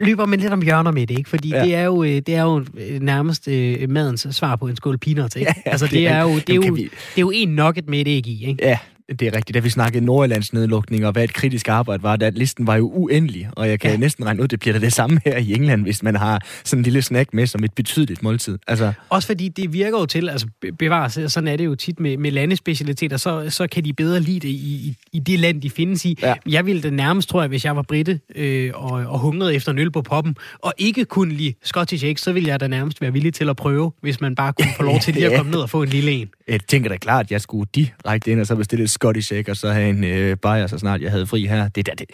løber 0.00 0.26
man 0.26 0.40
lidt 0.40 0.52
om 0.52 0.62
hjørner 0.62 0.90
med 0.90 1.06
det, 1.06 1.18
ikke? 1.18 1.30
Fordi 1.30 1.48
ja. 1.48 1.64
det, 1.64 1.74
er 1.74 1.82
jo, 1.82 2.02
øh, 2.02 2.10
det 2.10 2.28
er 2.28 2.42
jo 2.42 2.64
øh, 2.76 3.00
nærmest 3.00 3.48
øh, 3.48 3.90
madens 3.90 4.26
svar 4.30 4.56
på 4.56 4.68
en 4.68 4.76
skål 4.76 4.98
peanuts, 4.98 5.36
ikke? 5.36 5.54
Ja, 5.66 5.70
altså, 5.70 5.86
det 5.86 6.06
er, 6.06 6.22
jo, 6.22 6.34
det, 6.34 6.50
er 6.50 6.54
jo, 6.54 6.74
vi... 6.74 6.82
det 6.82 6.90
er 7.16 7.20
jo 7.20 7.30
en 7.30 7.48
nugget 7.48 7.88
med 7.88 8.00
et 8.00 8.08
æg 8.08 8.26
i, 8.26 8.46
ikke? 8.46 8.64
Ja, 8.64 8.78
det 9.08 9.22
er 9.22 9.36
rigtigt. 9.36 9.54
Da 9.54 9.60
vi 9.60 9.70
snakkede 9.70 10.04
Nordjyllands 10.04 10.52
nedlukning, 10.52 11.06
og 11.06 11.12
hvad 11.12 11.24
et 11.24 11.32
kritisk 11.32 11.68
arbejde 11.68 12.02
var, 12.02 12.16
der 12.16 12.30
listen 12.30 12.66
var 12.66 12.76
jo 12.76 12.90
uendelig, 12.90 13.48
og 13.52 13.68
jeg 13.68 13.80
kan 13.80 13.90
ja. 13.90 13.96
næsten 13.96 14.24
regne 14.24 14.42
ud, 14.42 14.48
det 14.48 14.60
bliver 14.60 14.72
da 14.72 14.84
det 14.84 14.92
samme 14.92 15.20
her 15.24 15.36
i 15.36 15.52
England, 15.52 15.82
hvis 15.82 16.02
man 16.02 16.16
har 16.16 16.42
sådan 16.64 16.80
en 16.80 16.82
lille 16.82 17.02
snack 17.02 17.34
med 17.34 17.46
som 17.46 17.64
et 17.64 17.74
betydeligt 17.74 18.22
måltid. 18.22 18.58
Altså... 18.66 18.92
Også 19.08 19.26
fordi 19.26 19.48
det 19.48 19.72
virker 19.72 19.98
jo 19.98 20.06
til, 20.06 20.28
altså 20.28 20.46
bevares, 20.78 21.32
sådan 21.32 21.48
er 21.48 21.56
det 21.56 21.64
jo 21.64 21.74
tit 21.74 22.00
med, 22.00 22.16
med 22.16 22.30
landespecialiteter, 22.30 23.16
så, 23.16 23.50
så 23.50 23.66
kan 23.66 23.84
de 23.84 23.92
bedre 23.92 24.20
lide 24.20 24.40
det 24.40 24.48
i, 24.48 24.52
i, 24.52 24.96
i 25.12 25.18
det 25.18 25.38
land, 25.38 25.62
de 25.62 25.70
findes 25.70 26.04
i. 26.04 26.18
Ja. 26.22 26.34
Jeg 26.46 26.66
ville 26.66 26.82
det 26.82 26.92
nærmest, 26.92 27.28
tror 27.28 27.42
jeg, 27.42 27.48
hvis 27.48 27.64
jeg 27.64 27.76
var 27.76 27.82
britte 27.82 28.20
øh, 28.34 28.70
og, 28.74 28.90
og 28.90 29.18
hungrede 29.18 29.54
efter 29.54 29.72
en 29.72 29.78
øl 29.78 29.90
på 29.90 30.02
poppen, 30.02 30.36
og 30.58 30.72
ikke 30.78 31.04
kunne 31.04 31.34
lide 31.34 31.54
Scottish 31.62 32.04
Egg, 32.04 32.18
så 32.18 32.32
ville 32.32 32.48
jeg 32.48 32.60
da 32.60 32.66
nærmest 32.66 33.00
være 33.00 33.12
villig 33.12 33.34
til 33.34 33.48
at 33.48 33.56
prøve, 33.56 33.92
hvis 34.00 34.20
man 34.20 34.34
bare 34.34 34.52
kunne 34.52 34.72
få 34.76 34.82
lov 34.82 35.00
til 35.04 35.14
lige 35.14 35.26
at 35.26 35.38
komme 35.38 35.50
ned 35.50 35.60
og 35.60 35.70
få 35.70 35.82
en 35.82 35.88
lille 35.88 36.12
en. 36.12 36.28
Jeg 36.48 36.60
tænker 36.60 36.88
da 36.88 36.96
klart, 36.96 37.26
at 37.26 37.30
jeg 37.30 37.40
skulle 37.40 37.68
direkte 37.74 38.30
ind 38.30 38.40
og 38.40 38.46
så 38.46 38.56
bestille 38.56 38.88
Scottish 38.96 39.32
Egg, 39.32 39.48
og 39.48 39.56
så 39.56 39.70
have 39.70 39.88
en 39.88 40.04
øh, 40.04 40.36
bajer, 40.36 40.66
så 40.66 40.78
snart 40.78 41.02
jeg 41.02 41.10
havde 41.10 41.26
fri 41.26 41.46
her. 41.46 41.68
Det, 41.68 41.86
der, 41.86 41.94
det, 41.94 42.10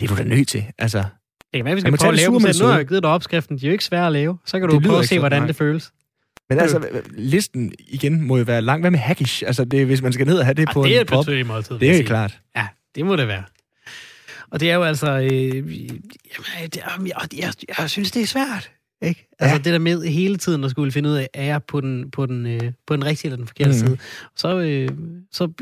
det 0.00 0.10
er 0.10 0.14
du 0.14 0.22
da 0.22 0.24
nødt 0.24 0.48
til. 0.48 0.64
Altså, 0.78 0.98
det 0.98 1.58
kan 1.58 1.64
være, 1.64 1.74
vi 1.74 1.80
skal 1.80 1.96
prøve 1.96 2.08
at 2.08 2.16
lave 2.16 2.32
dem 2.32 2.54
Nu 2.60 2.66
har 2.66 2.76
jeg 2.76 2.86
givet 2.86 3.02
dig 3.02 3.10
opskriften. 3.10 3.58
De 3.58 3.66
er 3.66 3.68
jo 3.68 3.72
ikke 3.72 3.84
svære 3.84 4.06
at 4.06 4.12
lave. 4.12 4.38
Så 4.46 4.60
kan 4.60 4.68
du 4.68 4.80
prøve 4.80 4.98
at 4.98 5.08
se, 5.08 5.18
hvordan 5.18 5.42
nej. 5.42 5.46
det 5.46 5.56
føles. 5.56 5.92
Men 6.48 6.60
altså, 6.60 6.88
listen 7.10 7.72
igen 7.78 8.22
må 8.22 8.36
jo 8.36 8.44
være 8.44 8.62
lang. 8.62 8.80
Hvad 8.80 8.90
med 8.90 8.98
hackish? 8.98 9.42
Altså, 9.46 9.64
det, 9.64 9.86
hvis 9.86 10.02
man 10.02 10.12
skal 10.12 10.26
ned 10.26 10.38
og 10.38 10.44
have 10.44 10.54
det 10.54 10.68
ja, 10.68 10.72
på 10.72 10.84
det 10.84 10.96
er 10.96 11.00
en 11.00 11.06
pop. 11.06 11.26
Det 11.26 11.40
er 11.40 11.58
et 11.58 11.80
Det 11.80 12.00
er 12.00 12.04
klart. 12.04 12.38
Ja, 12.56 12.66
det 12.94 13.06
må 13.06 13.16
det 13.16 13.28
være. 13.28 13.44
Og 14.50 14.60
det 14.60 14.70
er 14.70 14.74
jo 14.74 14.82
altså... 14.82 15.10
Øh, 15.10 15.30
jamen, 15.30 16.70
det, 16.72 16.80
jeg, 17.06 17.28
jeg, 17.38 17.52
jeg 17.78 17.90
synes, 17.90 18.10
det 18.10 18.22
er 18.22 18.26
svært. 18.26 18.70
Ikke? 19.02 19.28
Altså 19.38 19.56
ja. 19.56 19.58
det 19.58 19.72
der 19.72 19.78
med 19.78 20.02
hele 20.02 20.36
tiden 20.36 20.64
at 20.64 20.70
skulle 20.70 20.92
finde 20.92 21.08
ud 21.08 21.14
af, 21.14 21.28
er 21.34 21.44
jeg 21.44 21.62
på 21.62 21.80
den, 21.80 22.10
på 22.10 22.26
den, 22.26 22.46
øh, 22.46 22.72
på 22.86 22.96
den 22.96 23.04
rigtige 23.04 23.28
eller 23.28 23.36
den 23.36 23.46
forkerte 23.46 23.70
mm. 23.70 23.76
side. 23.76 23.98
Så, 24.36 24.58
øh, 24.58 24.88
så 25.32 25.52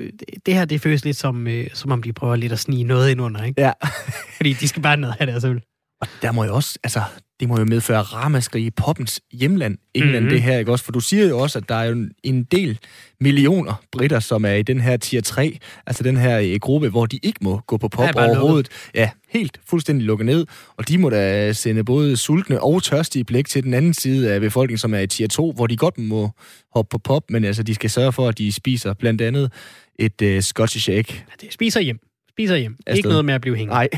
det 0.46 0.55
her, 0.55 0.64
det 0.64 0.81
føles 0.81 1.05
lidt 1.05 1.16
som, 1.16 1.46
øh, 1.46 1.66
som 1.74 1.90
om 1.90 2.03
de 2.03 2.12
prøver 2.12 2.37
lidt 2.37 2.53
at 2.53 2.59
snige 2.59 2.85
noget 2.85 3.11
ind 3.11 3.20
under. 3.20 3.44
Ikke? 3.44 3.61
Ja. 3.62 3.72
Fordi 4.37 4.53
de 4.53 4.68
skal 4.68 4.83
bare 4.83 4.96
ned 4.96 5.11
have 5.18 5.31
deres 5.31 5.44
øl. 5.44 5.62
Og 6.01 6.09
der 6.23 6.33
må 6.33 6.45
jo 6.45 6.55
også, 6.55 6.79
altså, 6.85 7.03
det 7.41 7.49
må 7.49 7.59
jo 7.59 7.65
medføre 7.65 8.03
ramaskrig 8.03 8.65
i 8.65 8.71
poppens 8.71 9.21
hjemland, 9.33 9.79
England, 9.95 10.17
mm-hmm. 10.17 10.31
det 10.31 10.43
her, 10.43 10.59
ikke 10.59 10.73
også? 10.73 10.85
For 10.85 10.93
du 10.93 11.01
siger 11.01 11.29
jo 11.29 11.39
også, 11.39 11.59
at 11.59 11.69
der 11.69 11.75
er 11.75 11.85
jo 11.85 12.09
en 12.23 12.45
del 12.45 12.79
millioner 13.21 13.83
britter, 13.93 14.21
som 14.21 14.45
er 14.45 14.53
i 14.53 14.63
den 14.63 14.81
her 14.81 14.97
tier 14.97 15.21
3, 15.21 15.59
altså 15.87 16.03
den 16.03 16.17
her 16.17 16.41
øh, 16.41 16.61
gruppe, 16.61 16.89
hvor 16.89 17.07
de 17.07 17.19
ikke 17.23 17.39
må 17.43 17.61
gå 17.67 17.77
på 17.77 17.89
pop 17.89 18.05
ja, 18.05 18.27
overhovedet. 18.27 18.57
Lukket. 18.57 18.91
Ja, 18.95 19.11
helt 19.29 19.61
fuldstændig 19.69 20.07
lukket 20.07 20.27
ned. 20.27 20.47
Og 20.77 20.89
de 20.89 20.99
må 20.99 21.11
da 21.11 21.53
sende 21.53 21.85
både 21.85 22.17
sultne 22.17 22.63
og 22.63 22.83
tørstige 22.83 23.25
blik 23.25 23.49
til 23.49 23.63
den 23.63 23.75
anden 23.75 23.95
side 23.95 24.33
af 24.33 24.41
befolkningen, 24.41 24.79
som 24.79 24.95
er 24.95 24.99
i 24.99 25.07
tier 25.07 25.29
2, 25.29 25.53
hvor 25.53 25.67
de 25.67 25.77
godt 25.77 25.99
må 25.99 26.31
hoppe 26.75 26.89
på 26.91 26.99
pop, 26.99 27.31
men 27.31 27.45
altså, 27.45 27.63
de 27.63 27.75
skal 27.75 27.91
sørge 27.91 28.13
for, 28.13 28.29
at 28.29 28.39
de 28.39 28.53
spiser 28.53 28.95
blandt 28.95 29.21
andet 29.21 29.53
et 29.99 30.23
uh, 30.23 30.41
Scottish 30.41 30.91
egg. 30.91 31.07
Ja, 31.11 31.47
det 31.47 31.53
spiser 31.53 31.81
hjem. 31.81 31.99
Spiser 32.29 32.57
hjem. 32.57 32.77
Afsted. 32.87 32.97
Ikke 32.97 33.09
noget 33.09 33.25
med 33.25 33.35
at 33.35 33.41
blive 33.41 33.57
hængende. 33.57 33.75
Nej. 33.75 33.89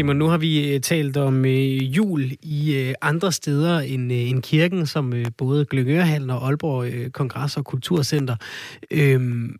Simon, 0.00 0.16
nu 0.16 0.26
har 0.26 0.38
vi 0.38 0.74
øh, 0.74 0.80
talt 0.80 1.16
om 1.16 1.44
øh, 1.44 1.96
jul 1.96 2.32
i 2.42 2.74
øh, 2.76 2.94
andre 3.02 3.32
steder 3.32 3.80
end, 3.80 4.12
øh, 4.12 4.30
end 4.30 4.42
kirken, 4.42 4.86
som 4.86 5.12
øh, 5.12 5.26
både 5.38 5.64
Gløgørhallen 5.64 6.30
og 6.30 6.46
Aalborg 6.46 6.86
øh, 6.86 7.10
Kongress- 7.18 7.56
og 7.56 7.64
Kulturcenter. 7.64 8.36
Øhm, 8.90 9.56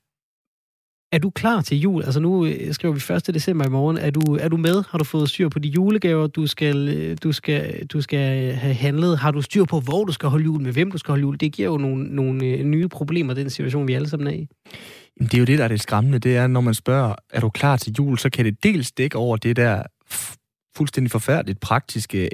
er 1.13 1.19
du 1.19 1.31
klar 1.31 1.61
til 1.61 1.81
jul? 1.81 2.03
Altså 2.05 2.21
nu 2.21 2.47
øh, 2.47 2.75
skriver 2.75 2.95
vi 2.95 3.15
1. 3.15 3.35
december 3.35 3.67
i 3.67 3.69
morgen. 3.69 3.99
Er 3.99 4.11
du, 4.11 4.37
er 4.41 4.49
du 4.49 4.57
med? 4.57 4.85
Har 4.91 4.99
du 4.99 5.05
fået 5.05 5.29
styr 5.29 5.49
på 5.49 5.59
de 5.59 5.69
julegaver, 5.69 6.27
du 6.27 6.47
skal, 6.47 6.89
øh, 6.89 7.17
du, 7.23 7.33
skal, 7.33 7.87
du 7.87 8.01
skal 8.01 8.53
have 8.55 8.75
handlet? 8.75 9.19
Har 9.19 9.31
du 9.31 9.43
styr 9.43 9.65
på, 9.65 9.81
hvor 9.81 10.05
du 10.05 10.13
skal 10.13 10.29
holde 10.29 10.45
jul, 10.45 10.63
med 10.63 10.73
hvem 10.73 10.91
du 10.91 10.99
skal 10.99 11.13
holde 11.13 11.23
jul? 11.23 11.37
Det 11.41 11.53
giver 11.53 11.69
jo 11.69 11.79
nogle, 11.79 12.05
nogle 12.05 12.45
øh, 12.45 12.65
nye 12.65 12.89
problemer, 12.89 13.35
den 13.35 13.51
situation, 13.51 13.89
vi 13.89 13.95
alle 13.95 14.09
sammen 14.09 14.27
er 14.29 14.33
i. 14.33 14.49
Jamen, 15.17 15.29
Det 15.29 15.35
er 15.35 15.39
jo 15.39 15.45
det, 15.45 15.59
der 15.59 15.65
er 15.65 15.69
det 15.69 15.81
skræmmende. 15.81 16.19
Det 16.19 16.37
er, 16.37 16.47
når 16.47 16.61
man 16.61 16.75
spørger, 16.75 17.15
er 17.31 17.41
du 17.41 17.49
klar 17.49 17.77
til 17.77 17.93
jul, 17.99 18.19
så 18.19 18.31
kan 18.31 18.45
det 18.45 18.63
dels 18.63 18.93
dække 18.93 19.19
over 19.19 19.37
det 19.37 19.57
der 19.57 19.83
fuldstændig 20.77 21.11
forfærdeligt 21.11 21.61
praktiske 21.61 22.31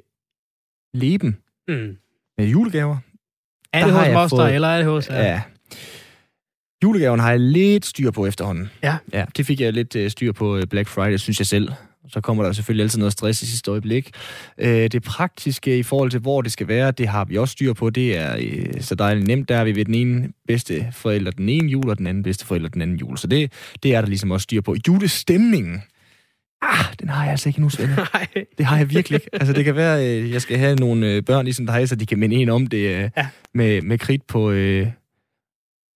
leben 0.94 1.36
mm. 1.68 1.96
med 2.38 2.46
julegaver. 2.46 2.96
Er 3.72 3.84
det 3.84 3.94
hos 3.94 4.06
Moster, 4.12 4.36
fået, 4.36 4.54
eller 4.54 4.68
er 4.68 4.76
det 4.76 4.86
hos... 4.86 5.08
Ja. 5.08 5.22
ja. 5.22 5.42
Julegaven 6.82 7.20
har 7.20 7.30
jeg 7.30 7.40
lidt 7.40 7.86
styr 7.86 8.10
på 8.10 8.26
efterhånden. 8.26 8.70
Ja. 8.82 8.96
ja 9.12 9.24
det 9.36 9.46
fik 9.46 9.60
jeg 9.60 9.72
lidt 9.72 9.96
uh, 9.96 10.08
styr 10.08 10.32
på 10.32 10.56
øh, 10.56 10.66
Black 10.66 10.88
Friday, 10.88 11.16
synes 11.16 11.40
jeg 11.40 11.46
selv. 11.46 11.72
Så 12.08 12.20
kommer 12.20 12.44
der 12.44 12.52
selvfølgelig 12.52 12.82
altid 12.82 12.98
noget 12.98 13.12
stress 13.12 13.42
i 13.42 13.46
sidste 13.46 13.70
øjeblik. 13.70 14.10
Uh, 14.58 14.66
det 14.66 15.02
praktiske 15.02 15.78
i 15.78 15.82
forhold 15.82 16.10
til, 16.10 16.20
hvor 16.20 16.42
det 16.42 16.52
skal 16.52 16.68
være, 16.68 16.90
det 16.90 17.08
har 17.08 17.24
vi 17.24 17.38
også 17.38 17.52
styr 17.52 17.72
på. 17.72 17.90
Det 17.90 18.18
er 18.18 18.36
uh, 18.36 18.80
så 18.80 18.94
dejligt 18.94 19.26
nemt. 19.26 19.48
Der 19.48 19.56
er 19.56 19.64
vi 19.64 19.76
ved 19.76 19.84
den 19.84 19.94
ene 19.94 20.28
bedste 20.46 20.86
forældre 20.92 21.30
den 21.30 21.48
ene 21.48 21.68
jul, 21.68 21.88
og 21.88 21.98
den 21.98 22.06
anden 22.06 22.22
bedste 22.22 22.46
forældre 22.46 22.68
den 22.68 22.82
anden 22.82 22.96
jul. 22.96 23.18
Så 23.18 23.26
det, 23.26 23.52
det 23.82 23.94
er 23.94 24.00
der 24.00 24.08
ligesom 24.08 24.30
også 24.30 24.44
styr 24.44 24.60
på. 24.60 24.76
Julestemningen 24.88 25.82
ah, 26.66 26.94
den 27.00 27.08
har 27.08 27.22
jeg 27.22 27.30
altså 27.30 27.48
ikke 27.48 27.60
nu, 27.60 27.68
Svend. 27.68 27.90
Nej. 28.14 28.26
Det 28.58 28.66
har 28.66 28.76
jeg 28.76 28.90
virkelig 28.90 29.16
ikke. 29.16 29.28
Altså, 29.32 29.52
det 29.52 29.64
kan 29.64 29.76
være, 29.76 30.06
øh, 30.06 30.30
jeg 30.30 30.42
skal 30.42 30.58
have 30.58 30.76
nogle 30.76 31.12
øh, 31.12 31.22
børn 31.22 31.44
ligesom 31.44 31.66
dig, 31.66 31.88
så 31.88 31.96
de 31.96 32.06
kan 32.06 32.18
minde 32.18 32.36
en 32.36 32.48
om 32.48 32.66
det 32.66 32.78
øh, 32.78 33.10
ja. 33.16 33.26
med, 33.54 33.82
med 33.82 33.98
kridt 33.98 34.26
på 34.26 34.50
øh, 34.50 34.86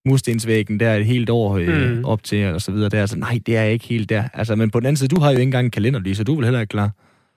murstensvæggen 0.05 0.79
der 0.79 0.95
et 0.95 1.05
helt 1.05 1.29
år 1.29 1.57
øh, 1.57 1.97
mm. 1.97 2.05
op 2.05 2.23
til, 2.23 2.45
og 2.45 2.61
så 2.61 2.71
videre 2.71 2.89
der. 2.89 3.01
Altså, 3.01 3.17
nej, 3.17 3.39
det 3.45 3.57
er 3.57 3.61
jeg 3.61 3.73
ikke 3.73 3.85
helt 3.85 4.09
der. 4.09 4.23
Altså, 4.33 4.55
men 4.55 4.71
på 4.71 4.79
den 4.79 4.85
anden 4.85 4.97
side, 4.97 5.07
du 5.07 5.21
har 5.21 5.29
jo 5.29 5.31
ikke 5.31 5.43
engang 5.43 5.65
en 5.65 5.71
kalenderlys, 5.71 6.17
så 6.17 6.23
du 6.23 6.35
vil 6.35 6.45
heller 6.45 6.59
ikke 6.59 6.71
klar. 6.71 6.91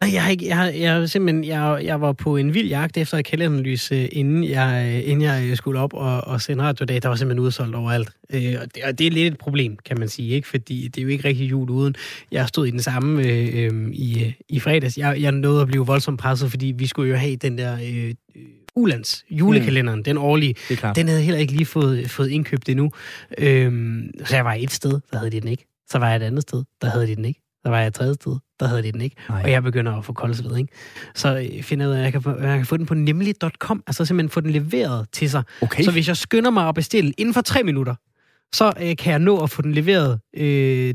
Nej, 0.05 0.15
jeg, 0.15 0.23
har 0.23 0.31
ikke, 0.31 0.47
jeg, 0.47 0.57
har, 0.57 0.67
jeg, 0.67 1.11
simpelthen, 1.11 1.45
jeg, 1.45 1.81
jeg 1.85 2.01
var 2.01 2.13
på 2.13 2.37
en 2.37 2.55
vild 2.55 2.69
jagt 2.69 2.97
efter 2.97 3.19
et 3.19 3.25
kalenderlys, 3.25 3.93
øh, 3.93 4.09
inden 4.13 4.45
jeg, 4.45 5.03
inden 5.05 5.23
jeg 5.23 5.57
skulle 5.57 5.81
op 5.81 5.95
og, 5.95 6.21
og 6.21 6.41
sende 6.41 6.65
radiodag. 6.65 7.03
Der 7.03 7.09
var 7.09 7.17
simpelthen 7.17 7.47
udsolgt 7.47 7.75
overalt. 7.75 8.11
Øh, 8.31 8.55
og, 8.61 8.75
det, 8.75 8.85
og 8.85 8.99
det 8.99 9.07
er 9.07 9.11
lidt 9.11 9.33
et 9.33 9.39
problem, 9.39 9.77
kan 9.77 9.99
man 9.99 10.09
sige, 10.09 10.29
ikke? 10.29 10.49
fordi 10.49 10.89
det 10.89 11.01
er 11.01 11.03
jo 11.03 11.09
ikke 11.09 11.29
rigtig 11.29 11.51
jul 11.51 11.71
uden. 11.71 11.95
Jeg 12.31 12.49
stod 12.49 12.67
i 12.67 12.71
den 12.71 12.83
samme 12.83 13.23
øh, 13.23 13.49
øh, 13.55 13.91
i, 13.93 14.35
i 14.49 14.61
fredags. 14.61 14.99
Jeg, 14.99 15.21
jeg 15.21 15.33
nåede 15.33 15.61
at 15.61 15.67
blive 15.67 15.87
voldsomt 15.87 16.21
presset, 16.21 16.51
fordi 16.51 16.67
vi 16.67 16.87
skulle 16.87 17.11
jo 17.11 17.17
have 17.17 17.37
den 17.37 17.59
der 17.59 17.75
øh, 17.75 18.15
Ulands 18.77 19.25
julekalenderen, 19.31 19.99
mm. 19.99 20.05
den 20.05 20.19
årlige. 20.19 20.55
Den 20.95 21.09
havde 21.09 21.23
heller 21.23 21.41
ikke 21.41 21.53
lige 21.53 21.67
fået, 21.67 22.11
fået 22.11 22.31
indkøbt 22.31 22.69
endnu. 22.69 22.91
Øh, 23.39 24.03
så 24.25 24.37
jeg 24.37 24.45
var 24.45 24.55
et 24.55 24.71
sted, 24.71 25.01
der 25.13 25.19
havde 25.19 25.31
de 25.31 25.41
den 25.41 25.49
ikke. 25.49 25.67
Så 25.91 25.99
var 25.99 26.09
jeg 26.09 26.17
et 26.17 26.23
andet 26.23 26.43
sted, 26.43 26.65
der 26.83 26.89
havde 26.89 27.07
de 27.07 27.17
den 27.17 27.25
ikke. 27.25 27.44
Der 27.65 27.71
var 27.71 27.79
jeg 27.79 27.87
et 27.87 27.95
tredje 27.95 28.15
sted, 28.15 28.37
der 28.61 28.67
havde 28.67 28.83
de 28.83 28.93
den 28.93 29.01
ikke. 29.01 29.17
Nej. 29.29 29.43
Og 29.43 29.51
jeg 29.51 29.63
begynder 29.63 29.93
at 29.93 30.05
få 30.05 30.13
koldsved, 30.13 30.57
ikke? 30.57 30.73
Så 31.15 31.49
øh, 31.53 31.63
finder 31.63 31.85
jeg 31.85 31.91
ud 31.91 31.95
af, 31.95 31.99
at 31.99 32.05
jeg 32.05 32.13
kan, 32.13 32.23
få, 32.23 32.31
jeg 32.31 32.57
kan 32.57 32.67
få 32.67 32.77
den 32.77 32.87
på 32.87 32.95
nemlig.com, 32.95 33.83
altså 33.87 34.05
simpelthen 34.05 34.31
få 34.31 34.41
den 34.41 34.51
leveret 34.51 35.07
til 35.13 35.31
sig. 35.31 35.43
Okay. 35.63 35.83
Så 35.83 35.93
hvis 35.93 36.09
jeg 36.09 36.17
skynder 36.17 36.51
mig 36.51 36.69
at 36.69 36.75
bestille 36.75 37.13
inden 37.19 37.35
for 37.35 37.41
tre 37.41 37.63
minutter, 37.63 37.95
så 38.55 38.73
øh, 38.81 38.97
kan 38.97 39.11
jeg 39.11 39.19
nå 39.19 39.43
at 39.43 39.51
få 39.51 39.63
den 39.63 39.73
leveret 39.73 40.21
øh, 40.37 40.95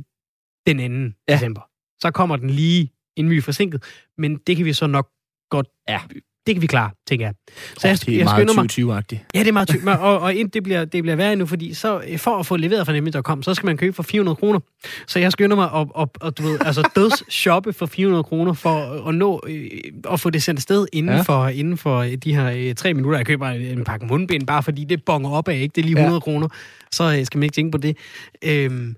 den 0.67 1.09
2. 1.11 1.15
Ja. 1.27 1.33
december. 1.33 1.61
Så 2.01 2.11
kommer 2.11 2.35
den 2.35 2.49
lige 2.49 2.91
en 3.15 3.29
my 3.29 3.43
forsinket, 3.43 3.83
men 4.17 4.37
det 4.47 4.55
kan 4.55 4.65
vi 4.65 4.73
så 4.73 4.87
nok 4.87 5.09
godt 5.49 5.67
ja 5.89 5.99
det 6.47 6.55
kan 6.55 6.61
vi 6.61 6.67
klare, 6.67 6.91
tænker 7.07 7.25
jeg. 7.25 7.33
Så 7.77 7.87
jeg, 7.87 7.99
det 7.99 8.13
er 8.13 8.17
jeg 8.17 8.25
meget 8.55 8.71
2020-agtigt. 8.71 9.25
Ja, 9.35 9.39
det 9.39 9.47
er 9.47 9.51
meget 9.51 9.67
20 9.67 9.91
og, 9.99 10.19
og 10.19 10.33
det, 10.53 10.63
bliver, 10.63 10.85
det 10.85 11.03
bliver 11.03 11.15
værre 11.15 11.35
nu, 11.35 11.45
fordi 11.45 11.73
så, 11.73 12.01
for 12.17 12.37
at 12.37 12.45
få 12.45 12.57
leveret 12.57 12.85
fra 12.85 12.93
Nemlig.com, 12.93 13.43
så 13.43 13.53
skal 13.53 13.65
man 13.65 13.77
købe 13.77 13.95
for 13.95 14.03
400 14.03 14.35
kroner. 14.35 14.59
Så 15.07 15.19
jeg 15.19 15.31
skynder 15.31 15.55
mig 15.55 15.69
at, 15.75 15.87
at, 15.99 16.27
at 16.27 16.37
du 16.37 16.43
ved, 16.43 16.59
altså 16.65 16.89
døds 16.95 17.33
shoppe 17.33 17.73
for 17.73 17.85
400 17.85 18.23
kroner 18.23 18.53
for 18.53 19.07
at 19.07 19.15
nå 19.15 19.41
øh, 19.47 19.69
at 20.11 20.19
få 20.19 20.29
det 20.29 20.43
sendt 20.43 20.57
afsted 20.57 20.87
inden, 20.93 21.15
ja. 21.15 21.21
for, 21.21 21.47
inden 21.47 21.77
for 21.77 22.03
de 22.03 22.35
her 22.35 22.51
øh, 22.55 22.75
tre 22.75 22.93
minutter. 22.93 23.19
Jeg 23.19 23.25
køber 23.25 23.47
en 23.49 23.83
pakke 23.83 24.05
mundbind, 24.05 24.47
bare 24.47 24.63
fordi 24.63 24.83
det 24.83 25.05
bonger 25.05 25.29
op 25.29 25.47
af, 25.47 25.55
ikke? 25.55 25.73
Det 25.75 25.81
er 25.81 25.85
lige 25.85 25.95
100 25.95 26.15
ja. 26.15 26.19
kroner. 26.19 26.47
Så 26.91 27.15
øh, 27.17 27.25
skal 27.25 27.37
man 27.37 27.43
ikke 27.43 27.55
tænke 27.55 27.71
på 27.71 27.77
det. 27.77 27.97
Øhm, 28.43 28.95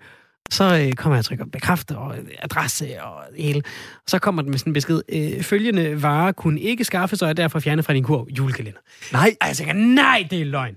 så 0.52 0.64
øh, 0.64 0.94
kommer 0.94 1.16
jeg 1.16 1.20
og 1.20 1.26
trykker 1.26 1.46
bekræfte 1.46 1.98
og 1.98 2.16
adresse 2.40 3.04
og 3.04 3.24
hele. 3.38 3.62
Så 4.08 4.20
kommer 4.20 4.42
den 4.42 4.52
med 4.52 4.60
sådan 4.60 4.70
en 4.70 4.74
besked. 4.74 5.02
Øh, 5.10 5.44
følgende 5.44 6.04
varer 6.04 6.32
kunne 6.32 6.60
ikke 6.60 6.84
skaffe, 6.84 7.16
så 7.16 7.26
er 7.26 7.34
derfor 7.34 7.60
fjernet 7.60 7.86
fra 7.86 7.94
din 7.94 8.04
kur 8.04 8.28
julekalender. 8.38 8.80
Nej. 9.12 9.36
Og 9.42 9.48
jeg 9.48 9.56
tænker, 9.56 9.74
nej, 9.74 10.28
det 10.32 10.42
er 10.42 10.46
løgn. 10.46 10.76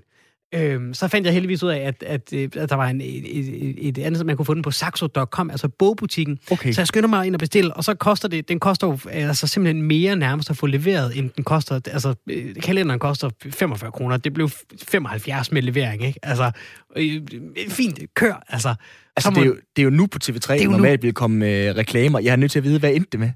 Øhm, 0.55 0.93
så 0.93 1.07
fandt 1.07 1.25
jeg 1.25 1.33
heldigvis 1.33 1.63
ud 1.63 1.69
af, 1.69 1.79
at, 1.79 2.03
at, 2.03 2.33
øh, 2.33 2.49
at 2.55 2.69
der 2.69 2.75
var 2.75 2.87
en, 2.87 3.01
et, 3.01 3.37
et, 3.37 3.87
et 3.87 3.97
andet, 3.97 4.17
som 4.17 4.27
man 4.27 4.35
kunne 4.35 4.45
få 4.45 4.53
den 4.53 4.61
på 4.61 4.71
saxo.com, 4.71 5.49
altså 5.49 5.67
bogbutikken. 5.67 6.39
Okay. 6.51 6.71
Så 6.71 6.81
jeg 6.81 6.87
skynder 6.87 7.09
mig 7.09 7.27
ind 7.27 7.35
og 7.35 7.39
bestille, 7.39 7.73
og 7.73 7.83
så 7.83 7.93
koster 7.93 8.27
det, 8.27 8.49
den 8.49 8.59
koster 8.59 8.87
jo 8.87 8.97
altså 9.11 9.47
simpelthen 9.47 9.81
mere 9.81 10.15
nærmest 10.15 10.49
at 10.49 10.57
få 10.57 10.65
leveret, 10.65 11.17
end 11.17 11.29
den 11.29 11.43
koster, 11.43 11.75
altså 11.75 12.15
øh, 12.29 12.55
kalenderen 12.55 12.99
koster 12.99 13.29
45 13.49 13.91
kroner. 13.91 14.17
Det 14.17 14.33
blev 14.33 14.49
75 14.87 15.51
med 15.51 15.61
levering, 15.61 16.03
ikke? 16.03 16.19
Altså, 16.23 16.51
øh, 16.95 17.21
fint, 17.69 17.99
kør, 18.13 18.43
altså. 18.49 18.75
Altså, 19.17 19.29
det, 19.29 19.37
er 19.37 19.45
jo, 19.45 19.55
det 19.75 19.81
er 19.81 19.83
jo 19.83 19.89
nu 19.89 20.07
på 20.07 20.19
TV3, 20.23 20.53
det 20.53 20.69
normalt 20.69 21.03
vil 21.03 21.13
komme 21.13 21.37
med 21.37 21.77
reklamer. 21.77 22.19
Jeg 22.19 22.31
er 22.31 22.35
nødt 22.35 22.51
til 22.51 22.59
at 22.59 22.63
vide, 22.63 22.79
hvad 22.79 22.93
endte 22.93 23.09
det 23.11 23.19
med? 23.19 23.31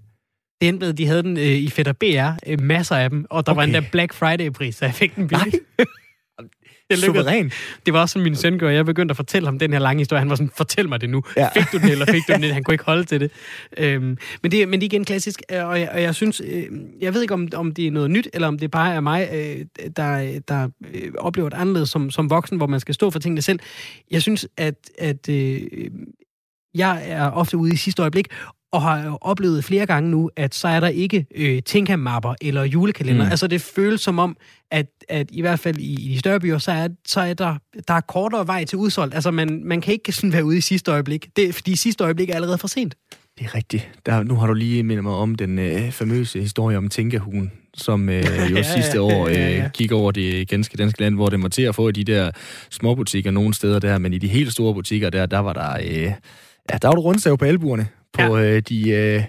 Det 0.61 0.67
endte 0.69 0.85
med, 0.85 0.93
de 0.93 1.07
havde 1.07 1.23
den 1.23 1.37
øh, 1.37 1.43
i 1.43 1.69
Fætter 1.69 1.93
BR, 1.93 2.51
øh, 2.51 2.61
masser 2.61 2.95
af 2.95 3.09
dem, 3.09 3.25
og 3.29 3.45
der 3.45 3.51
okay. 3.51 3.59
var 3.59 3.63
en 3.63 3.73
der 3.73 3.89
Black 3.91 4.13
Friday-pris, 4.13 4.71
så 4.71 4.85
jeg 4.85 4.93
fik 4.93 5.15
den 5.15 5.27
billigt. 5.27 5.55
Det 6.89 6.99
Suveræn. 6.99 7.51
Det 7.85 7.93
var 7.93 8.01
også 8.01 8.13
sådan, 8.13 8.23
min 8.23 8.35
søn 8.35 8.57
gjorde. 8.57 8.73
Jeg 8.73 8.85
begyndte 8.85 9.11
at 9.11 9.15
fortælle 9.15 9.47
ham 9.47 9.59
den 9.59 9.73
her 9.73 9.79
lange 9.79 10.01
historie. 10.01 10.19
Han 10.19 10.29
var 10.29 10.35
sådan, 10.35 10.51
fortæl 10.57 10.89
mig 10.89 11.01
det 11.01 11.09
nu. 11.09 11.23
Ja. 11.37 11.49
Fik 11.49 11.63
du 11.71 11.77
den, 11.77 11.89
eller 11.89 12.05
fik 12.05 12.21
du 12.27 12.33
den? 12.41 12.43
Han 12.43 12.63
kunne 12.63 12.73
ikke 12.73 12.85
holde 12.85 13.03
til 13.03 13.19
det. 13.19 13.31
Øhm, 13.77 14.17
men, 14.43 14.51
det 14.51 14.69
men 14.69 14.81
det 14.81 14.85
er 14.85 14.89
igen 14.89 15.05
klassisk, 15.05 15.41
øh, 15.51 15.67
og 15.67 15.79
jeg, 15.79 15.89
og 15.93 16.01
jeg 16.01 16.15
synes, 16.15 16.41
øh, 16.45 16.63
jeg 17.01 17.13
ved 17.13 17.21
ikke, 17.21 17.33
om, 17.33 17.47
om 17.53 17.73
det 17.73 17.87
er 17.87 17.91
noget 17.91 18.11
nyt, 18.11 18.27
eller 18.33 18.47
om 18.47 18.59
det 18.59 18.71
bare 18.71 18.93
er 18.93 18.99
mig, 18.99 19.29
øh, 19.33 19.65
der, 19.95 20.39
der 20.47 20.69
øh, 20.93 21.11
oplever 21.17 21.49
det 21.49 21.57
anderledes 21.57 21.89
som, 21.89 22.11
som 22.11 22.29
voksen, 22.29 22.57
hvor 22.57 22.67
man 22.67 22.79
skal 22.79 22.95
stå 22.95 23.09
for 23.09 23.19
tingene 23.19 23.41
selv. 23.41 23.59
Jeg 24.11 24.21
synes, 24.21 24.47
at, 24.57 24.75
at 24.97 25.29
øh, 25.29 25.61
jeg 26.75 27.03
er 27.05 27.31
ofte 27.31 27.57
ude 27.57 27.73
i 27.73 27.75
sidste 27.75 28.01
øjeblik, 28.01 28.27
og 28.71 28.81
har 28.81 29.05
jo 29.05 29.17
oplevet 29.21 29.63
flere 29.63 29.85
gange 29.85 30.11
nu, 30.11 30.29
at 30.35 30.55
så 30.55 30.67
er 30.67 30.79
der 30.79 30.87
ikke 30.87 31.25
øh, 31.35 31.61
Tinka-mapper 31.65 32.35
eller 32.41 32.63
julekalender. 32.63 33.25
Mm. 33.25 33.31
Altså 33.31 33.47
det 33.47 33.61
føles 33.61 34.01
som 34.01 34.19
om, 34.19 34.37
at, 34.71 34.85
at 35.09 35.27
i 35.31 35.41
hvert 35.41 35.59
fald 35.59 35.77
i, 35.77 36.09
i 36.09 36.13
de 36.13 36.19
større 36.19 36.39
byer, 36.39 36.57
så 36.57 36.71
er, 36.71 36.87
så 37.07 37.21
er 37.21 37.33
der, 37.33 37.55
der 37.87 37.93
er 37.93 38.01
kortere 38.01 38.47
vej 38.47 38.65
til 38.65 38.77
udsolgt. 38.77 39.13
Altså 39.15 39.31
man, 39.31 39.61
man 39.65 39.81
kan 39.81 39.93
ikke 39.93 40.11
sådan 40.11 40.33
være 40.33 40.45
ude 40.45 40.57
i 40.57 40.61
sidste 40.61 40.91
øjeblik, 40.91 41.27
det, 41.35 41.55
fordi 41.55 41.75
sidste 41.75 42.03
øjeblik 42.03 42.29
er 42.29 42.35
allerede 42.35 42.57
for 42.57 42.67
sent. 42.67 42.95
Det 43.39 43.45
er 43.45 43.55
rigtigt. 43.55 43.89
Der, 44.05 44.23
nu 44.23 44.35
har 44.35 44.47
du 44.47 44.53
lige 44.53 44.83
mindet 44.83 45.03
mig 45.03 45.13
om 45.13 45.35
den 45.35 45.59
øh, 45.59 45.91
famøse 45.91 46.41
historie 46.41 46.77
om 46.77 46.89
Tinkahugen, 46.89 47.51
som 47.73 48.09
øh, 48.09 48.23
jo 48.51 48.55
ja, 48.55 48.63
sidste 48.63 48.97
ja, 48.97 49.01
år 49.01 49.27
øh, 49.27 49.33
ja, 49.33 49.49
ja. 49.49 49.69
gik 49.73 49.91
over 49.91 50.11
det 50.11 50.47
ganske 50.47 50.77
danske 50.77 51.01
land, 51.01 51.15
hvor 51.15 51.29
det 51.29 51.41
var 51.41 51.47
til 51.47 51.61
at 51.61 51.75
få 51.75 51.89
i 51.89 51.91
de 51.91 52.03
der 52.03 52.31
små 52.69 52.95
butikker 52.95 53.31
nogle 53.31 53.53
steder 53.53 53.79
der, 53.79 53.97
men 53.97 54.13
i 54.13 54.17
de 54.17 54.27
helt 54.27 54.51
store 54.51 54.73
butikker 54.73 55.09
der, 55.09 55.25
der 55.25 55.39
var 55.39 55.53
der... 55.53 55.77
Øh, 55.83 56.13
Ja, 56.73 56.77
der 56.77 56.87
var 56.87 56.95
du 56.95 57.01
rundsav 57.01 57.37
på 57.37 57.45
albuerne 57.45 57.87
på 58.13 58.37
ja. 58.37 58.55
øh, 58.55 58.61
de 58.69 58.89
øh, 58.89 59.23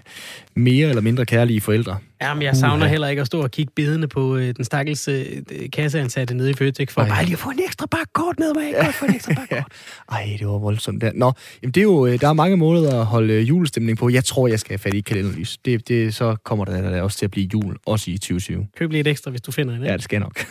mere 0.55 0.89
eller 0.89 1.01
mindre 1.01 1.25
kærlige 1.25 1.61
forældre. 1.61 1.97
Jamen, 2.21 2.43
jeg 2.43 2.55
savner 2.55 2.85
uh, 2.85 2.91
heller 2.91 3.07
ikke 3.07 3.21
at 3.21 3.27
stå 3.27 3.41
og 3.41 3.51
kigge 3.51 3.71
bedende 3.75 4.07
på 4.07 4.35
øh, 4.35 4.55
den 4.55 4.65
stakkels 4.65 5.07
øh, 5.07 5.25
kasseansatte 5.73 6.33
nede 6.33 6.49
i 6.49 6.53
Føtex, 6.53 6.93
for 6.93 7.01
Ej. 7.01 7.07
bare 7.07 7.23
lige 7.23 7.33
at 7.33 7.39
få 7.39 7.49
en 7.49 7.59
ekstra 7.65 7.85
bakke 7.91 8.13
kort 8.13 8.39
med 8.39 8.53
mig. 8.55 8.73
Jeg 8.73 8.93
få 8.93 9.05
en 9.05 9.15
ekstra 9.15 9.33
bakke 9.33 9.55
kort. 9.55 9.71
Ej, 10.11 10.35
det 10.39 10.47
var 10.47 10.57
voldsomt 10.57 11.01
der. 11.01 11.11
Nå, 11.15 11.31
jamen, 11.63 11.71
det 11.71 11.81
er 11.81 11.83
jo, 11.83 12.05
øh, 12.05 12.21
der 12.21 12.27
er 12.27 12.33
mange 12.33 12.57
måder 12.57 12.99
at 12.99 13.05
holde 13.05 13.33
øh, 13.33 13.49
julestemning 13.49 13.97
på. 13.97 14.09
Jeg 14.09 14.23
tror, 14.23 14.47
jeg 14.47 14.59
skal 14.59 14.69
have 14.69 14.79
fat 14.79 14.93
i 14.93 15.01
kalenderlys. 15.01 15.57
Det, 15.57 15.87
det, 15.87 16.15
så 16.15 16.35
kommer 16.45 16.65
der, 16.65 16.81
der 16.81 17.01
også 17.01 17.17
til 17.17 17.25
at 17.25 17.31
blive 17.31 17.49
jul, 17.53 17.77
også 17.85 18.11
i 18.11 18.17
2020. 18.17 18.67
Køb 18.77 18.91
lige 18.91 19.01
et 19.01 19.07
ekstra, 19.07 19.31
hvis 19.31 19.41
du 19.41 19.51
finder 19.51 19.75
en. 19.75 19.83
Ja, 19.83 19.93
det 19.93 20.03
skal 20.03 20.19
nok. 20.19 20.45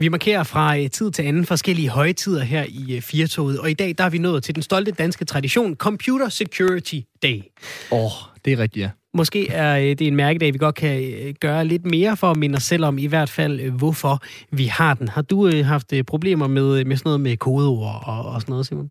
Vi 0.00 0.08
markerer 0.08 0.42
fra 0.42 0.78
øh, 0.78 0.90
tid 0.90 1.10
til 1.10 1.22
anden 1.22 1.44
forskellige 1.44 1.88
højtider 1.88 2.42
her 2.42 2.64
i 2.68 2.96
øh, 2.96 3.02
Firtoget, 3.02 3.60
og 3.60 3.70
i 3.70 3.74
dag 3.74 3.94
der 3.98 4.04
er 4.04 4.10
vi 4.10 4.18
nået 4.18 4.44
til 4.44 4.54
den 4.54 4.62
stolte 4.62 4.90
danske 4.90 5.24
tradition, 5.24 5.74
Computer 5.74 6.28
Security 6.28 7.00
Day. 7.22 7.42
Åh, 7.90 8.04
oh, 8.04 8.10
det 8.44 8.52
er 8.52 8.58
rigtigt, 8.58 8.82
ja. 8.82 8.90
Måske 9.14 9.48
er 9.48 9.78
øh, 9.78 9.84
det 9.84 10.00
en 10.00 10.16
mærkedag, 10.16 10.52
vi 10.52 10.58
godt 10.58 10.74
kan 10.74 11.34
gøre 11.40 11.64
lidt 11.64 11.86
mere 11.86 12.16
for 12.16 12.30
at 12.30 12.36
minde 12.36 12.56
os 12.56 12.62
selv 12.62 12.84
om, 12.84 12.98
i 12.98 13.06
hvert 13.06 13.30
fald, 13.30 13.70
hvorfor 13.70 14.22
vi 14.56 14.64
har 14.66 14.94
den. 14.94 15.08
Har 15.08 15.22
du 15.22 15.62
haft 15.62 15.92
problemer 16.06 16.46
med, 16.46 16.84
med 16.84 16.96
sådan 16.96 17.08
noget 17.08 17.20
med 17.20 17.36
kodeord 17.36 18.02
og, 18.06 18.24
og 18.24 18.40
sådan 18.40 18.52
noget, 18.52 18.66
Simon? 18.66 18.88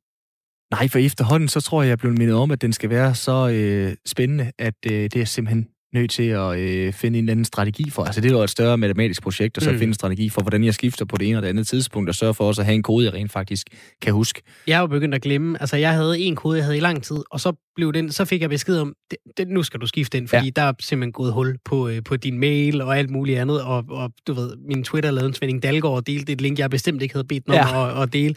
Nej, 0.72 0.88
for 0.88 1.00
efterhånden, 1.00 1.50
så 1.50 1.62
tror 1.62 1.82
jeg, 1.82 1.88
jeg 1.88 1.92
er 1.92 1.98
blevet 1.98 2.18
mindet 2.18 2.36
om, 2.36 2.52
at 2.52 2.62
den 2.62 2.74
skal 2.74 2.90
være 2.90 3.16
så 3.16 3.50
øh, 3.50 3.96
spændende, 4.06 4.52
at 4.60 4.76
øh, 4.86 4.92
det 4.92 5.16
er 5.16 5.26
simpelthen 5.26 5.68
nødt 6.00 6.12
til 6.12 6.24
at 6.24 6.60
øh, 6.60 6.94
finde 6.94 7.20
en 7.20 7.26
eller 7.26 7.32
anden 7.32 7.46
strategi 7.46 7.90
for. 7.90 8.04
Altså 8.04 8.22
det 8.22 8.32
er 8.32 8.36
jo 8.36 8.44
et 8.44 8.50
større 8.50 8.78
matematisk 8.78 9.22
projekt, 9.22 9.58
og 9.58 9.64
så 9.64 9.72
mm. 9.72 9.78
finde 9.78 9.90
en 9.90 9.94
strategi 9.94 10.30
for, 10.30 10.42
hvordan 10.42 10.64
jeg 10.64 10.74
skifter 10.74 11.06
på 11.06 11.18
det 11.18 11.28
ene 11.28 11.38
og 11.38 11.42
det 11.42 11.50
andet 11.50 11.68
tidspunkt, 11.68 12.10
og 12.10 12.16
sørge 12.16 12.34
for 12.34 12.48
også 12.48 12.62
at 12.62 12.66
have 12.66 12.76
en 12.76 12.84
kode, 12.84 13.06
jeg 13.06 13.14
rent 13.14 13.32
faktisk 13.32 13.68
kan 14.02 14.14
huske. 14.14 14.42
Jeg 14.68 14.76
er 14.76 14.80
jo 14.80 14.88
begyndt 14.88 15.16
at 15.16 15.22
glemme, 15.22 15.58
altså 15.62 15.78
jeg 15.78 15.94
havde 15.94 16.20
en 16.20 16.36
kode, 16.36 16.58
jeg 16.58 16.66
havde 16.66 16.78
i 16.78 16.82
lang 16.82 17.04
tid, 17.04 17.18
og 17.32 17.40
så 17.40 17.54
blev 17.76 17.94
den, 17.94 18.12
så 18.12 18.26
fik 18.26 18.42
jeg 18.42 18.50
besked 18.50 18.80
om, 18.80 18.94
det, 19.12 19.18
det, 19.38 19.48
nu 19.48 19.64
skal 19.64 19.80
du 19.80 19.88
skifte 19.88 20.18
den, 20.18 20.28
fordi 20.28 20.46
ja. 20.46 20.52
der 20.56 20.62
er 20.62 20.74
simpelthen 20.80 21.12
gået 21.12 21.34
hul 21.34 21.58
på, 21.66 21.90
øh, 21.90 22.04
på 22.04 22.16
din 22.16 22.40
mail 22.40 22.82
og 22.82 22.98
alt 22.98 23.10
muligt 23.10 23.40
andet, 23.40 23.62
og, 23.62 23.86
og 23.90 24.12
du 24.28 24.34
ved, 24.34 24.56
min 24.68 24.84
Twitter 24.84 25.12
lavede 25.12 25.28
en 25.28 25.34
Svending 25.34 25.64
Dalgaard 25.64 25.96
og 25.96 26.08
delte 26.08 26.32
et 26.32 26.42
link, 26.42 26.60
jeg 26.60 26.70
bestemt 26.70 27.02
ikke 27.02 27.16
havde 27.16 27.28
bedt 27.28 27.46
den 27.46 27.54
ja. 27.54 27.78
om 27.78 27.98
at, 27.98 28.04
at 28.04 28.14
dele. 28.14 28.36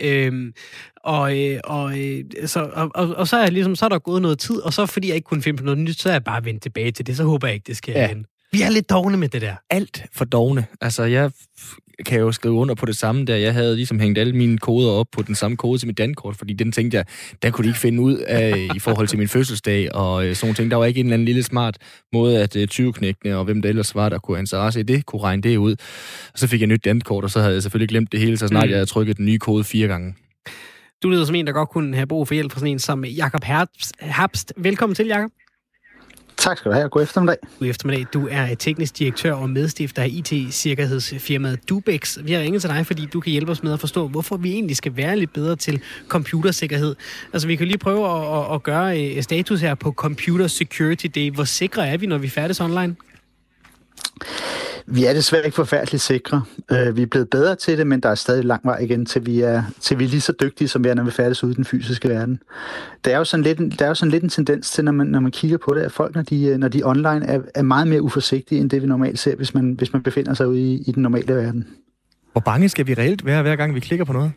Øhm, 0.00 0.52
og, 1.04 1.38
øh, 1.38 1.60
og, 1.64 1.98
øh, 1.98 2.24
så, 2.46 2.70
og, 2.72 2.90
og, 2.94 3.08
og 3.16 3.28
så, 3.28 3.36
er 3.36 3.50
ligesom, 3.50 3.76
så 3.76 3.84
er 3.84 3.88
der 3.88 3.98
gået 3.98 4.22
noget 4.22 4.38
tid, 4.38 4.60
og 4.60 4.72
så 4.72 4.86
fordi 4.86 5.08
jeg 5.08 5.16
ikke 5.16 5.26
kunne 5.26 5.42
finde 5.42 5.58
på 5.58 5.64
noget 5.64 5.78
nyt, 5.78 6.00
så 6.00 6.08
er 6.08 6.12
jeg 6.12 6.24
bare 6.24 6.44
vendt 6.44 6.62
tilbage 6.62 6.90
til 6.90 7.06
det. 7.06 7.16
Så 7.16 7.24
håber 7.24 7.46
jeg 7.46 7.54
ikke, 7.54 7.64
det 7.66 7.76
skal 7.76 7.92
ja. 7.92 8.06
igen. 8.06 8.26
Vi 8.52 8.62
er 8.62 8.70
lidt 8.70 8.90
dogne 8.90 9.16
med 9.16 9.28
det 9.28 9.42
der. 9.42 9.54
Alt 9.70 10.04
for 10.12 10.24
dogne. 10.24 10.66
Altså, 10.80 11.02
jeg 11.02 11.30
kan 12.06 12.20
jo 12.20 12.32
skrive 12.32 12.54
under 12.54 12.74
på 12.74 12.86
det 12.86 12.96
samme 12.96 13.24
der. 13.24 13.36
Jeg 13.36 13.54
havde 13.54 13.76
ligesom 13.76 14.00
hængt 14.00 14.18
alle 14.18 14.32
mine 14.32 14.58
koder 14.58 14.90
op 14.90 15.06
på 15.12 15.22
den 15.22 15.34
samme 15.34 15.56
kode 15.56 15.78
til 15.78 15.86
mit 15.86 15.98
dankort, 15.98 16.36
fordi 16.36 16.52
den 16.52 16.72
tænkte 16.72 16.96
jeg, 16.96 17.04
der 17.42 17.50
kunne 17.50 17.62
de 17.62 17.68
ikke 17.68 17.80
finde 17.80 18.02
ud 18.02 18.16
af 18.16 18.68
i 18.74 18.78
forhold 18.78 19.08
til 19.08 19.18
min 19.18 19.28
fødselsdag 19.28 19.94
og 19.94 20.26
øh, 20.26 20.34
sådan 20.34 20.54
ting. 20.54 20.70
Der 20.70 20.76
var 20.76 20.84
ikke 20.84 21.00
en 21.00 21.06
eller 21.06 21.14
anden 21.14 21.26
lille 21.26 21.42
smart 21.42 21.78
måde, 22.12 22.42
at 22.42 22.56
øh, 22.56 22.68
20-knækkene 22.72 23.36
og 23.36 23.44
hvem 23.44 23.62
det 23.62 23.68
ellers 23.68 23.94
var, 23.94 24.08
der 24.08 24.18
kunne 24.18 24.36
have 24.36 24.42
interesse 24.42 24.80
i 24.80 24.82
det, 24.82 25.06
kunne 25.06 25.22
regne 25.22 25.42
det 25.42 25.56
ud. 25.56 25.72
Og 26.32 26.38
så 26.38 26.46
fik 26.46 26.60
jeg 26.60 26.68
nyt 26.68 26.84
dankort, 26.84 27.24
og 27.24 27.30
så 27.30 27.40
havde 27.40 27.54
jeg 27.54 27.62
selvfølgelig 27.62 27.88
glemt 27.88 28.12
det 28.12 28.20
hele, 28.20 28.36
så 28.36 28.48
snart 28.48 28.64
mm. 28.64 28.70
jeg 28.70 28.76
havde 28.76 28.86
trykket 28.86 29.16
den 29.16 29.26
nye 29.26 29.38
kode 29.38 29.64
fire 29.64 29.88
gange. 29.88 30.14
Du 31.02 31.08
lyder 31.08 31.24
som 31.24 31.34
en, 31.34 31.46
der 31.46 31.52
godt 31.52 31.68
kunne 31.68 31.94
have 31.94 32.06
brug 32.06 32.28
for 32.28 32.34
hjælp 32.34 32.52
fra 32.52 32.60
sådan 32.60 32.72
en 32.72 32.78
som 32.78 33.04
Jakob 33.04 33.44
Herbst. 34.00 34.52
Velkommen 34.56 34.94
til, 34.94 35.06
Jakob. 35.06 35.30
Tak 36.36 36.58
skal 36.58 36.70
du 36.70 36.76
have. 36.76 36.88
God 36.88 37.02
eftermiddag. 37.02 37.36
God 37.58 37.68
eftermiddag. 37.68 38.06
Du 38.12 38.28
er 38.30 38.54
teknisk 38.54 38.98
direktør 38.98 39.32
og 39.32 39.50
medstifter 39.50 40.02
af 40.02 40.08
IT-sikkerhedsfirmaet 40.10 41.68
Dubex. 41.68 42.18
Vi 42.22 42.32
har 42.32 42.40
ringet 42.40 42.60
til 42.60 42.70
dig, 42.70 42.86
fordi 42.86 43.06
du 43.06 43.20
kan 43.20 43.32
hjælpe 43.32 43.52
os 43.52 43.62
med 43.62 43.72
at 43.72 43.80
forstå, 43.80 44.08
hvorfor 44.08 44.36
vi 44.36 44.52
egentlig 44.52 44.76
skal 44.76 44.96
være 44.96 45.16
lidt 45.16 45.32
bedre 45.32 45.56
til 45.56 45.80
computersikkerhed. 46.08 46.96
Altså, 47.32 47.48
vi 47.48 47.56
kan 47.56 47.66
lige 47.66 47.78
prøve 47.78 48.08
at, 48.08 48.54
at, 48.54 48.62
gøre 48.62 49.16
øh, 49.16 49.22
status 49.22 49.60
her 49.60 49.74
på 49.74 49.92
Computer 49.92 50.46
Security 50.46 51.06
Day. 51.14 51.30
Hvor 51.30 51.44
sikre 51.44 51.88
er 51.88 51.96
vi, 51.96 52.06
når 52.06 52.18
vi 52.18 52.28
færdes 52.28 52.60
online? 52.60 52.96
Vi 54.86 55.04
er 55.04 55.12
desværre 55.12 55.44
ikke 55.44 55.54
forfærdeligt 55.54 56.02
sikre. 56.02 56.42
Øh, 56.72 56.96
vi 56.96 57.02
er 57.02 57.06
blevet 57.06 57.30
bedre 57.30 57.54
til 57.54 57.78
det, 57.78 57.86
men 57.86 58.00
der 58.00 58.08
er 58.08 58.14
stadig 58.14 58.44
lang 58.44 58.60
vej 58.64 58.78
igen, 58.78 59.06
til 59.06 59.26
vi 59.26 59.40
er, 59.40 59.62
til 59.80 59.98
vi 59.98 60.04
er 60.04 60.08
lige 60.08 60.20
så 60.20 60.32
dygtige, 60.40 60.68
som 60.68 60.84
vi 60.84 60.88
er, 60.88 60.94
når 60.94 61.04
vi 61.04 61.10
færdes 61.10 61.44
ude 61.44 61.52
i 61.52 61.54
den 61.54 61.64
fysiske 61.64 62.08
verden. 62.08 62.40
Der 63.04 63.10
er 63.10 63.18
jo 63.18 63.24
sådan 63.24 63.44
lidt, 63.44 63.78
der 63.78 63.84
er 63.84 63.88
jo 63.88 63.94
sådan 63.94 64.10
lidt 64.10 64.22
en 64.22 64.28
tendens 64.28 64.70
til, 64.70 64.84
når 64.84 64.92
man, 64.92 65.06
når 65.06 65.20
man 65.20 65.30
kigger 65.30 65.58
på 65.58 65.74
det, 65.74 65.80
at 65.80 65.92
folk, 65.92 66.14
når 66.14 66.22
de, 66.22 66.44
øh, 66.44 66.58
når 66.58 66.68
de 66.68 66.82
online, 66.84 67.26
er, 67.26 67.40
er 67.54 67.62
meget 67.62 67.86
mere 67.86 68.02
uforsigtige, 68.02 68.60
end 68.60 68.70
det 68.70 68.82
vi 68.82 68.86
normalt 68.86 69.18
ser, 69.18 69.36
hvis 69.36 69.54
man, 69.54 69.72
hvis 69.72 69.92
man 69.92 70.02
befinder 70.02 70.34
sig 70.34 70.48
ude 70.48 70.60
i, 70.60 70.84
i 70.86 70.92
den 70.92 71.02
normale 71.02 71.34
verden. 71.34 71.66
Hvor 72.32 72.40
bange 72.40 72.68
skal 72.68 72.86
vi 72.86 72.94
reelt 72.94 73.24
være, 73.24 73.42
hver 73.42 73.56
gang 73.56 73.74
vi 73.74 73.80
klikker 73.80 74.04
på 74.04 74.12
noget? 74.12 74.32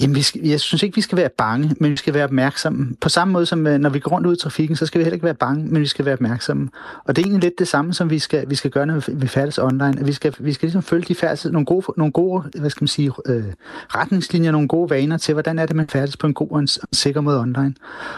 Jamen, 0.00 0.16
vi 0.16 0.22
skal, 0.22 0.40
jeg 0.40 0.60
synes 0.60 0.82
ikke, 0.82 0.94
vi 0.94 1.00
skal 1.00 1.18
være 1.18 1.28
bange, 1.28 1.76
men 1.80 1.90
vi 1.90 1.96
skal 1.96 2.14
være 2.14 2.24
opmærksomme. 2.24 2.94
På 3.00 3.08
samme 3.08 3.32
måde 3.32 3.46
som 3.46 3.66
øh, 3.66 3.78
når 3.78 3.90
vi 3.90 3.98
går 3.98 4.10
rundt 4.10 4.26
ud 4.26 4.36
i 4.36 4.38
trafikken, 4.38 4.76
så 4.76 4.86
skal 4.86 4.98
vi 4.98 5.04
heller 5.04 5.14
ikke 5.14 5.24
være 5.24 5.34
bange, 5.34 5.66
men 5.66 5.82
vi 5.82 5.86
skal 5.86 6.04
være 6.04 6.14
opmærksomme. 6.14 6.68
Og 7.04 7.16
det 7.16 7.22
er 7.22 7.26
egentlig 7.26 7.42
lidt 7.42 7.58
det 7.58 7.68
samme, 7.68 7.94
som 7.94 8.10
vi 8.10 8.18
skal, 8.18 8.50
vi 8.50 8.54
skal 8.54 8.70
gøre, 8.70 8.86
når 8.86 9.04
vi 9.08 9.26
færdes 9.26 9.58
online. 9.58 10.04
vi 10.04 10.12
skal, 10.12 10.34
vi 10.38 10.52
skal 10.52 10.66
ligesom 10.66 10.82
følge 10.82 11.04
de 11.08 11.14
færdes, 11.14 11.44
nogle 11.44 11.66
gode, 11.66 11.86
nogle 11.96 12.12
gode 12.12 12.42
hvad 12.60 12.70
skal 12.70 12.82
man 12.82 12.88
sige, 12.88 13.12
øh, 13.26 13.44
retningslinjer, 13.88 14.50
nogle 14.50 14.68
gode 14.68 14.90
vaner 14.90 15.16
til, 15.16 15.32
hvordan 15.32 15.58
er 15.58 15.66
det, 15.66 15.76
man 15.76 15.88
færdes 15.88 16.16
på 16.16 16.26
en 16.26 16.34
god 16.34 16.50
og 16.50 16.58
en 16.58 16.68
sikker 16.92 17.20
måde 17.20 17.40
online. 17.40 17.74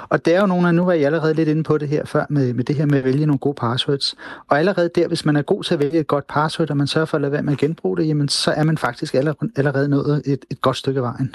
Og 0.08 0.24
det 0.24 0.34
er 0.34 0.40
jo 0.40 0.46
nogle 0.46 0.68
af, 0.68 0.74
nu 0.74 0.84
var 0.84 0.92
jeg 0.92 1.06
allerede 1.06 1.34
lidt 1.34 1.48
inde 1.48 1.62
på 1.62 1.78
det 1.78 1.88
her 1.88 2.04
før, 2.04 2.26
med, 2.28 2.54
med 2.54 2.64
det 2.64 2.76
her 2.76 2.86
med 2.86 2.98
at 2.98 3.04
vælge 3.04 3.26
nogle 3.26 3.38
gode 3.38 3.54
passwords. 3.54 4.14
Og 4.48 4.58
allerede 4.58 4.90
der, 4.94 5.08
hvis 5.08 5.24
man 5.24 5.36
er 5.36 5.42
god 5.42 5.62
til 5.62 5.74
at 5.74 5.80
vælge 5.80 6.00
et 6.00 6.06
godt 6.06 6.26
password, 6.26 6.70
og 6.70 6.76
man 6.76 6.86
sørger 6.86 7.06
for 7.06 7.16
at 7.16 7.20
lade 7.20 7.32
være 7.32 7.42
med 7.42 7.52
at 7.52 7.58
genbruge 7.58 7.96
det, 7.96 8.08
jamen 8.08 8.28
så 8.28 8.50
er 8.50 8.64
man 8.64 8.78
faktisk 8.78 9.14
allerede, 9.14 9.50
allerede 9.56 9.88
nået 9.88 10.22
et, 10.26 10.44
et 10.50 10.60
godt 10.60 10.76
stykke 10.76 10.98
af 10.98 11.04
vejen. 11.04 11.34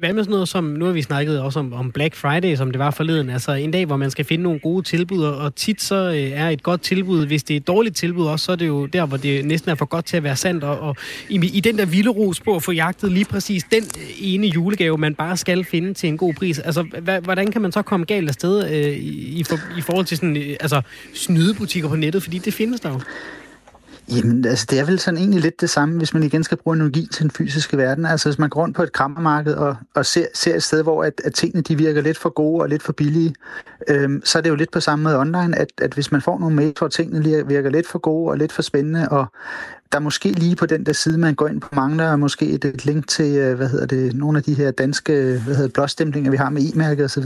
Hvad 0.00 0.12
med 0.12 0.24
sådan 0.24 0.32
noget 0.32 0.48
som, 0.48 0.64
nu 0.64 0.84
har 0.84 0.92
vi 0.92 1.02
snakket 1.02 1.40
også 1.40 1.58
om, 1.58 1.72
om 1.72 1.92
Black 1.92 2.14
Friday, 2.14 2.56
som 2.56 2.70
det 2.70 2.78
var 2.78 2.90
forleden, 2.90 3.30
altså 3.30 3.52
en 3.52 3.70
dag, 3.70 3.86
hvor 3.86 3.96
man 3.96 4.10
skal 4.10 4.24
finde 4.24 4.42
nogle 4.42 4.58
gode 4.58 4.82
tilbud, 4.82 5.24
og 5.24 5.54
tit 5.54 5.82
så 5.82 5.94
øh, 5.94 6.14
er 6.14 6.48
et 6.48 6.62
godt 6.62 6.80
tilbud, 6.80 7.26
hvis 7.26 7.42
det 7.42 7.54
er 7.54 7.60
et 7.60 7.66
dårligt 7.66 7.96
tilbud 7.96 8.26
også, 8.26 8.44
så 8.44 8.52
er 8.52 8.56
det 8.56 8.66
jo 8.66 8.86
der, 8.86 9.06
hvor 9.06 9.16
det 9.16 9.44
næsten 9.44 9.70
er 9.70 9.74
for 9.74 9.84
godt 9.84 10.04
til 10.04 10.16
at 10.16 10.22
være 10.22 10.36
sandt, 10.36 10.64
og, 10.64 10.78
og 10.78 10.96
i, 11.28 11.50
i 11.54 11.60
den 11.60 11.78
der 11.78 11.86
vilde 11.86 12.10
ros 12.10 12.40
på 12.40 12.56
at 12.56 12.62
få 12.62 12.72
jagtet 12.72 13.12
lige 13.12 13.24
præcis 13.24 13.64
den 13.72 13.82
øh, 13.82 14.10
ene 14.18 14.46
julegave, 14.46 14.98
man 14.98 15.14
bare 15.14 15.36
skal 15.36 15.64
finde 15.64 15.94
til 15.94 16.08
en 16.08 16.16
god 16.16 16.34
pris, 16.34 16.58
altså 16.58 16.82
hvordan 17.22 17.50
kan 17.50 17.62
man 17.62 17.72
så 17.72 17.82
komme 17.82 18.06
galt 18.06 18.28
afsted 18.28 18.70
øh, 18.70 18.96
i, 18.96 19.38
i, 19.40 19.44
for, 19.44 19.58
i 19.78 19.80
forhold 19.80 20.06
til 20.06 20.16
sådan, 20.16 20.36
øh, 20.36 20.56
altså 20.60 20.82
snydebutikker 21.14 21.88
på 21.88 21.96
nettet, 21.96 22.22
fordi 22.22 22.38
det 22.38 22.54
findes 22.54 22.80
der 22.80 22.88
jo? 22.88 23.00
Jamen, 24.16 24.44
altså, 24.44 24.66
det 24.70 24.78
er 24.78 24.84
vel 24.84 24.98
sådan 24.98 25.18
egentlig 25.18 25.40
lidt 25.40 25.60
det 25.60 25.70
samme, 25.70 25.98
hvis 25.98 26.14
man 26.14 26.22
igen 26.22 26.44
skal 26.44 26.56
bruge 26.56 26.76
analogi 26.76 27.08
til 27.12 27.22
den 27.22 27.30
fysiske 27.30 27.76
verden. 27.76 28.06
Altså, 28.06 28.28
hvis 28.28 28.38
man 28.38 28.50
går 28.50 28.60
rundt 28.60 28.76
på 28.76 28.82
et 28.82 28.92
krammermarked 28.92 29.54
og, 29.54 29.76
og 29.94 30.06
ser, 30.06 30.26
ser 30.34 30.54
et 30.54 30.62
sted, 30.62 30.82
hvor 30.82 31.04
at, 31.04 31.20
at 31.24 31.34
tingene 31.34 31.62
de 31.62 31.78
virker 31.78 32.02
lidt 32.02 32.18
for 32.18 32.28
gode 32.28 32.62
og 32.62 32.68
lidt 32.68 32.82
for 32.82 32.92
billige, 32.92 33.34
øhm, 33.88 34.22
så 34.24 34.38
er 34.38 34.42
det 34.42 34.50
jo 34.50 34.54
lidt 34.54 34.70
på 34.70 34.80
samme 34.80 35.02
måde 35.02 35.18
online, 35.18 35.58
at, 35.58 35.68
at 35.82 35.94
hvis 35.94 36.12
man 36.12 36.22
får 36.22 36.38
nogle 36.38 36.56
mails, 36.56 36.78
hvor 36.78 36.88
tingene 36.88 37.46
virker 37.46 37.70
lidt 37.70 37.86
for 37.86 37.98
gode 37.98 38.30
og 38.30 38.38
lidt 38.38 38.52
for 38.52 38.62
spændende, 38.62 39.08
og 39.08 39.26
der 39.92 39.98
måske 39.98 40.28
lige 40.28 40.56
på 40.56 40.66
den 40.66 40.86
der 40.86 40.92
side, 40.92 41.18
man 41.18 41.34
går 41.34 41.48
ind 41.48 41.60
på, 41.60 41.68
mangler 41.72 42.16
måske 42.16 42.46
et, 42.46 42.84
link 42.84 43.08
til, 43.08 43.36
øh, 43.36 43.56
hvad 43.56 43.68
hedder 43.68 43.86
det, 43.86 44.16
nogle 44.16 44.38
af 44.38 44.44
de 44.44 44.54
her 44.54 44.70
danske, 44.70 45.12
hvad 45.44 45.54
hedder 45.56 45.68
blåstemplinger, 45.68 46.30
vi 46.30 46.36
har 46.36 46.50
med 46.50 46.62
e-mærket 46.62 47.04
osv., 47.04 47.24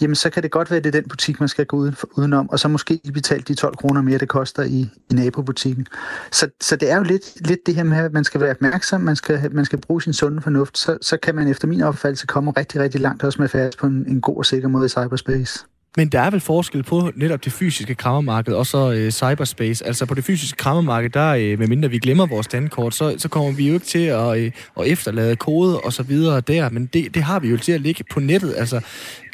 jamen 0.00 0.14
så 0.14 0.30
kan 0.30 0.42
det 0.42 0.50
godt 0.50 0.70
være, 0.70 0.78
at 0.78 0.84
det 0.84 0.94
er 0.94 1.00
den 1.00 1.08
butik, 1.08 1.40
man 1.40 1.48
skal 1.48 1.66
gå 1.66 1.76
uden, 1.76 1.96
udenom, 2.16 2.50
og 2.50 2.58
så 2.58 2.68
måske 2.68 3.00
betale 3.14 3.42
de 3.42 3.54
12 3.54 3.76
kroner 3.76 4.02
mere, 4.02 4.18
det 4.18 4.28
koster 4.28 4.62
i, 4.62 4.88
i 5.10 5.14
nabobutikken. 5.14 5.86
Så, 6.30 6.48
så 6.60 6.76
det 6.76 6.90
er 6.90 6.96
jo 6.96 7.02
lidt, 7.02 7.48
lidt 7.48 7.66
det 7.66 7.74
her 7.74 7.84
med, 7.84 7.96
at 7.96 8.12
man 8.12 8.24
skal 8.24 8.40
være 8.40 8.50
opmærksom, 8.50 9.00
man 9.00 9.16
skal, 9.16 9.54
man 9.54 9.64
skal 9.64 9.78
bruge 9.78 10.02
sin 10.02 10.12
sunde 10.12 10.42
fornuft, 10.42 10.78
så, 10.78 10.98
så 11.02 11.16
kan 11.16 11.34
man 11.34 11.48
efter 11.48 11.68
min 11.68 11.82
opfattelse 11.82 12.26
komme 12.26 12.50
rigtig, 12.50 12.80
rigtig 12.80 13.00
langt 13.00 13.24
også 13.24 13.42
med 13.42 13.48
færdes 13.48 13.76
på 13.76 13.86
en, 13.86 14.04
en 14.08 14.20
god 14.20 14.36
og 14.36 14.46
sikker 14.46 14.68
måde 14.68 14.86
i 14.86 14.88
cyberspace. 14.88 15.64
Men 15.96 16.08
der 16.08 16.20
er 16.20 16.30
vel 16.30 16.40
forskel 16.40 16.82
på 16.82 17.10
netop 17.16 17.44
det 17.44 17.52
fysiske 17.52 17.94
krammermarked 17.94 18.54
og 18.54 18.66
så 18.66 18.92
øh, 18.92 19.10
cyberspace. 19.10 19.86
Altså 19.86 20.06
på 20.06 20.14
det 20.14 20.24
fysiske 20.24 20.56
krammermarked, 20.56 21.10
der, 21.10 21.28
øh, 21.28 21.58
medmindre 21.58 21.90
vi 21.90 21.98
glemmer 21.98 22.26
vores 22.26 22.44
standkort, 22.44 22.94
så, 22.94 23.14
så 23.18 23.28
kommer 23.28 23.52
vi 23.52 23.68
jo 23.68 23.74
ikke 23.74 23.86
til 23.86 24.04
at, 24.04 24.38
øh, 24.38 24.52
at 24.80 24.86
efterlade 24.86 25.36
kode 25.36 25.80
og 25.80 25.92
så 25.92 26.02
videre 26.02 26.40
der. 26.40 26.70
Men 26.70 26.86
det, 26.86 27.14
det 27.14 27.22
har 27.22 27.40
vi 27.40 27.48
jo 27.48 27.56
til 27.56 27.72
at 27.72 27.80
ligge 27.80 28.04
på 28.10 28.20
nettet. 28.20 28.54
Altså, 28.56 28.80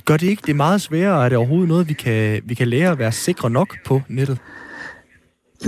gør 0.04 0.16
det 0.16 0.26
ikke 0.26 0.42
det 0.46 0.50
er 0.50 0.56
meget 0.56 0.80
sværere? 0.80 1.24
Er 1.24 1.28
det 1.28 1.38
overhovedet 1.38 1.68
noget, 1.68 1.88
vi 1.88 1.94
kan, 1.94 2.42
vi 2.44 2.54
kan 2.54 2.68
lære 2.68 2.90
at 2.90 2.98
være 2.98 3.12
sikre 3.12 3.50
nok 3.50 3.76
på 3.84 4.02
nettet? 4.08 4.38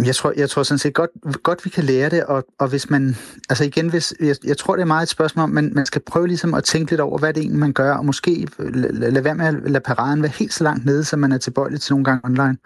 Jeg 0.05 0.17
tror, 0.17 0.33
jeg 0.37 0.51
tror 0.51 0.63
sådan 0.63 0.79
set 0.79 0.95
godt, 0.95 1.11
godt, 1.43 1.65
vi 1.65 1.71
kan 1.71 1.85
lære 1.85 2.11
det, 2.11 2.25
og, 2.25 2.45
og 2.59 2.69
hvis 2.69 2.91
man, 2.91 3.17
altså 3.49 3.65
igen, 3.65 3.89
hvis, 3.89 4.15
jeg, 4.21 4.37
jeg 4.45 4.57
tror, 4.57 4.75
det 4.75 4.83
er 4.83 4.87
meget 4.87 5.03
et 5.03 5.09
spørgsmål 5.09 5.43
om, 5.43 5.51
man, 5.51 5.73
man 5.75 5.87
skal 5.87 6.03
prøve 6.07 6.27
ligesom 6.27 6.55
at 6.55 6.65
tænke 6.65 6.93
lidt 6.93 7.01
over, 7.01 7.19
hvad 7.19 7.35
det 7.35 7.41
egentlig 7.41 7.61
man 7.61 7.73
gør, 7.73 7.95
og 7.95 8.05
måske 8.05 8.49
øh, 8.59 8.75
lade 8.75 9.11
lad 9.11 9.23
være 9.23 9.35
med 9.35 9.47
at 9.47 9.55
lade 9.71 9.81
paraden 9.81 10.23
være 10.23 10.33
helt 10.39 10.53
så 10.53 10.65
langt 10.65 10.85
nede, 10.85 11.05
så 11.05 11.17
man 11.17 11.33
er 11.33 11.39
tilbøjelig 11.39 11.81
til 11.81 11.93
nogle 11.93 12.05
gange 12.05 12.21
online. 12.25 12.57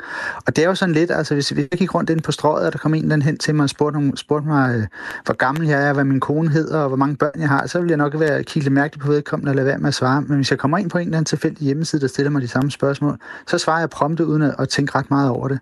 Og 0.47 0.57
det 0.57 0.65
er 0.65 0.69
jo 0.69 0.75
sådan 0.75 0.95
lidt, 0.95 1.11
altså 1.11 1.35
hvis 1.35 1.57
vi 1.57 1.69
gik 1.77 1.95
rundt 1.95 2.11
ind 2.11 2.21
på 2.21 2.33
strøget, 2.33 2.67
og 2.67 2.73
der 2.73 2.79
kom 2.79 2.95
en 2.95 3.11
den 3.11 3.23
hen 3.23 3.39
til 3.39 3.55
mig 3.55 3.63
og 3.63 3.71
spurgte, 3.71 4.13
spurgte 4.17 4.49
mig, 4.49 4.77
øh, 4.77 4.87
hvor 5.25 5.35
gammel 5.35 5.69
jeg 5.69 5.89
er, 5.89 5.93
hvad 5.93 6.05
min 6.05 6.21
kone 6.21 6.51
hedder, 6.51 6.79
og 6.79 6.89
hvor 6.89 6.97
mange 6.97 7.17
børn 7.17 7.41
jeg 7.41 7.49
har, 7.49 7.67
så 7.67 7.81
vil 7.81 7.89
jeg 7.89 7.97
nok 7.97 8.21
være 8.21 8.45
kigge 8.45 8.65
lidt 8.65 8.75
mærkeligt 8.75 9.05
på 9.05 9.13
vedkommende 9.13 9.51
og 9.51 9.57
lade 9.57 9.67
være 9.67 9.79
med 9.79 9.89
at 9.89 9.95
svare. 9.95 10.23
Men 10.23 10.37
hvis 10.37 10.51
jeg 10.51 10.59
kommer 10.59 10.79
ind 10.79 10.91
på 10.91 10.99
en 10.99 11.07
eller 11.07 11.17
anden 11.17 11.25
tilfældig 11.25 11.65
hjemmeside, 11.65 12.03
der 12.03 12.09
stiller 12.09 12.31
mig 12.31 12.43
de 12.43 12.49
samme 12.49 12.71
spørgsmål, 12.71 13.19
så 13.47 13.59
svarer 13.59 13.79
jeg 13.79 13.91
prompte 13.91 14.27
uden 14.27 14.43
at, 14.43 14.55
at 14.59 14.69
tænke 14.69 14.99
ret 14.99 15.11
meget 15.11 15.31
over 15.31 15.49
det. 15.49 15.59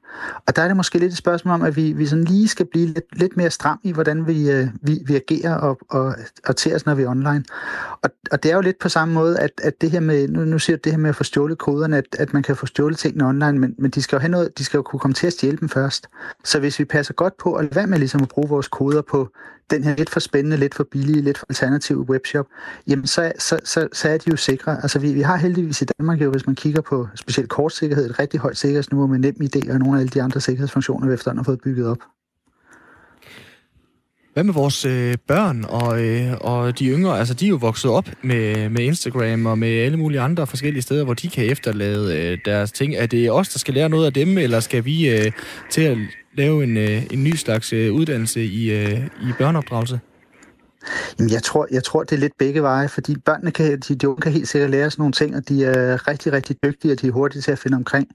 Og 0.46 0.56
der 0.56 0.62
er 0.62 0.66
det 0.66 0.76
måske 0.76 0.98
lidt 0.98 1.12
et 1.12 1.18
spørgsmål 1.18 1.49
som 1.50 1.60
om, 1.60 1.66
at 1.66 1.76
vi, 1.76 1.92
vi 1.92 2.06
sådan 2.06 2.24
lige 2.24 2.48
skal 2.48 2.66
blive 2.66 2.86
lidt, 2.86 3.18
lidt 3.18 3.36
mere 3.36 3.50
stram 3.50 3.80
i, 3.82 3.92
hvordan 3.92 4.26
vi, 4.26 4.50
øh, 4.50 4.68
vi, 4.82 4.98
vi 5.06 5.14
agerer 5.16 5.54
og, 5.54 5.78
og, 5.88 6.14
og 6.46 6.56
til 6.56 6.74
os, 6.74 6.86
når 6.86 6.94
vi 6.94 7.02
er 7.02 7.08
online. 7.08 7.44
Og, 8.02 8.10
og 8.32 8.42
det 8.42 8.50
er 8.50 8.54
jo 8.54 8.60
lidt 8.60 8.78
på 8.78 8.88
samme 8.88 9.14
måde, 9.14 9.38
at, 9.38 9.50
at 9.62 9.80
det 9.80 9.90
her 9.90 10.00
med, 10.00 10.28
nu, 10.28 10.44
nu 10.44 10.58
siger 10.58 10.76
du 10.76 10.80
det 10.84 10.92
her 10.92 10.98
med 10.98 11.10
at 11.10 11.16
få 11.16 11.24
stjålet 11.24 11.58
koderne, 11.58 11.96
at, 11.96 12.04
at 12.18 12.32
man 12.32 12.42
kan 12.42 12.56
få 12.56 12.66
stjålet 12.66 12.98
tingene 12.98 13.26
online, 13.28 13.58
men, 13.58 13.74
men 13.78 13.90
de 13.90 14.02
skal 14.02 14.16
jo 14.16 14.20
have 14.20 14.30
noget, 14.30 14.58
de 14.58 14.64
skal 14.64 14.78
jo 14.78 14.82
kunne 14.82 15.00
komme 15.00 15.14
til 15.14 15.26
at 15.26 15.32
stjæle 15.32 15.56
dem 15.56 15.68
først. 15.68 16.08
Så 16.44 16.60
hvis 16.60 16.78
vi 16.78 16.84
passer 16.84 17.14
godt 17.14 17.36
på 17.36 17.54
at 17.54 17.64
lade 17.64 17.76
være 17.76 17.86
med 17.86 17.98
ligesom 17.98 18.22
at 18.22 18.28
bruge 18.28 18.48
vores 18.48 18.68
koder 18.68 19.02
på 19.02 19.28
den 19.70 19.84
her 19.84 19.96
lidt 19.96 20.10
for 20.10 20.20
spændende, 20.20 20.56
lidt 20.56 20.74
for 20.74 20.84
billige, 20.84 21.20
lidt 21.20 21.38
for 21.38 21.46
alternative 21.48 22.10
webshop, 22.10 22.46
jamen 22.88 23.06
så, 23.06 23.32
så, 23.38 23.58
så, 23.64 23.88
så 23.92 24.08
er 24.08 24.18
de 24.18 24.30
jo 24.30 24.36
sikre. 24.36 24.82
Altså 24.82 24.98
vi, 24.98 25.12
vi 25.12 25.20
har 25.20 25.36
heldigvis 25.36 25.82
i 25.82 25.84
Danmark 25.84 26.20
jo, 26.20 26.30
hvis 26.30 26.46
man 26.46 26.54
kigger 26.54 26.80
på 26.80 27.08
specielt 27.14 27.48
kortsikkerhed, 27.48 28.10
et 28.10 28.18
rigtig 28.18 28.40
højt 28.40 28.56
sikkerhedsniveau 28.56 29.06
med 29.06 29.18
nem 29.18 29.36
idé 29.42 29.72
og 29.72 29.78
nogle 29.78 29.96
af 29.96 30.00
alle 30.00 30.10
de 30.10 30.22
andre 30.22 30.40
sikkerhedsfunktioner, 30.40 31.06
vi 31.08 31.14
efterhånden 31.14 31.38
har 31.38 31.44
fået 31.44 31.60
bygget 31.60 31.86
op. 31.86 31.98
Hvad 34.34 34.44
med 34.44 34.54
vores 34.54 34.84
øh, 34.84 35.14
børn 35.26 35.64
og, 35.68 36.04
øh, 36.04 36.32
og 36.40 36.78
de 36.78 36.86
yngre? 36.86 37.18
Altså, 37.18 37.34
de 37.34 37.44
er 37.44 37.48
jo 37.48 37.56
vokset 37.56 37.90
op 37.90 38.08
med, 38.22 38.68
med 38.68 38.80
Instagram 38.80 39.46
og 39.46 39.58
med 39.58 39.68
alle 39.68 39.96
mulige 39.96 40.20
andre 40.20 40.46
forskellige 40.46 40.82
steder, 40.82 41.04
hvor 41.04 41.14
de 41.14 41.28
kan 41.28 41.44
efterlade 41.44 42.18
øh, 42.18 42.38
deres 42.44 42.72
ting. 42.72 42.94
Er 42.94 43.06
det 43.06 43.30
os, 43.30 43.48
der 43.48 43.58
skal 43.58 43.74
lære 43.74 43.88
noget 43.88 44.06
af 44.06 44.12
dem, 44.12 44.38
eller 44.38 44.60
skal 44.60 44.84
vi 44.84 45.08
øh, 45.08 45.32
til 45.70 45.82
at 45.82 45.98
lave 46.34 46.64
en, 46.64 46.76
øh, 46.76 47.02
en 47.10 47.24
ny 47.24 47.34
slags 47.34 47.72
øh, 47.72 47.92
uddannelse 47.92 48.44
i, 48.44 48.70
øh, 48.70 48.98
i 48.98 49.32
børneopdragelse? 49.38 50.00
Jamen, 51.18 51.32
jeg 51.32 51.42
tror, 51.42 51.66
jeg 51.70 51.84
tror, 51.84 52.02
det 52.02 52.12
er 52.12 52.20
lidt 52.20 52.38
begge 52.38 52.62
veje, 52.62 52.88
fordi 52.88 53.16
børnene 53.18 53.50
kan, 53.50 53.80
de, 53.80 53.94
de 53.94 54.08
unge 54.08 54.20
kan 54.20 54.32
helt 54.32 54.48
sikkert 54.48 54.70
lære 54.70 54.90
sådan 54.90 55.02
nogle 55.02 55.12
ting, 55.12 55.36
og 55.36 55.48
de 55.48 55.64
er 55.64 56.08
rigtig, 56.08 56.32
rigtig 56.32 56.56
dygtige, 56.64 56.92
og 56.92 57.00
de 57.00 57.06
er 57.06 57.12
hurtige 57.12 57.42
til 57.42 57.52
at 57.52 57.58
finde 57.58 57.76
omkring. 57.76 58.08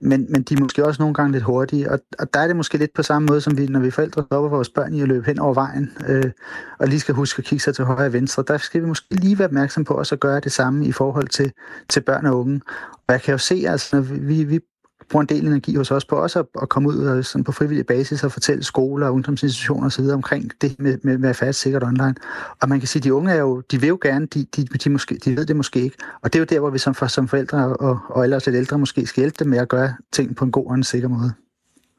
Men, 0.00 0.26
men 0.28 0.42
de 0.42 0.54
er 0.54 0.60
måske 0.60 0.84
også 0.84 1.02
nogle 1.02 1.14
gange 1.14 1.32
lidt 1.32 1.44
hurtige, 1.44 1.90
og, 1.90 1.98
og 2.18 2.34
der 2.34 2.40
er 2.40 2.46
det 2.46 2.56
måske 2.56 2.78
lidt 2.78 2.94
på 2.94 3.02
samme 3.02 3.26
måde, 3.26 3.40
som 3.40 3.58
vi, 3.58 3.66
når 3.66 3.80
vi 3.80 3.90
forældre 3.90 4.22
stopper 4.22 4.50
vores 4.50 4.68
børn 4.68 4.94
i 4.94 5.02
at 5.02 5.08
løbe 5.08 5.26
hen 5.26 5.38
over 5.38 5.54
vejen, 5.54 5.92
øh, 6.08 6.30
og 6.78 6.88
lige 6.88 7.00
skal 7.00 7.14
huske 7.14 7.38
at 7.38 7.44
kigge 7.44 7.62
sig 7.62 7.74
til 7.74 7.84
højre 7.84 8.06
og 8.06 8.12
venstre. 8.12 8.44
Der 8.48 8.58
skal 8.58 8.80
vi 8.80 8.86
måske 8.86 9.14
lige 9.14 9.38
være 9.38 9.48
opmærksom 9.48 9.84
på 9.84 9.94
også 9.94 10.14
at 10.14 10.20
gøre 10.20 10.40
det 10.40 10.52
samme 10.52 10.86
i 10.86 10.92
forhold 10.92 11.28
til, 11.28 11.52
til 11.88 12.00
børn 12.00 12.26
og 12.26 12.40
unge. 12.40 12.60
Og 13.08 13.12
jeg 13.12 13.22
kan 13.22 13.32
jo 13.32 13.38
se, 13.38 13.64
altså, 13.68 13.96
når 13.96 14.02
vi, 14.02 14.44
vi 14.44 14.60
bruger 15.10 15.20
en 15.20 15.28
del 15.28 15.46
energi 15.46 15.74
hos 15.74 15.90
os 15.90 16.04
på 16.04 16.16
også 16.16 16.38
at, 16.38 16.46
at 16.62 16.68
komme 16.68 16.88
ud 16.88 16.96
og 16.96 17.24
sådan 17.24 17.44
på 17.44 17.52
frivillig 17.52 17.86
basis 17.86 18.24
og 18.24 18.32
fortælle 18.32 18.64
skoler 18.64 19.06
og 19.06 19.14
ungdomsinstitutioner 19.14 19.86
osv. 19.86 20.04
omkring 20.04 20.50
det 20.60 20.78
med, 20.78 20.98
med, 21.02 21.18
med 21.18 21.30
at 21.30 21.36
fast 21.36 21.60
sikkert 21.60 21.82
online. 21.82 22.14
Og 22.60 22.68
man 22.68 22.78
kan 22.78 22.88
sige, 22.88 23.00
at 23.00 23.04
de 23.04 23.14
unge 23.14 23.32
er 23.32 23.40
jo, 23.40 23.60
de 23.60 23.80
vil 23.80 23.88
jo 23.88 23.98
gerne, 24.02 24.26
de, 24.26 24.46
de, 24.56 24.64
de, 24.64 24.90
måske, 24.90 25.18
de 25.24 25.36
ved 25.36 25.46
det 25.46 25.56
måske 25.56 25.80
ikke. 25.80 25.96
Og 26.22 26.32
det 26.32 26.38
er 26.38 26.40
jo 26.40 26.46
der, 26.50 26.60
hvor 26.60 26.70
vi 26.70 26.78
som, 26.78 26.94
for, 26.94 27.06
som 27.06 27.28
forældre 27.28 27.76
og, 27.76 27.98
og 28.08 28.24
ellers 28.24 28.46
lidt 28.46 28.56
ældre 28.56 28.78
måske 28.78 29.06
skal 29.06 29.20
hjælpe 29.20 29.36
dem 29.38 29.48
med 29.48 29.58
at 29.58 29.68
gøre 29.68 29.94
ting 30.12 30.36
på 30.36 30.44
en 30.44 30.50
god 30.50 30.66
og 30.66 30.74
en 30.74 30.84
sikker 30.84 31.08
måde. 31.08 31.32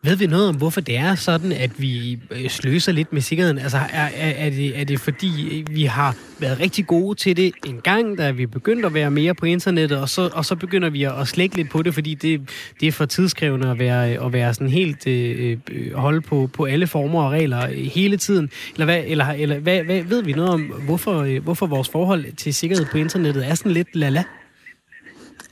Ved 0.05 0.15
vi 0.15 0.27
noget 0.27 0.49
om, 0.49 0.55
hvorfor 0.55 0.81
det 0.81 0.97
er 0.97 1.15
sådan, 1.15 1.51
at 1.51 1.81
vi 1.81 2.19
øh, 2.31 2.49
sløser 2.49 2.91
lidt 2.91 3.13
med 3.13 3.21
sikkerheden? 3.21 3.57
Altså, 3.57 3.77
er, 3.77 4.09
er, 4.15 4.29
er, 4.29 4.49
det, 4.49 4.79
er 4.79 4.83
det 4.83 4.99
fordi, 4.99 5.63
vi 5.71 5.83
har 5.83 6.15
været 6.39 6.59
rigtig 6.59 6.87
gode 6.87 7.15
til 7.15 7.37
det 7.37 7.51
en 7.65 7.81
gang, 7.83 8.17
da 8.17 8.31
vi 8.31 8.45
begyndte 8.45 8.85
at 8.85 8.93
være 8.93 9.11
mere 9.11 9.33
på 9.33 9.45
internettet, 9.45 9.97
og 9.97 10.09
så, 10.09 10.29
og 10.33 10.45
så 10.45 10.55
begynder 10.55 10.89
vi 10.89 11.03
at 11.03 11.27
slække 11.27 11.55
lidt 11.55 11.69
på 11.69 11.81
det, 11.81 11.93
fordi 11.93 12.13
det, 12.13 12.49
det 12.79 12.87
er 12.87 12.91
for 12.91 13.05
tidskrævende 13.05 13.69
at 13.69 13.79
være, 13.79 14.25
at 14.25 14.33
være 14.33 14.53
sådan 14.53 14.69
helt 14.69 15.07
øh, 15.07 15.57
øh 15.71 15.93
holde 15.93 16.21
på, 16.21 16.49
på 16.53 16.65
alle 16.65 16.87
former 16.87 17.23
og 17.23 17.31
regler 17.31 17.67
hele 17.67 18.17
tiden? 18.17 18.49
Eller, 18.73 18.85
hvad, 18.85 19.03
eller, 19.07 19.25
eller 19.25 19.59
hvad, 19.59 19.83
hvad, 19.83 20.03
ved 20.03 20.23
vi 20.23 20.33
noget 20.33 20.51
om, 20.51 20.61
hvorfor, 20.61 21.21
øh, 21.21 21.43
hvorfor 21.43 21.67
vores 21.67 21.89
forhold 21.89 22.35
til 22.35 22.53
sikkerhed 22.53 22.85
på 22.91 22.97
internettet 22.97 23.47
er 23.47 23.55
sådan 23.55 23.71
lidt 23.71 23.95
lala? 23.95 24.23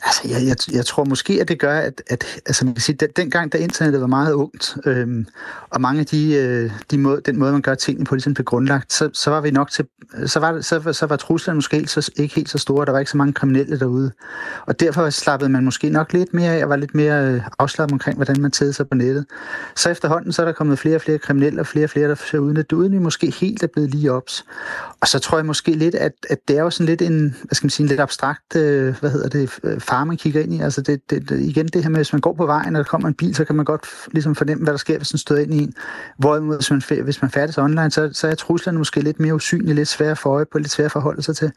Altså, 0.04 0.22
jeg, 0.26 0.48
jeg, 0.48 0.76
jeg 0.76 0.86
tror 0.86 1.04
måske, 1.04 1.42
at 1.42 1.48
det 1.48 1.60
gør, 1.60 1.80
at, 1.80 2.02
at 2.08 2.26
altså, 2.46 2.66
man 2.66 2.74
kan 2.74 2.82
sige, 2.82 2.96
den, 2.96 3.10
dengang, 3.16 3.52
da 3.52 3.58
internettet 3.58 4.02
var 4.02 4.08
meget 4.08 4.34
ungt, 4.34 4.78
øhm, 4.86 5.28
og 5.70 5.82
mange 5.82 6.00
af 6.00 6.06
de, 6.06 6.34
øh, 6.34 6.72
de 6.92 6.98
måde, 6.98 7.22
den 7.26 7.40
måde, 7.40 7.52
man 7.52 7.62
gør 7.62 7.76
tingene 7.76 8.06
på, 8.06 8.16
ligesom 8.16 8.34
blev 8.34 8.46
grundlagt, 8.46 8.94
så, 8.94 9.10
så 9.14 9.30
var 9.30 9.42
vi 9.42 9.52
nok 9.52 9.72
til, 9.72 9.86
så 10.26 10.40
var, 10.40 10.62
så, 10.62 10.94
så 10.94 11.06
var 11.06 11.16
truslerne 11.16 11.56
måske 11.56 11.78
ikke, 11.78 11.92
så, 11.92 12.12
ikke 12.16 12.36
helt 12.36 12.50
så 12.50 12.58
store, 12.58 12.86
der 12.86 12.92
var 12.92 13.00
ikke 13.00 13.12
så 13.12 13.18
mange 13.18 13.34
kriminelle 13.34 13.80
derude. 13.80 14.12
Og 14.66 14.80
derfor 14.80 15.10
slappede 15.10 15.50
man 15.50 15.64
måske 15.66 15.90
nok 15.90 16.14
lidt 16.14 16.34
mere 16.34 16.56
af, 16.56 16.64
og 16.64 16.70
var 16.70 16.76
lidt 16.76 16.96
mere 16.96 17.26
øh, 17.26 17.42
afslappet 17.60 17.94
omkring, 17.94 18.16
hvordan 18.16 18.42
man 18.42 18.52
tædede 18.52 18.74
sig 18.74 18.90
på 18.90 18.96
nettet. 18.96 19.26
Så 19.76 19.90
efterhånden, 19.90 20.34
så 20.34 20.42
er 20.42 20.46
der 20.46 20.54
kommet 20.54 20.80
flere 20.80 20.96
og 20.96 21.02
flere 21.02 21.18
kriminelle, 21.18 21.62
og 21.62 21.68
flere 21.68 21.86
og 21.86 21.90
flere, 21.90 22.10
der 22.10 22.16
ser 22.16 22.38
uden 22.40 22.58
at 22.58 22.72
uden 22.72 23.04
måske 23.04 23.32
helt 23.32 23.64
er 23.64 23.68
blevet 23.68 23.90
lige 23.92 24.12
ops. 24.12 24.46
Og 25.02 25.08
så 25.08 25.20
tror 25.20 25.38
jeg 25.38 25.46
måske 25.46 25.72
lidt, 25.72 25.96
at, 25.96 26.12
at 26.30 26.38
det 26.48 26.58
er 26.58 26.62
jo 26.62 26.70
sådan 26.70 26.86
lidt 26.86 27.02
en, 27.02 27.36
hvad 27.44 27.56
skal 27.56 27.66
man 27.66 27.70
sige, 27.70 27.84
en 27.84 27.88
lidt 27.88 28.00
abstrakt, 28.00 28.56
øh, 28.56 28.96
hvad 29.00 29.10
hedder 29.10 29.30
det, 29.30 29.60
øh, 29.64 29.80
far, 29.92 30.04
man 30.04 30.18
kigger 30.18 30.42
ind 30.42 30.54
i. 30.54 30.60
Altså 30.60 30.82
det, 30.82 31.10
det, 31.10 31.30
det, 31.30 31.42
igen 31.42 31.68
det 31.68 31.84
her 31.84 31.90
med, 31.90 31.98
hvis 31.98 32.14
man 32.14 32.22
går 32.22 32.34
på 32.34 32.46
vejen, 32.46 32.76
og 32.76 32.80
der 32.80 32.84
kommer 32.84 33.08
en 33.08 33.14
bil, 33.14 33.36
så 33.36 33.46
kan 33.46 33.56
man 33.56 33.66
godt 33.66 33.86
ligesom 34.12 34.36
fornemme, 34.36 34.64
hvad 34.64 34.74
der 34.74 34.78
sker, 34.78 34.98
hvis 34.98 35.10
den 35.10 35.20
støder 35.20 35.42
ind 35.42 35.54
i 35.54 35.64
en. 35.64 35.74
Hvorimod, 36.18 36.56
hvis 36.56 36.72
man, 36.72 37.04
hvis 37.04 37.22
man 37.22 37.32
færdes 37.32 37.58
online, 37.58 37.92
så, 37.92 38.10
så 38.14 38.28
er 38.28 38.36
truslerne 38.36 38.78
måske 38.78 39.02
lidt 39.02 39.20
mere 39.20 39.36
usynlige, 39.36 39.76
lidt 39.76 39.88
svære 39.88 40.16
for 40.16 40.30
øje 40.30 40.46
på, 40.52 40.58
lidt 40.58 40.72
svære 40.72 40.86
at 40.86 40.92
forholde 40.92 41.22
sig 41.22 41.36
til. 41.36 41.52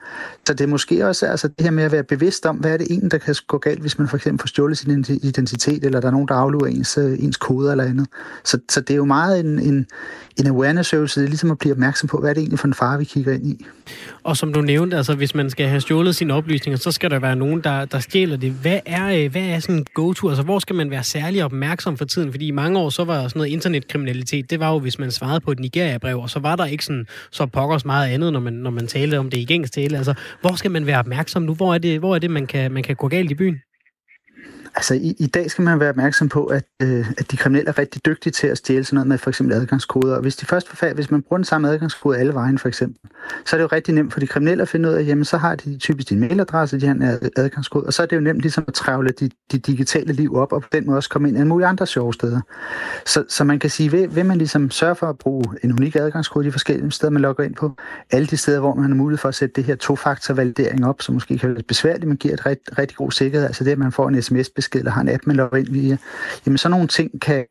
Så 0.46 0.54
det 0.54 0.60
er 0.60 0.68
måske 0.68 1.06
også 1.06 1.26
altså, 1.26 1.48
det 1.48 1.60
her 1.60 1.70
med 1.70 1.84
at 1.84 1.92
være 1.92 2.02
bevidst 2.04 2.46
om, 2.46 2.56
hvad 2.56 2.72
er 2.72 2.76
det 2.76 2.86
en, 2.90 3.10
der 3.10 3.18
kan 3.18 3.34
gå 3.46 3.58
galt, 3.58 3.80
hvis 3.80 3.98
man 3.98 4.08
for 4.08 4.16
eksempel 4.16 4.42
får 4.42 4.46
stjålet 4.46 4.78
sin 4.78 5.04
identitet, 5.22 5.84
eller 5.84 6.00
der 6.00 6.08
er 6.08 6.12
nogen, 6.12 6.28
der 6.28 6.34
afluer 6.34 6.66
ens, 6.66 6.98
øh, 6.98 7.18
ens 7.18 7.36
koder 7.36 7.70
eller 7.70 7.84
andet. 7.84 8.06
Så, 8.44 8.58
så 8.70 8.80
det 8.80 8.90
er 8.90 8.96
jo 8.96 9.04
meget 9.04 9.40
en, 9.40 9.58
en, 9.58 9.86
en 10.36 10.46
awareness-øvelse, 10.46 11.20
det 11.20 11.26
er 11.26 11.30
ligesom 11.30 11.50
at 11.50 11.58
blive 11.58 11.72
opmærksom 11.72 12.08
på, 12.08 12.18
hvad 12.18 12.30
er 12.30 12.34
det 12.34 12.40
egentlig 12.40 12.58
for 12.58 12.68
en 12.68 12.74
fare, 12.74 12.98
vi 12.98 13.04
kigger 13.04 13.32
ind 13.32 13.46
i. 13.46 13.66
Og 14.22 14.36
som 14.36 14.52
du 14.52 14.60
nævnte, 14.60 14.96
altså 14.96 15.14
hvis 15.14 15.34
man 15.34 15.50
skal 15.50 15.66
have 15.68 15.80
stjålet 15.80 16.16
sine 16.16 16.34
oplysninger, 16.34 16.78
så 16.78 16.92
skal 16.92 17.10
der 17.10 17.18
være 17.18 17.36
nogen, 17.36 17.60
der, 17.60 17.84
der 17.84 17.98
stjæler 17.98 18.23
det. 18.26 18.50
Hvad 18.52 18.80
er, 18.86 19.24
øh, 19.24 19.30
hvad 19.30 19.42
er 19.42 19.58
sådan 19.58 19.76
en 19.76 19.86
go-to? 19.94 20.28
Altså 20.28 20.42
hvor 20.42 20.58
skal 20.58 20.76
man 20.76 20.90
være 20.90 21.04
særlig 21.04 21.44
opmærksom 21.44 21.96
for 21.96 22.04
tiden? 22.04 22.30
Fordi 22.30 22.46
i 22.46 22.50
mange 22.50 22.78
år, 22.78 22.90
så 22.90 23.04
var 23.04 23.28
sådan 23.28 23.38
noget 23.38 23.50
internetkriminalitet, 23.50 24.50
det 24.50 24.60
var 24.60 24.72
jo, 24.72 24.78
hvis 24.78 24.98
man 24.98 25.10
svarede 25.10 25.40
på 25.40 25.52
et 25.52 25.60
Nigeria-brev, 25.60 26.18
og 26.18 26.30
så 26.30 26.38
var 26.38 26.56
der 26.56 26.66
ikke 26.66 26.84
sådan, 26.84 27.06
så 27.30 27.46
pokkers 27.46 27.84
meget 27.84 28.10
andet, 28.10 28.32
når 28.32 28.40
man, 28.40 28.52
når 28.52 28.70
man 28.70 28.86
talte 28.86 29.18
om 29.18 29.30
det 29.30 29.38
i 29.38 29.44
gængs 29.44 29.70
tale. 29.70 29.96
Altså, 29.96 30.14
hvor 30.40 30.54
skal 30.54 30.70
man 30.70 30.86
være 30.86 30.98
opmærksom 30.98 31.42
nu? 31.42 31.54
Hvor 31.54 31.74
er 31.74 31.78
det, 31.78 31.98
hvor 31.98 32.14
er 32.14 32.18
det 32.18 32.30
man, 32.30 32.46
kan, 32.46 32.72
man 32.72 32.82
kan 32.82 32.96
gå 32.96 33.08
galt 33.08 33.30
i 33.30 33.34
byen? 33.34 33.60
Altså, 34.76 34.94
i, 34.94 35.14
i 35.18 35.26
dag 35.26 35.50
skal 35.50 35.64
man 35.64 35.80
være 35.80 35.88
opmærksom 35.88 36.28
på, 36.28 36.44
at, 36.44 36.64
øh, 36.82 37.10
at 37.18 37.30
de 37.30 37.36
kriminelle 37.36 37.68
er 37.68 37.78
rigtig 37.78 38.06
dygtige 38.06 38.32
til 38.32 38.46
at 38.46 38.58
stjæle 38.58 38.84
sådan 38.84 38.94
noget 38.94 39.08
med 39.08 39.18
for 39.18 39.30
eksempel 39.30 39.56
adgangskoder. 39.56 40.14
Og 40.14 40.22
hvis, 40.22 40.36
de 40.36 40.46
først 40.46 40.68
får 40.68 40.94
hvis 40.94 41.10
man 41.10 41.22
bruger 41.22 41.38
den 41.38 41.44
samme 41.44 41.68
adgangskode 41.68 42.18
alle 42.18 42.34
vejen 42.34 42.58
for 42.58 42.68
eksempel, 42.68 43.10
så 43.44 43.56
er 43.56 43.58
det 43.58 43.62
jo 43.62 43.68
rigtig 43.72 43.94
nemt 43.94 44.12
for 44.12 44.20
de 44.20 44.26
kriminelle 44.26 44.62
at 44.62 44.68
finde 44.68 44.88
ud 44.88 44.94
af, 44.94 45.06
jamen 45.06 45.24
så 45.24 45.36
har 45.36 45.54
de 45.54 45.78
typisk 45.78 46.08
din 46.08 46.20
mailadresse, 46.20 46.80
de 46.80 46.86
har 46.86 46.94
en 46.94 47.02
adgangskode, 47.36 47.86
og 47.86 47.92
så 47.92 48.02
er 48.02 48.06
det 48.06 48.16
jo 48.16 48.20
nemt 48.20 48.40
ligesom 48.40 48.64
at 48.68 48.74
travle 48.74 49.10
de, 49.20 49.30
de 49.52 49.58
digitale 49.58 50.12
liv 50.12 50.36
op, 50.36 50.52
og 50.52 50.62
på 50.62 50.68
den 50.72 50.86
måde 50.86 50.96
også 50.96 51.10
komme 51.10 51.28
ind 51.28 51.38
i 51.38 51.40
en 51.40 51.48
mulige 51.48 51.66
andre 51.66 51.86
sjove 51.86 52.14
steder. 52.14 52.40
Så, 53.06 53.24
så 53.28 53.44
man 53.44 53.58
kan 53.58 53.70
sige, 53.70 53.92
ved, 53.92 54.08
ved 54.08 54.24
man 54.24 54.38
ligesom 54.38 54.70
sørge 54.70 54.94
for 54.94 55.06
at 55.06 55.18
bruge 55.18 55.44
en 55.62 55.72
unik 55.72 55.96
adgangskode 55.96 56.46
de 56.46 56.52
forskellige 56.52 56.90
steder, 56.90 57.10
man 57.10 57.22
logger 57.22 57.44
ind 57.44 57.54
på, 57.54 57.76
alle 58.10 58.26
de 58.26 58.36
steder, 58.36 58.60
hvor 58.60 58.74
man 58.74 58.84
har 58.84 58.94
mulighed 58.94 59.18
for 59.18 59.28
at 59.28 59.34
sætte 59.34 59.52
det 59.56 59.64
her 59.64 59.76
to-faktor-validering 59.76 60.86
op, 60.86 61.02
som 61.02 61.14
måske 61.14 61.38
kan 61.38 61.48
være 61.48 61.56
lidt 61.56 61.66
besværligt, 61.66 62.08
men 62.08 62.16
giver 62.16 62.34
et 62.34 62.46
rigtig, 62.46 62.78
rigtig 62.78 62.96
god 62.96 63.10
sikkerhed, 63.10 63.46
altså 63.46 63.64
det, 63.64 63.70
at 63.70 63.78
man 63.78 63.92
får 63.92 64.08
en 64.08 64.22
sms 64.22 64.50
sms-besked, 64.64 64.78
eller 64.78 64.90
har 64.90 65.00
en 65.00 65.08
app, 65.08 65.26
man 65.26 65.36
logger 65.36 65.58
ind 65.58 65.68
via, 65.68 65.96
jamen 66.46 66.58
sådan 66.58 66.70
nogle 66.70 66.88
ting 66.88 67.20
kan, 67.20 67.44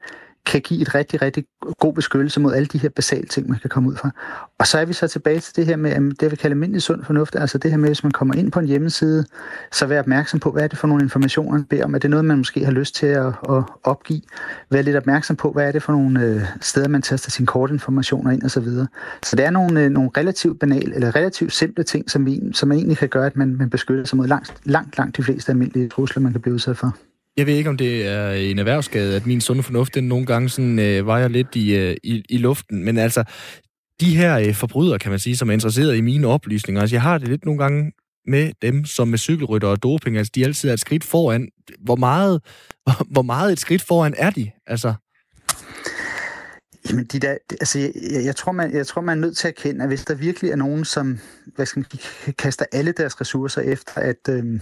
kan 0.46 0.62
give 0.62 0.82
et 0.82 0.96
rigtig, 0.96 1.22
rigtig 1.22 1.46
god 1.80 1.94
beskyttelse 1.94 2.40
mod 2.40 2.54
alle 2.54 2.66
de 2.66 2.78
her 2.78 2.90
basale 2.90 3.28
ting, 3.28 3.50
man 3.50 3.60
kan 3.60 3.70
komme 3.70 3.90
ud 3.90 3.96
fra. 3.96 4.12
Og 4.60 4.68
så 4.68 4.78
er 4.78 4.86
vi 4.86 4.94
så 4.94 5.08
tilbage 5.08 5.40
til 5.40 5.56
det 5.56 5.66
her 5.66 5.76
med, 5.76 6.16
det 6.16 6.32
vi 6.32 6.36
kalder 6.36 6.54
almindelig 6.56 6.82
sund 6.82 7.04
fornuft, 7.04 7.36
altså 7.36 7.58
det 7.58 7.72
her 7.72 7.78
med, 7.78 7.90
hvis 7.90 8.04
man 8.04 8.12
kommer 8.12 8.36
ind 8.36 8.52
på 8.52 8.60
en 8.60 8.66
hjemmeside, 8.66 9.26
så 9.72 9.86
vær 9.86 10.00
opmærksom 10.00 10.40
på, 10.40 10.52
hvad 10.52 10.64
er 10.64 10.68
det 10.68 10.78
for 10.78 10.88
nogle 10.88 11.04
informationer, 11.04 11.52
man 11.52 11.64
beder 11.64 11.86
om. 11.86 11.96
Er 11.96 12.00
det 12.00 12.10
noget, 12.10 12.26
man 12.26 12.38
måske 12.38 12.66
har 12.66 12.72
lyst 12.72 12.96
til 12.96 13.06
at, 13.06 13.28
at 13.28 13.64
opgive? 13.84 14.22
Vær 14.70 14.82
lidt 14.82 14.96
opmærksom 14.96 15.36
på, 15.36 15.52
hvad 15.52 15.68
er 15.68 15.72
det 15.72 15.84
for 15.84 15.92
nogle 15.92 16.22
øh, 16.22 16.42
steder, 16.62 16.88
man 16.88 17.02
taster 17.02 17.32
sine 17.32 17.48
kortinformationer 17.48 18.32
ind 18.32 18.44
osv. 18.44 18.50
Så, 18.50 18.60
videre. 18.60 18.88
så 19.24 19.36
det 19.36 19.46
er 19.46 19.50
nogle, 19.50 19.82
øh, 19.82 19.90
nogle 19.90 20.10
relativt 20.18 20.60
banale, 20.60 20.96
eller 20.96 21.16
relativt 21.16 21.54
simple 21.54 21.84
ting, 21.84 22.12
som, 22.12 22.26
vi, 22.26 22.42
som 22.54 22.70
man 22.70 22.78
egentlig 22.78 22.98
kan 22.98 23.10
gøre, 23.10 23.26
at 23.26 23.36
man, 23.36 23.56
man 23.58 23.70
beskytter 23.70 24.06
sig 24.06 24.18
mod 24.18 24.28
langt, 24.28 24.54
langt, 24.64 24.98
langt 24.98 25.18
de 25.18 25.24
fleste 25.24 25.52
almindelige 25.52 25.90
trusler, 25.90 26.22
man 26.22 26.32
kan 26.32 26.42
blive 26.42 26.54
udsat 26.54 26.78
for. 26.78 26.96
Jeg 27.38 27.48
ved 27.48 27.56
ikke, 27.56 27.70
om 27.70 27.78
det 27.78 28.08
er 28.08 28.32
en 28.32 28.60
erhvervsskade, 28.60 29.16
at 29.16 29.26
min 29.26 29.42
sunde 29.42 29.64
fornuft 29.64 29.96
den 29.96 30.04
nogle 30.04 30.26
gange 30.26 30.50
sådan, 30.50 30.80
øh, 30.80 31.06
vejer 31.06 31.28
lidt 31.28 31.56
i, 31.56 31.76
øh, 31.76 31.96
i, 32.04 32.24
i 32.30 32.38
luften. 32.38 32.86
Men 32.86 32.98
altså, 32.98 33.24
de 34.00 34.18
her 34.18 34.40
øh, 34.40 34.54
forbrydere, 34.54 35.00
kan 35.00 35.10
man 35.10 35.20
sige, 35.20 35.38
som 35.38 35.50
er 35.50 35.54
interesseret 35.54 35.98
i 35.98 36.02
mine 36.02 36.28
oplysninger, 36.28 36.82
altså 36.82 36.96
jeg 36.96 37.02
har 37.02 37.18
det 37.18 37.28
lidt 37.28 37.46
nogle 37.46 37.60
gange 37.60 37.92
med 38.28 38.52
dem, 38.62 38.86
som 38.86 39.08
med 39.08 39.18
cykelrytter 39.18 39.68
og 39.68 39.84
doping, 39.84 40.18
altså 40.18 40.32
de 40.36 40.46
altid 40.46 40.70
er 40.70 40.74
et 40.74 40.80
skridt 40.80 41.04
foran. 41.04 41.48
Hvor 41.84 41.96
meget, 41.96 42.42
hvor 43.14 43.22
meget 43.22 43.52
et 43.52 43.60
skridt 43.60 43.82
foran 43.82 44.14
er 44.18 44.30
de? 44.30 44.52
Altså, 44.68 44.94
Jamen, 46.90 47.06
de 47.06 47.20
der, 47.20 47.38
altså, 47.52 47.80
jeg, 47.80 47.92
jeg, 48.26 48.36
tror, 48.36 48.52
man, 48.52 48.74
jeg 48.74 48.88
tror, 48.88 49.02
man 49.02 49.18
er 49.18 49.22
nødt 49.22 49.38
til 49.38 49.48
at 49.48 49.54
erkende, 49.58 49.84
at 49.84 49.88
hvis 49.90 50.06
der 50.06 50.16
virkelig 50.16 50.52
er 50.52 50.56
nogen, 50.56 50.86
som 50.86 51.20
hvad 51.56 51.66
skal 51.66 51.80
man, 51.80 52.34
kaster 52.38 52.66
alle 52.72 52.92
deres 52.92 53.22
ressourcer 53.22 53.62
efter 53.62 54.02
at, 54.02 54.30
øh, 54.30 54.60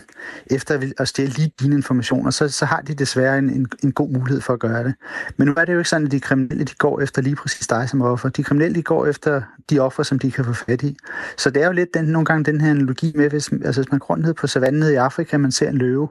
efter 0.48 0.92
at 0.98 1.08
stjæle 1.08 1.32
lige 1.32 1.52
dine 1.60 1.76
informationer, 1.76 2.32
så, 2.32 2.50
så 2.50 2.66
har 2.66 2.82
de 2.82 2.94
desværre 2.94 3.38
en, 3.38 3.50
en, 3.50 3.68
en 3.84 3.92
god 3.92 4.10
mulighed 4.10 4.42
for 4.42 4.54
at 4.54 4.60
gøre 4.60 4.84
det. 4.84 4.94
Men 5.38 5.48
nu 5.48 5.54
er 5.58 5.66
det 5.66 5.74
jo 5.74 5.78
ikke 5.78 5.90
sådan, 5.90 6.06
at 6.06 6.12
de 6.12 6.20
kriminelle 6.20 6.64
de 6.64 6.74
går 6.78 7.02
efter 7.02 7.22
lige 7.22 7.36
præcis 7.36 7.68
dig 7.68 7.90
som 7.90 8.02
offer. 8.02 8.30
De 8.30 8.44
kriminelle 8.44 8.76
de 8.76 8.84
går 8.84 9.06
efter 9.06 9.42
de 9.70 9.80
offer, 9.80 10.04
som 10.04 10.20
de 10.20 10.32
kan 10.32 10.46
få 10.46 10.54
fat 10.54 10.84
i. 10.84 10.98
Så 11.38 11.50
det 11.50 11.62
er 11.62 11.66
jo 11.66 11.72
lidt 11.72 11.94
den, 11.94 12.06
nogle 12.06 12.26
gange 12.26 12.52
den 12.52 12.62
her 12.62 12.72
analogi 12.72 13.14
med, 13.16 13.30
hvis, 13.30 13.52
altså, 13.52 13.82
hvis 13.82 13.92
man 13.92 14.00
går 14.00 14.16
ned 14.16 14.34
på 14.34 14.48
savannen 14.48 14.94
i 14.94 14.96
Afrika, 14.96 15.38
man 15.38 15.52
ser 15.52 15.70
en 15.70 15.78
løve, 15.78 16.10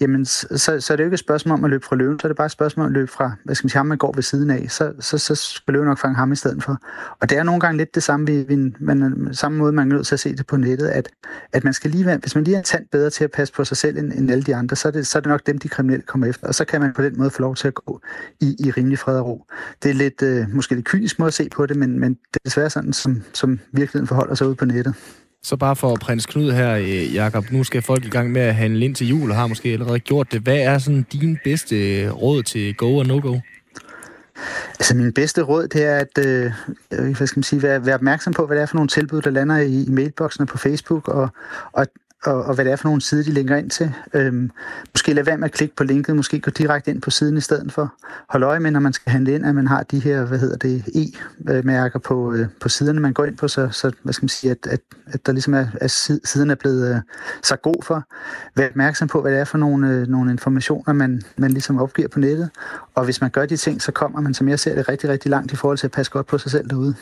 jamen, 0.00 0.24
så, 0.24 0.76
så 0.80 0.92
er 0.92 0.96
det 0.96 1.04
jo 1.04 1.06
ikke 1.06 1.14
et 1.14 1.20
spørgsmål 1.20 1.58
om 1.58 1.64
at 1.64 1.70
løbe 1.70 1.84
fra 1.84 1.96
løven, 1.96 2.20
så 2.20 2.26
er 2.26 2.28
det 2.28 2.36
bare 2.36 2.46
et 2.46 2.52
spørgsmål 2.52 2.86
om 2.86 2.92
at 2.92 2.94
løbe 2.94 3.10
fra, 3.10 3.32
hvad 3.44 3.54
skal 3.54 3.64
man 3.64 3.70
sige, 3.70 3.78
ham 3.78 3.86
man 3.86 3.98
går 3.98 4.12
ved 4.12 4.22
siden 4.22 4.50
af. 4.50 4.66
Så, 4.68 4.92
så, 5.00 5.18
så 5.18 5.34
skal 5.44 5.74
nok 5.74 5.98
fange 5.98 6.16
ham 6.16 6.32
i 6.32 6.36
stedet 6.36 6.62
for. 6.62 6.78
Og 7.20 7.30
det 7.30 7.38
er 7.38 7.42
nogle 7.42 7.60
gange 7.60 7.76
lidt 7.76 7.94
det 7.94 8.02
samme, 8.02 8.26
vi, 8.26 8.42
vi, 8.42 8.72
man, 8.80 9.28
samme 9.32 9.58
måde, 9.58 9.72
man 9.72 9.92
er 9.92 9.94
nødt 9.94 10.06
til 10.06 10.14
at 10.14 10.20
se 10.20 10.36
det 10.36 10.46
på 10.46 10.56
nettet, 10.56 10.88
at, 10.88 11.08
at 11.52 11.64
man 11.64 11.72
skal 11.72 11.90
lige 11.90 12.06
være, 12.06 12.18
hvis 12.18 12.34
man 12.34 12.44
lige 12.44 12.54
er 12.54 12.58
en 12.58 12.64
tand 12.64 12.86
bedre 12.92 13.10
til 13.10 13.24
at 13.24 13.30
passe 13.30 13.54
på 13.54 13.64
sig 13.64 13.76
selv 13.76 13.98
end, 13.98 14.12
end 14.12 14.30
alle 14.30 14.44
de 14.44 14.56
andre, 14.56 14.76
så 14.76 14.88
er, 14.88 14.92
det, 14.92 15.06
så 15.06 15.18
er 15.18 15.20
det 15.20 15.28
nok 15.28 15.46
dem, 15.46 15.58
de 15.58 15.68
kriminelle 15.68 16.02
kommer 16.02 16.26
efter. 16.26 16.46
Og 16.46 16.54
så 16.54 16.64
kan 16.64 16.80
man 16.80 16.92
på 16.92 17.02
den 17.02 17.18
måde 17.18 17.30
få 17.30 17.42
lov 17.42 17.56
til 17.56 17.68
at 17.68 17.74
gå 17.74 18.00
i, 18.40 18.56
i 18.58 18.70
rimelig 18.70 18.98
fred 18.98 19.18
og 19.18 19.26
ro. 19.26 19.46
Det 19.82 19.90
er 19.90 19.94
lidt, 19.94 20.22
øh, 20.22 20.54
måske 20.54 20.74
lidt 20.74 20.86
kynisk 20.86 21.18
måde 21.18 21.28
at 21.28 21.34
se 21.34 21.48
på 21.48 21.66
det, 21.66 21.76
men, 21.76 22.00
men 22.00 22.10
det 22.10 22.36
er 22.36 22.44
desværre 22.44 22.70
sådan, 22.70 22.92
som, 22.92 23.22
som 23.32 23.60
virkeligheden 23.72 24.06
forholder 24.06 24.34
sig 24.34 24.48
ud 24.48 24.54
på 24.54 24.64
nettet. 24.64 24.94
Så 25.44 25.56
bare 25.56 25.76
for 25.76 25.96
prins 25.96 26.26
Knud 26.26 26.52
her, 26.52 26.74
øh, 26.74 27.14
Jakob, 27.14 27.44
nu 27.50 27.64
skal 27.64 27.82
folk 27.82 28.04
i 28.04 28.08
gang 28.08 28.32
med 28.32 28.42
at 28.42 28.54
handle 28.54 28.84
ind 28.84 28.94
til 28.94 29.08
jul, 29.08 29.30
og 29.30 29.36
har 29.36 29.46
måske 29.46 29.68
allerede 29.68 29.98
gjort 29.98 30.32
det. 30.32 30.40
Hvad 30.40 30.56
er 30.56 30.78
sådan 30.78 31.06
din 31.12 31.38
bedste 31.44 32.02
øh, 32.02 32.12
råd 32.12 32.42
til 32.42 32.74
go 32.74 32.96
og 32.96 33.06
no-go? 33.06 33.38
Altså 34.68 34.96
min 34.96 35.12
bedste 35.12 35.42
råd, 35.42 35.68
det 35.68 35.84
er 35.84 35.96
at 35.96 36.18
øh, 36.18 36.52
øh, 36.92 37.16
hvad 37.16 37.26
skal 37.26 37.38
man 37.38 37.44
sige, 37.44 37.62
være, 37.62 37.86
være 37.86 37.94
opmærksom 37.94 38.32
på, 38.32 38.46
hvad 38.46 38.56
det 38.56 38.62
er 38.62 38.66
for 38.66 38.76
nogle 38.76 38.88
tilbud, 38.88 39.22
der 39.22 39.30
lander 39.30 39.56
i, 39.56 39.84
i 39.84 39.90
mailboxene 39.90 40.46
på 40.46 40.58
Facebook, 40.58 41.08
og, 41.08 41.28
og 41.72 41.86
og, 42.26 42.44
og 42.44 42.54
hvad 42.54 42.64
det 42.64 42.72
er 42.72 42.76
for 42.76 42.88
nogle 42.88 43.00
sider, 43.00 43.24
de 43.24 43.30
linker 43.30 43.56
ind 43.56 43.70
til. 43.70 43.92
Øhm, 44.14 44.50
måske 44.94 45.14
lade 45.14 45.26
være 45.26 45.38
med 45.38 45.44
at 45.44 45.52
klikke 45.52 45.76
på 45.76 45.84
linket, 45.84 46.16
måske 46.16 46.40
gå 46.40 46.50
direkte 46.50 46.90
ind 46.90 47.02
på 47.02 47.10
siden 47.10 47.36
i 47.36 47.40
stedet 47.40 47.72
for. 47.72 47.94
Hold 48.28 48.42
øje 48.42 48.60
med, 48.60 48.70
når 48.70 48.80
man 48.80 48.92
skal 48.92 49.12
handle 49.12 49.34
ind, 49.34 49.46
at 49.46 49.54
man 49.54 49.66
har 49.66 49.82
de 49.82 49.98
her, 49.98 50.24
hvad 50.24 50.38
hedder 50.38 50.56
det, 50.56 50.84
e-mærker 50.94 51.98
øh, 51.98 52.02
på, 52.02 52.32
øh, 52.32 52.46
på 52.60 52.68
siderne, 52.68 53.00
man 53.00 53.12
går 53.12 53.24
ind 53.24 53.36
på, 53.36 53.48
så, 53.48 53.68
så 53.70 53.92
hvad 54.02 54.12
skal 54.12 54.24
man 54.24 54.28
sige, 54.28 54.50
at, 54.50 54.66
at, 54.66 54.80
at 55.06 55.26
der 55.26 55.32
ligesom 55.32 55.54
er, 55.54 55.66
at 55.80 55.90
siden 56.24 56.50
er 56.50 56.54
blevet 56.54 56.94
øh, 56.94 57.00
så 57.42 57.56
god 57.56 57.82
for. 57.82 58.04
Vær 58.56 58.68
opmærksom 58.68 59.08
på, 59.08 59.20
hvad 59.20 59.32
det 59.32 59.40
er 59.40 59.44
for 59.44 59.58
nogle, 59.58 59.88
øh, 59.90 60.08
nogle 60.08 60.30
informationer, 60.30 60.92
man, 60.92 61.22
man 61.36 61.50
ligesom 61.50 61.78
opgiver 61.78 62.08
på 62.08 62.18
nettet. 62.18 62.50
Og 62.94 63.04
hvis 63.04 63.20
man 63.20 63.30
gør 63.30 63.46
de 63.46 63.56
ting, 63.56 63.82
så 63.82 63.92
kommer 63.92 64.20
man, 64.20 64.34
som 64.34 64.48
jeg 64.48 64.58
ser 64.58 64.74
det, 64.74 64.88
rigtig, 64.88 65.10
rigtig 65.10 65.30
langt 65.30 65.52
i 65.52 65.56
forhold 65.56 65.78
til 65.78 65.86
at 65.86 65.90
passe 65.90 66.12
godt 66.12 66.26
på 66.26 66.38
sig 66.38 66.50
selv 66.50 66.68
derude. 66.70 66.94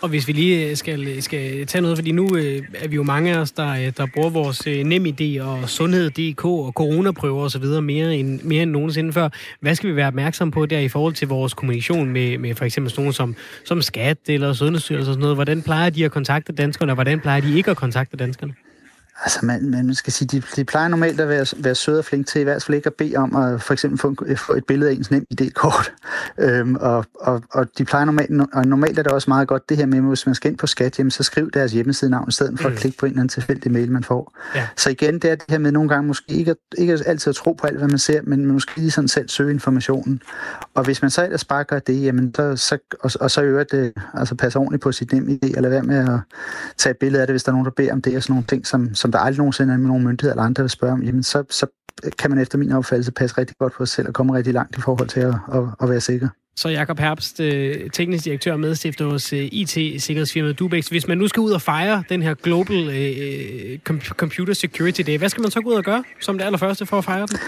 Og 0.00 0.08
hvis 0.08 0.28
vi 0.28 0.32
lige 0.32 0.70
øh, 0.70 0.76
skal, 0.76 1.08
øh, 1.08 1.22
skal 1.22 1.66
tage 1.66 1.82
noget, 1.82 1.98
fordi 1.98 2.12
nu 2.12 2.36
øh, 2.36 2.62
er 2.74 2.88
vi 2.88 2.96
jo 2.96 3.02
mange 3.02 3.34
af 3.34 3.38
os, 3.38 3.52
der, 3.52 3.70
øh, 3.70 3.92
der 3.96 4.06
bruger 4.14 4.30
vores 4.30 4.66
øh, 4.66 4.84
NemID 4.84 5.40
og 5.40 5.68
Sundhed.dk 5.68 6.44
og 6.44 6.72
coronaprøver 6.72 7.42
osv. 7.42 7.64
mere 7.64 8.16
end, 8.16 8.40
mere 8.42 8.62
end 8.62 8.70
nogensinde 8.70 9.12
før. 9.12 9.28
Hvad 9.60 9.74
skal 9.74 9.90
vi 9.90 9.96
være 9.96 10.06
opmærksom 10.06 10.50
på 10.50 10.66
der 10.66 10.78
i 10.78 10.88
forhold 10.88 11.14
til 11.14 11.28
vores 11.28 11.54
kommunikation 11.54 12.08
med, 12.08 12.38
med 12.38 12.54
for 12.54 12.64
eksempel 12.64 12.90
sådan 12.90 13.02
nogen 13.02 13.12
som, 13.12 13.36
som 13.64 13.82
skat 13.82 14.18
eller 14.26 14.52
sundhedsstyrelse 14.52 15.10
og 15.10 15.14
sådan 15.14 15.20
noget? 15.20 15.36
Hvordan 15.36 15.62
plejer 15.62 15.90
de 15.90 16.04
at 16.04 16.10
kontakte 16.10 16.52
danskerne, 16.52 16.92
og 16.92 16.94
hvordan 16.94 17.20
plejer 17.20 17.40
de 17.40 17.56
ikke 17.56 17.70
at 17.70 17.76
kontakte 17.76 18.16
danskerne? 18.16 18.54
Altså, 19.22 19.38
man, 19.42 19.70
man 19.70 19.94
skal 19.94 20.12
sige, 20.12 20.28
de, 20.28 20.42
de 20.56 20.64
plejer 20.64 20.88
normalt 20.88 21.20
at 21.20 21.28
være, 21.28 21.46
være 21.56 21.74
søde 21.74 21.98
og 21.98 22.04
flinke 22.04 22.26
til 22.26 22.40
i 22.40 22.44
hvert 22.44 22.62
fald 22.62 22.76
ikke 22.76 22.86
at 22.86 22.94
bede 22.94 23.16
om 23.16 23.36
at 23.36 23.62
for 23.62 23.72
eksempel 23.72 23.98
få, 23.98 24.08
en, 24.08 24.36
få 24.36 24.52
et 24.52 24.64
billede 24.66 24.90
af 24.90 24.94
ens 24.94 25.10
nem 25.10 25.26
ID-kort. 25.30 25.92
Øhm, 26.38 26.74
og, 26.74 27.04
og, 27.14 27.42
og, 27.50 27.66
de 27.78 27.84
plejer 27.84 28.04
normalt, 28.04 28.30
og 28.52 28.66
normalt 28.66 28.98
er 28.98 29.02
det 29.02 29.12
også 29.12 29.30
meget 29.30 29.48
godt 29.48 29.68
det 29.68 29.76
her 29.76 29.86
med, 29.86 29.98
at 29.98 30.04
hvis 30.04 30.26
man 30.26 30.34
skal 30.34 30.50
ind 30.50 30.58
på 30.58 30.66
skat, 30.66 30.98
jamen, 30.98 31.10
så 31.10 31.22
skriv 31.22 31.50
deres 31.50 31.72
hjemmesidenavn 31.72 32.28
i 32.28 32.32
stedet 32.32 32.60
for 32.60 32.68
mm. 32.68 32.74
at 32.74 32.80
klikke 32.80 32.98
på 32.98 33.06
en 33.06 33.12
eller 33.12 33.20
anden 33.20 33.28
tilfældig 33.28 33.72
mail, 33.72 33.92
man 33.92 34.04
får. 34.04 34.36
Ja. 34.54 34.68
Så 34.76 34.90
igen, 34.90 35.14
det 35.14 35.30
er 35.30 35.34
det 35.34 35.44
her 35.48 35.58
med 35.58 35.72
nogle 35.72 35.88
gange 35.88 36.06
måske 36.06 36.32
ikke, 36.32 36.56
ikke 36.78 36.98
altid 37.06 37.30
at 37.30 37.36
tro 37.36 37.52
på 37.52 37.66
alt, 37.66 37.78
hvad 37.78 37.88
man 37.88 37.98
ser, 37.98 38.20
men 38.22 38.46
måske 38.46 38.72
lige 38.76 38.90
sådan 38.90 39.08
selv 39.08 39.28
søge 39.28 39.50
informationen. 39.50 40.22
Og 40.74 40.84
hvis 40.84 41.02
man 41.02 41.10
så 41.10 41.24
ellers 41.24 41.44
bare 41.44 41.64
gør 41.64 41.78
det, 41.78 42.02
jamen, 42.02 42.34
så, 42.34 42.56
så, 42.56 42.78
og, 43.00 43.10
og 43.20 43.30
så 43.30 43.42
øvrigt 43.42 43.72
det, 43.72 43.92
altså 44.14 44.34
passe 44.34 44.58
ordentligt 44.58 44.82
på 44.82 44.92
sit 44.92 45.12
nem 45.12 45.28
ID, 45.28 45.42
eller 45.42 45.68
være 45.68 45.82
med 45.82 45.96
at 45.96 46.20
tage 46.76 46.90
et 46.90 46.96
billede 46.96 47.20
af 47.20 47.26
det, 47.26 47.32
hvis 47.32 47.44
der 47.44 47.50
er 47.50 47.54
nogen, 47.54 47.64
der 47.64 47.70
beder 47.70 47.92
om 47.92 48.02
det, 48.02 48.16
og 48.16 48.22
sådan 48.22 48.32
nogle 48.32 48.46
ting, 48.46 48.66
som, 48.66 48.94
som 49.04 49.12
der 49.12 49.18
aldrig 49.18 49.38
nogensinde 49.38 49.72
er 49.72 49.78
med 49.78 49.86
nogen 49.86 50.04
myndighed 50.04 50.30
eller 50.30 50.42
andre, 50.42 50.62
der 50.62 50.68
spørge 50.68 50.92
om, 50.92 51.02
jamen 51.02 51.22
så, 51.22 51.44
så 51.50 51.66
kan 52.18 52.30
man 52.30 52.38
efter 52.38 52.58
min 52.58 52.72
opfattelse 52.72 53.12
passe 53.12 53.38
rigtig 53.38 53.56
godt 53.58 53.72
på 53.72 53.86
sig 53.86 53.94
selv 53.94 54.08
og 54.08 54.14
komme 54.14 54.36
rigtig 54.36 54.54
langt 54.54 54.78
i 54.78 54.80
forhold 54.80 55.08
til 55.08 55.20
at, 55.20 55.34
at, 55.52 55.62
at 55.82 55.88
være 55.88 56.00
sikker. 56.00 56.28
Så 56.56 56.68
Jakob 56.68 56.98
Herbst, 56.98 57.40
øh, 57.40 57.90
teknisk 57.90 58.24
direktør 58.24 58.52
og 58.52 58.60
medstifter 58.60 59.06
hos 59.06 59.32
øh, 59.32 59.48
IT-sikkerhedsfirmaet 59.52 60.58
Dubex. 60.58 60.88
Hvis 60.88 61.08
man 61.08 61.18
nu 61.18 61.28
skal 61.28 61.40
ud 61.40 61.50
og 61.50 61.62
fejre 61.62 62.04
den 62.08 62.22
her 62.22 62.34
Global 62.34 62.88
øh, 62.88 63.78
Computer 64.16 64.54
Security 64.54 65.00
Day, 65.06 65.18
hvad 65.18 65.28
skal 65.28 65.40
man 65.40 65.50
så 65.50 65.60
gå 65.60 65.70
ud 65.70 65.74
og 65.74 65.84
gøre 65.84 66.04
som 66.20 66.38
det 66.38 66.44
allerførste 66.44 66.86
for 66.86 66.98
at 66.98 67.04
fejre 67.04 67.26
den? 67.26 67.38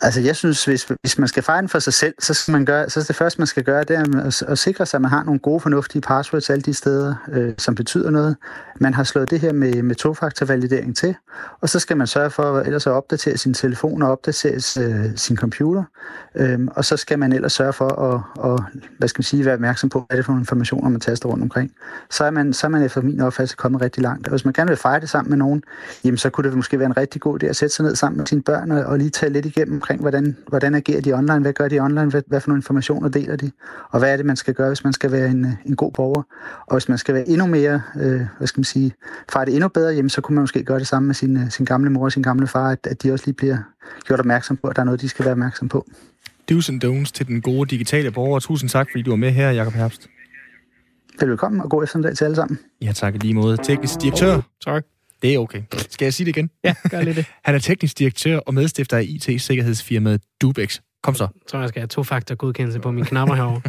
Altså, 0.00 0.20
jeg 0.20 0.36
synes, 0.36 0.64
hvis, 0.64 0.92
hvis 1.00 1.18
man 1.18 1.28
skal 1.28 1.42
fejre 1.42 1.60
den 1.60 1.68
for 1.68 1.78
sig 1.78 1.92
selv, 1.92 2.14
så 2.18 2.34
skal 2.34 2.52
man 2.52 2.64
gøre, 2.64 2.90
så 2.90 3.04
det 3.08 3.16
første, 3.16 3.40
man 3.40 3.46
skal 3.46 3.64
gøre, 3.64 3.84
det 3.84 3.96
er 3.96 4.26
at, 4.26 4.42
at 4.42 4.58
sikre 4.58 4.86
sig, 4.86 4.98
at 4.98 5.02
man 5.02 5.10
har 5.10 5.24
nogle 5.24 5.40
gode, 5.40 5.60
fornuftige 5.60 6.02
passwords 6.02 6.50
alle 6.50 6.62
de 6.62 6.74
steder, 6.74 7.14
øh, 7.32 7.54
som 7.58 7.74
betyder 7.74 8.10
noget. 8.10 8.36
Man 8.80 8.94
har 8.94 9.04
slået 9.04 9.30
det 9.30 9.40
her 9.40 9.52
med, 9.52 9.82
med 9.82 9.94
tofaktorvalidering 9.94 10.96
til, 10.96 11.14
og 11.60 11.68
så 11.68 11.78
skal 11.78 11.96
man 11.96 12.06
sørge 12.06 12.30
for 12.30 12.60
ellers 12.60 12.86
at 12.86 12.92
opdatere 12.92 13.36
sin 13.36 13.54
telefon 13.54 14.02
og 14.02 14.10
opdatere 14.10 14.54
øh, 14.54 15.16
sin 15.16 15.36
computer. 15.36 15.84
øh, 16.34 16.58
og 16.70 16.84
så 16.84 16.96
skal 16.96 17.18
man 17.18 17.32
ellers 17.32 17.52
sørge 17.52 17.72
for 17.72 17.88
at, 17.88 18.22
og, 18.36 18.64
hvad 18.98 19.08
skal 19.08 19.18
man 19.18 19.24
sige, 19.24 19.44
være 19.44 19.54
opmærksom 19.54 19.90
på, 19.90 20.04
hvad 20.08 20.16
det 20.16 20.22
er 20.22 20.24
for 20.24 20.32
nogle 20.32 20.42
informationer, 20.42 20.88
man 20.90 21.00
taster 21.00 21.28
rundt 21.28 21.42
omkring. 21.42 21.72
Så 22.10 22.24
er 22.24 22.30
man, 22.30 22.52
så 22.52 22.66
er 22.66 22.68
man 22.68 22.82
efter 22.82 23.02
min 23.02 23.20
opfattelse 23.20 23.56
kommet 23.56 23.80
rigtig 23.80 24.02
langt. 24.02 24.26
Og 24.26 24.30
hvis 24.30 24.44
man 24.44 24.54
gerne 24.54 24.68
vil 24.68 24.76
fejre 24.76 25.00
det 25.00 25.08
sammen 25.08 25.30
med 25.30 25.38
nogen, 25.38 25.62
jamen 26.04 26.18
så 26.18 26.30
kunne 26.30 26.48
det 26.48 26.56
måske 26.56 26.78
være 26.78 26.86
en 26.86 26.96
rigtig 26.96 27.20
god 27.20 27.42
idé 27.42 27.46
at 27.46 27.56
sætte 27.56 27.74
sig 27.74 27.84
ned 27.84 27.96
sammen 27.96 28.18
med 28.18 28.26
sine 28.26 28.42
børn 28.42 28.70
og, 28.70 28.84
og 28.84 28.98
lige 28.98 29.10
tale 29.10 29.32
lidt 29.32 29.46
igennem 29.46 29.80
omkring, 29.88 30.00
hvordan, 30.00 30.36
hvordan 30.48 30.74
agerer 30.74 31.00
de 31.00 31.12
online, 31.12 31.40
hvad 31.40 31.52
gør 31.52 31.68
de 31.68 31.80
online, 31.80 32.10
hvad, 32.10 32.22
hvad 32.26 32.40
for 32.40 32.48
nogle 32.48 32.58
informationer 32.58 33.08
deler 33.08 33.36
de, 33.36 33.50
og 33.90 33.98
hvad 33.98 34.12
er 34.12 34.16
det, 34.16 34.26
man 34.26 34.36
skal 34.36 34.54
gøre, 34.54 34.68
hvis 34.68 34.84
man 34.84 34.92
skal 34.92 35.12
være 35.12 35.28
en, 35.28 35.46
en 35.66 35.76
god 35.76 35.92
borger. 35.92 36.22
Og 36.66 36.74
hvis 36.76 36.88
man 36.88 36.98
skal 36.98 37.14
være 37.14 37.28
endnu 37.28 37.46
mere, 37.46 37.82
øh, 38.00 38.20
hvad 38.38 38.46
skal 38.46 38.58
man 38.58 38.64
sige, 38.64 38.92
fejre 39.32 39.46
det 39.46 39.54
endnu 39.54 39.68
bedre, 39.68 39.94
jamen 39.94 40.10
så 40.10 40.20
kunne 40.20 40.34
man 40.34 40.42
måske 40.42 40.64
gøre 40.64 40.78
det 40.78 40.86
samme 40.86 41.06
med 41.06 41.14
sin, 41.14 41.50
sin 41.50 41.64
gamle 41.64 41.90
mor 41.90 42.04
og 42.04 42.12
sin 42.12 42.22
gamle 42.22 42.46
far, 42.46 42.70
at, 42.70 42.86
at 42.86 43.02
de 43.02 43.12
også 43.12 43.26
lige 43.26 43.34
bliver 43.34 43.58
gjort 44.06 44.20
opmærksom 44.20 44.56
på, 44.56 44.68
at 44.68 44.76
der 44.76 44.82
er 44.82 44.84
noget, 44.84 45.00
de 45.00 45.08
skal 45.08 45.24
være 45.24 45.32
opmærksom 45.32 45.68
på. 45.68 45.86
Do's 46.50 46.72
and 46.72 46.84
don'ts 46.84 47.12
til 47.14 47.26
den 47.26 47.40
gode 47.40 47.70
digitale 47.70 48.10
borger. 48.10 48.38
Tusind 48.38 48.70
tak, 48.70 48.88
fordi 48.92 49.02
du 49.02 49.10
var 49.10 49.16
med 49.16 49.30
her, 49.30 49.50
Jakob 49.50 49.72
Herbst. 49.72 50.08
Velkommen 51.20 51.60
og 51.60 51.70
god 51.70 51.84
eftermiddag 51.84 52.16
til 52.16 52.24
alle 52.24 52.36
sammen. 52.36 52.58
Ja, 52.82 52.92
tak 52.92 53.14
lige 53.22 53.34
måde. 53.34 53.56
Teknisk 53.56 54.00
direktør. 54.00 54.36
Oh, 54.36 54.42
tak. 54.64 54.97
Det 55.22 55.34
er 55.34 55.38
okay. 55.38 55.62
Skal 55.90 56.06
jeg 56.06 56.14
sige 56.14 56.24
det 56.24 56.36
igen? 56.36 56.50
Ja, 56.64 56.74
gør 56.90 57.02
lidt 57.02 57.16
det. 57.16 57.26
Han 57.44 57.54
er 57.54 57.58
teknisk 57.58 57.98
direktør 57.98 58.38
og 58.38 58.54
medstifter 58.54 58.96
af 58.96 59.02
IT-sikkerhedsfirmaet 59.08 60.22
Dubex. 60.40 60.80
Kom 61.02 61.14
så. 61.14 61.24
Jeg 61.24 61.30
tror, 61.48 61.60
jeg 61.60 61.68
skal 61.68 61.80
have 61.80 61.88
to-faktor 61.88 62.34
godkendelse 62.34 62.80
på 62.80 62.90
mine 62.90 63.06
knapper 63.06 63.34
herovre. 63.34 63.60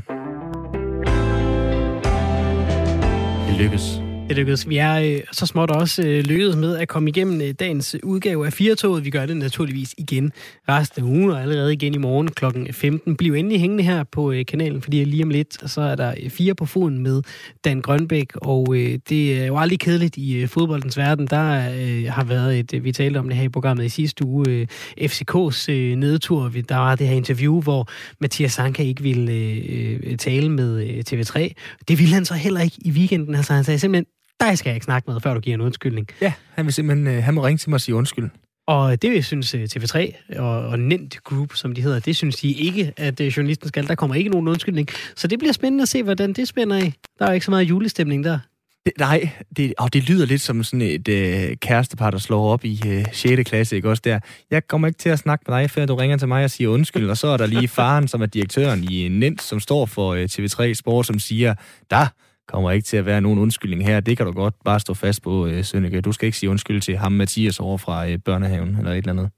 Det 3.52 3.62
lykkes. 3.62 4.09
Det 4.30 4.38
lykkedes. 4.38 4.70
Vi 4.70 4.78
er 4.78 4.96
øh, 4.96 5.20
så 5.32 5.46
småt 5.46 5.72
også 5.72 6.04
øh, 6.06 6.24
lykkedes 6.24 6.56
med 6.56 6.78
at 6.78 6.88
komme 6.88 7.10
igennem 7.10 7.42
øh, 7.42 7.52
dagens 7.60 7.96
udgave 8.04 8.46
af 8.46 8.54
Firtoget. 8.54 9.06
Vi 9.06 9.10
gør 9.10 9.26
det 9.26 9.38
naturligvis 9.38 9.96
igen 9.98 10.32
resten 10.70 11.04
af 11.04 11.08
ugen, 11.08 11.32
og 11.32 11.42
allerede 11.42 11.74
igen 11.74 11.94
i 11.94 11.98
morgen 11.98 12.28
kl. 12.28 12.46
15. 12.72 13.18
Bliv 13.18 13.34
endelig 13.34 13.60
hængende 13.60 13.84
her 13.84 14.04
på 14.04 14.32
øh, 14.32 14.46
kanalen, 14.46 14.82
fordi 14.82 15.04
lige 15.04 15.24
om 15.24 15.30
lidt, 15.30 15.72
så 15.72 15.82
er 15.82 15.96
der 15.96 16.14
øh, 16.24 16.30
fire 16.30 16.56
på 16.56 16.66
foden 16.66 16.98
med 16.98 17.22
Dan 17.66 17.82
Grønbæk, 17.82 18.36
og 18.36 18.76
øh, 18.76 19.00
det 19.10 19.42
er 19.42 19.46
jo 19.46 19.58
aldrig 19.58 19.80
kedeligt 19.80 20.18
i 20.18 20.38
øh, 20.38 20.48
fodboldens 20.48 20.98
verden. 20.98 21.28
Der 21.28 21.72
øh, 21.80 22.12
har 22.12 22.24
været 22.24 22.60
et, 22.60 22.74
øh, 22.74 22.84
vi 22.84 22.92
talte 22.92 23.18
om 23.18 23.28
det 23.28 23.38
her 23.38 23.44
i 23.44 23.50
programmet 23.50 23.86
i 23.86 23.90
sidste 23.90 24.26
uge, 24.26 24.50
øh, 24.50 24.68
FCK's 25.02 25.72
øh, 25.72 25.96
nedtur. 25.96 26.52
Der 26.70 26.78
var 26.78 26.96
det 26.96 27.08
her 27.08 27.16
interview, 27.16 27.62
hvor 27.62 27.88
Mathias 28.22 28.52
Sanka 28.52 28.84
ikke 28.84 29.04
ville 29.04 29.32
øh, 29.32 30.00
øh 30.04 30.18
tale 30.18 30.50
med 30.50 30.84
øh, 30.84 31.04
TV3. 31.10 31.54
Det 31.88 32.00
ville 32.00 32.14
han 32.14 32.26
så 32.26 32.34
heller 32.34 32.62
ikke 32.62 32.78
i 32.82 32.92
weekenden. 32.92 33.36
Altså 33.36 33.54
han 33.54 33.64
sagde 33.64 33.80
simpelthen, 33.80 34.06
dig 34.42 34.58
skal 34.58 34.70
jeg 34.70 34.76
ikke 34.76 34.86
snakke 34.86 35.12
med, 35.12 35.22
før 35.22 35.34
du 35.34 35.40
giver 35.40 35.54
en 35.54 35.62
undskyldning. 35.62 36.08
Ja, 36.22 36.34
han 36.54 36.66
vil 36.66 36.74
simpelthen 36.74 37.08
øh, 37.08 37.24
han 37.24 37.34
må 37.34 37.46
ringe 37.46 37.58
til 37.58 37.70
mig 37.70 37.76
og 37.76 37.82
sige 37.82 37.96
undskyld. 37.96 38.30
Og 38.68 39.02
det 39.02 39.26
synes 39.26 39.56
øh, 39.56 39.64
TV3 39.64 40.14
og, 40.40 40.68
og 40.68 40.80
Nent 40.80 41.24
Group, 41.24 41.56
som 41.56 41.76
de 41.76 41.82
hedder, 41.82 42.00
det 42.00 42.16
synes 42.16 42.36
de 42.36 42.52
ikke, 42.52 42.94
at 42.98 43.22
øh, 43.22 43.28
journalisten 43.28 43.68
skal. 43.68 43.88
Der 43.88 43.96
kommer 43.96 44.16
ikke 44.16 44.30
nogen 44.30 44.48
undskyldning. 44.48 44.88
Så 45.16 45.28
det 45.28 45.40
bliver 45.40 45.54
spændende 45.54 45.82
at 45.82 45.88
se, 45.88 46.04
hvordan 46.04 46.34
det 46.34 46.48
spænder 46.48 46.76
af. 46.78 46.94
Der 47.20 47.26
er 47.26 47.34
ikke 47.34 47.46
så 47.46 47.52
meget 47.52 47.64
julestemning 47.64 48.24
der. 48.24 48.40
Det, 48.86 48.94
nej, 49.00 49.30
det, 49.58 49.74
og 49.78 49.94
det 49.94 50.10
lyder 50.10 50.26
lidt 50.26 50.42
som 50.42 50.64
sådan 50.64 50.82
et 50.82 51.08
øh, 51.08 51.58
kærestepar, 51.58 52.12
der 52.12 52.18
slår 52.18 52.54
op 52.54 52.66
i 52.66 52.82
øh, 52.88 53.06
6. 53.12 53.50
klasse, 53.50 53.76
ikke 53.76 53.90
også 53.90 54.02
der. 54.06 54.20
Jeg 54.52 54.68
kommer 54.68 54.88
ikke 54.88 54.98
til 54.98 55.10
at 55.10 55.20
snakke 55.20 55.46
med 55.48 55.58
dig, 55.58 55.70
før 55.70 55.86
du 55.86 55.96
ringer 55.96 56.18
til 56.18 56.28
mig 56.28 56.44
og 56.44 56.50
siger 56.50 56.70
undskyld, 56.70 57.10
og 57.10 57.18
så 57.18 57.28
er 57.28 57.38
der 57.38 57.46
lige 57.46 57.68
faren, 57.68 58.08
som 58.08 58.22
er 58.22 58.26
direktøren 58.26 58.92
i 58.92 59.08
Nent, 59.08 59.42
som 59.42 59.60
står 59.60 59.86
for 59.86 60.14
øh, 60.14 60.30
TV3 60.32 60.74
Sport, 60.74 61.06
som 61.06 61.20
siger, 61.20 61.56
der 61.90 62.08
kommer 62.50 62.72
ikke 62.72 62.86
til 62.86 62.98
at 62.98 63.06
være 63.06 63.22
nogen 63.22 63.40
undskyldning 63.40 63.86
her. 63.86 64.00
Det 64.00 64.18
kan 64.18 64.26
du 64.26 64.32
godt 64.32 64.54
bare 64.66 64.80
stå 64.80 64.94
fast 64.94 65.22
på, 65.22 65.48
øh, 65.48 65.64
Sønneke. 65.64 66.02
Du 66.02 66.12
skal 66.12 66.26
ikke 66.26 66.38
sige 66.38 66.50
undskyld 66.50 66.82
til 66.82 66.98
ham, 66.98 67.12
Mathias, 67.12 67.60
over 67.60 67.78
fra 67.78 68.10
øh, 68.10 68.18
børnehaven 68.18 68.78
eller 68.78 68.92
et 68.92 68.98
eller 68.98 69.12
andet. 69.12 69.30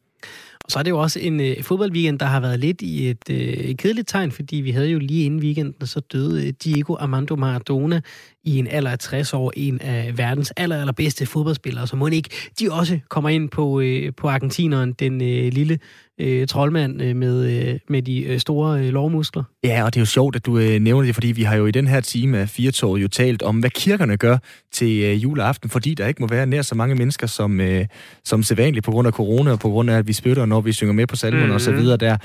Og 0.65 0.71
så 0.71 0.79
er 0.79 0.83
det 0.83 0.89
jo 0.89 0.99
også 0.99 1.19
en 1.19 1.41
øh, 1.41 1.63
fodboldweekend, 1.63 2.19
der 2.19 2.25
har 2.25 2.39
været 2.39 2.59
lidt 2.59 2.81
i 2.81 3.09
et 3.09 3.29
øh, 3.29 3.75
kedeligt 3.75 4.07
tegn, 4.07 4.31
fordi 4.31 4.55
vi 4.55 4.71
havde 4.71 4.89
jo 4.89 4.99
lige 4.99 5.25
inden 5.25 5.39
weekenden, 5.39 5.87
så 5.87 5.99
døde 5.99 6.47
øh, 6.47 6.53
Diego 6.63 6.95
Armando 6.99 7.35
Maradona 7.35 8.01
i 8.43 8.57
en 8.57 8.67
alder 8.67 8.91
af 8.91 8.99
60 8.99 9.33
år, 9.33 9.53
en 9.55 9.81
af 9.81 10.17
verdens 10.17 10.53
aller, 10.57 10.81
allerbedste 10.81 11.25
fodboldspillere. 11.25 11.87
Så 11.87 11.95
må 11.95 12.07
ikke 12.07 12.29
de 12.59 12.71
også 12.71 12.99
kommer 13.09 13.29
ind 13.29 13.49
på, 13.49 13.79
øh, 13.79 14.13
på 14.17 14.29
argentineren, 14.29 14.93
den 14.93 15.21
øh, 15.21 15.53
lille 15.53 15.79
øh, 16.21 16.47
troldmand 16.47 17.01
øh, 17.01 17.15
med, 17.15 17.45
øh, 17.45 17.79
med 17.89 18.01
de 18.01 18.23
øh, 18.23 18.39
store 18.39 18.79
øh, 18.79 18.89
lovmuskler. 18.89 19.43
Ja, 19.63 19.83
og 19.83 19.93
det 19.93 19.99
er 19.99 20.01
jo 20.01 20.05
sjovt, 20.05 20.35
at 20.35 20.45
du 20.45 20.57
øh, 20.57 20.79
nævner 20.79 21.05
det, 21.05 21.15
fordi 21.15 21.27
vi 21.27 21.43
har 21.43 21.55
jo 21.55 21.65
i 21.65 21.71
den 21.71 21.87
her 21.87 22.01
time 22.01 22.37
af 22.37 22.49
Firtog 22.49 23.01
jo 23.01 23.07
talt 23.07 23.41
om, 23.41 23.59
hvad 23.59 23.69
kirkerne 23.69 24.17
gør 24.17 24.37
til 24.71 25.03
øh, 25.03 25.23
juleaften, 25.23 25.69
fordi 25.69 25.93
der 25.93 26.07
ikke 26.07 26.21
må 26.21 26.27
være 26.27 26.45
nær 26.45 26.61
så 26.61 26.75
mange 26.75 26.95
mennesker 26.95 27.27
som, 27.27 27.59
øh, 27.59 27.85
som 28.23 28.43
sædvanligt 28.43 28.85
på 28.85 28.91
grund 28.91 29.07
af 29.07 29.13
corona, 29.13 29.51
og 29.51 29.59
på 29.59 29.69
grund 29.69 29.89
af, 29.89 29.97
at 29.97 30.07
vi 30.07 30.13
spytter, 30.13 30.45
når 30.45 30.61
vi 30.61 30.71
synger 30.71 30.93
med 30.93 31.07
på 31.07 31.15
salmen 31.15 31.39
mm-hmm. 31.39 31.55
og 31.55 31.61
så 31.61 31.71
mhm. 31.71 31.79
videre 31.79 31.97
der. 31.97 32.17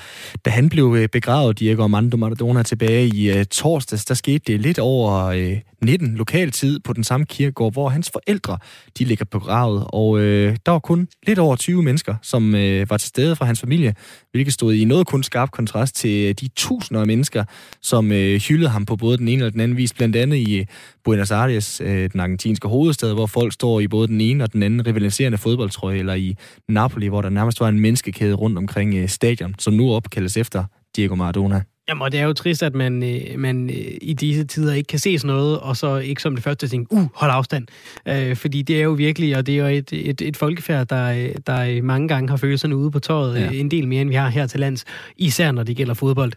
Da 0.45 0.51
han 0.51 0.69
blev 0.69 0.97
øh, 0.99 1.09
begravet, 1.09 1.59
Diego 1.59 1.83
Armando 1.83 2.17
Maradona, 2.17 2.63
tilbage 2.63 3.07
i 3.07 3.31
øh, 3.39 3.45
torsdags, 3.45 4.05
der 4.05 4.15
skete 4.15 4.53
det 4.53 4.61
lidt 4.61 4.79
over 4.79 5.25
øh, 5.25 5.57
19 5.83 6.06
lokal 6.15 6.51
tid 6.51 6.81
på 6.81 6.93
den 6.93 7.05
samme 7.05 7.27
kirkegård, 7.27 7.73
hvor 7.73 7.89
hans 7.89 8.11
forældre 8.11 8.59
de 8.99 9.05
ligger 9.05 9.25
begravet. 9.25 9.85
Og 9.89 10.19
øh, 10.21 10.57
der 10.67 10.73
var 10.73 10.79
kun 10.79 11.09
lidt 11.27 11.39
over 11.39 11.57
20 11.57 11.83
mennesker, 11.83 12.15
som 12.23 12.55
øh, 12.55 12.91
var 12.91 12.97
til 12.97 13.09
stede 13.09 13.37
fra 13.37 13.45
hans 13.45 13.61
familie, 13.61 13.95
hvilket 14.31 14.55
stod 14.55 14.75
i 14.75 14.85
noget 14.85 15.07
kun 15.07 15.23
skarp 15.23 15.51
kontrast 15.51 15.97
til 15.97 16.29
øh, 16.29 16.35
de 16.41 16.49
tusinder 16.57 17.01
af 17.01 17.07
mennesker, 17.07 17.45
som 17.83 18.13
øh, 18.13 18.41
hyldede 18.41 18.71
ham 18.71 18.87
på 18.87 18.97
både 18.97 19.19
den 19.19 19.29
ene 19.29 19.45
og 19.45 19.53
den 19.53 19.61
anden 19.61 19.77
vis, 19.77 19.93
blandt 19.93 20.17
andet 20.17 20.37
i 20.37 20.59
øh, 20.59 20.67
Buenos 21.05 21.31
Aires, 21.31 21.81
øh, 21.81 22.11
den 22.13 22.21
argentinske 22.21 22.69
hovedstad, 22.69 23.15
hvor 23.15 23.27
folk 23.27 23.53
står 23.53 23.81
i 23.81 23.89
både 23.89 24.09
den 24.09 24.21
ene 24.21 24.45
og 24.45 24.53
den 24.53 24.63
anden 24.63 24.87
rivaliserende 24.87 25.39
fodboldtrøje, 25.39 25.99
eller 25.99 26.15
i 26.15 26.37
Napoli, 26.69 27.07
hvor 27.07 27.23
der 27.23 27.31
nærmest 27.31 27.61
var 27.61 27.69
en 27.69 27.81
menneskekæde 27.81 28.35
rundt 28.35 28.59
omkring 28.59 28.95
øh, 28.95 29.09
stadion, 29.09 29.55
som 29.59 29.75
nu 29.75 29.93
opkaldes 29.93 30.37
efter 30.37 30.65
Diego 30.97 31.15
Maradona. 31.15 31.63
Jamen, 31.89 32.03
og 32.03 32.13
det 32.13 32.21
er 32.21 32.25
jo 32.25 32.33
trist, 32.33 32.63
at 32.63 32.75
man, 32.75 33.03
øh, 33.03 33.39
man 33.39 33.71
øh, 33.71 33.77
i 34.03 34.13
disse 34.13 34.45
tider 34.45 34.75
ikke 34.75 34.87
kan 34.87 34.99
se 34.99 35.19
sådan 35.19 35.37
noget, 35.37 35.59
og 35.59 35.77
så 35.77 35.97
ikke 35.97 36.23
som 36.23 36.35
det 36.35 36.45
første 36.45 36.69
tænke, 36.69 36.93
uh, 36.93 37.07
hold 37.15 37.31
afstand. 37.35 37.67
Øh, 38.09 38.37
fordi 38.37 38.63
det 38.63 38.79
er 38.79 38.83
jo 38.83 38.91
virkelig, 38.91 39.37
og 39.37 39.47
det 39.47 39.55
er 39.55 39.59
jo 39.59 39.67
et, 39.67 39.93
et, 39.93 40.23
et 40.23 40.37
folkefærd, 40.37 40.87
der, 40.87 41.29
der 41.47 41.83
mange 41.83 42.09
gange 42.09 42.29
har 42.29 42.37
følelserne 42.37 42.77
ude 42.77 42.91
på 42.91 42.99
tøjet, 42.99 43.41
ja. 43.41 43.51
en 43.51 43.71
del 43.71 43.89
mere, 43.89 44.01
end 44.01 44.09
vi 44.09 44.15
har 44.15 44.29
her 44.29 44.47
til 44.47 44.61
lands, 44.61 44.85
især 45.17 45.53
når 45.53 45.63
det 45.63 45.77
gælder 45.77 45.95
fodbold. 45.95 46.33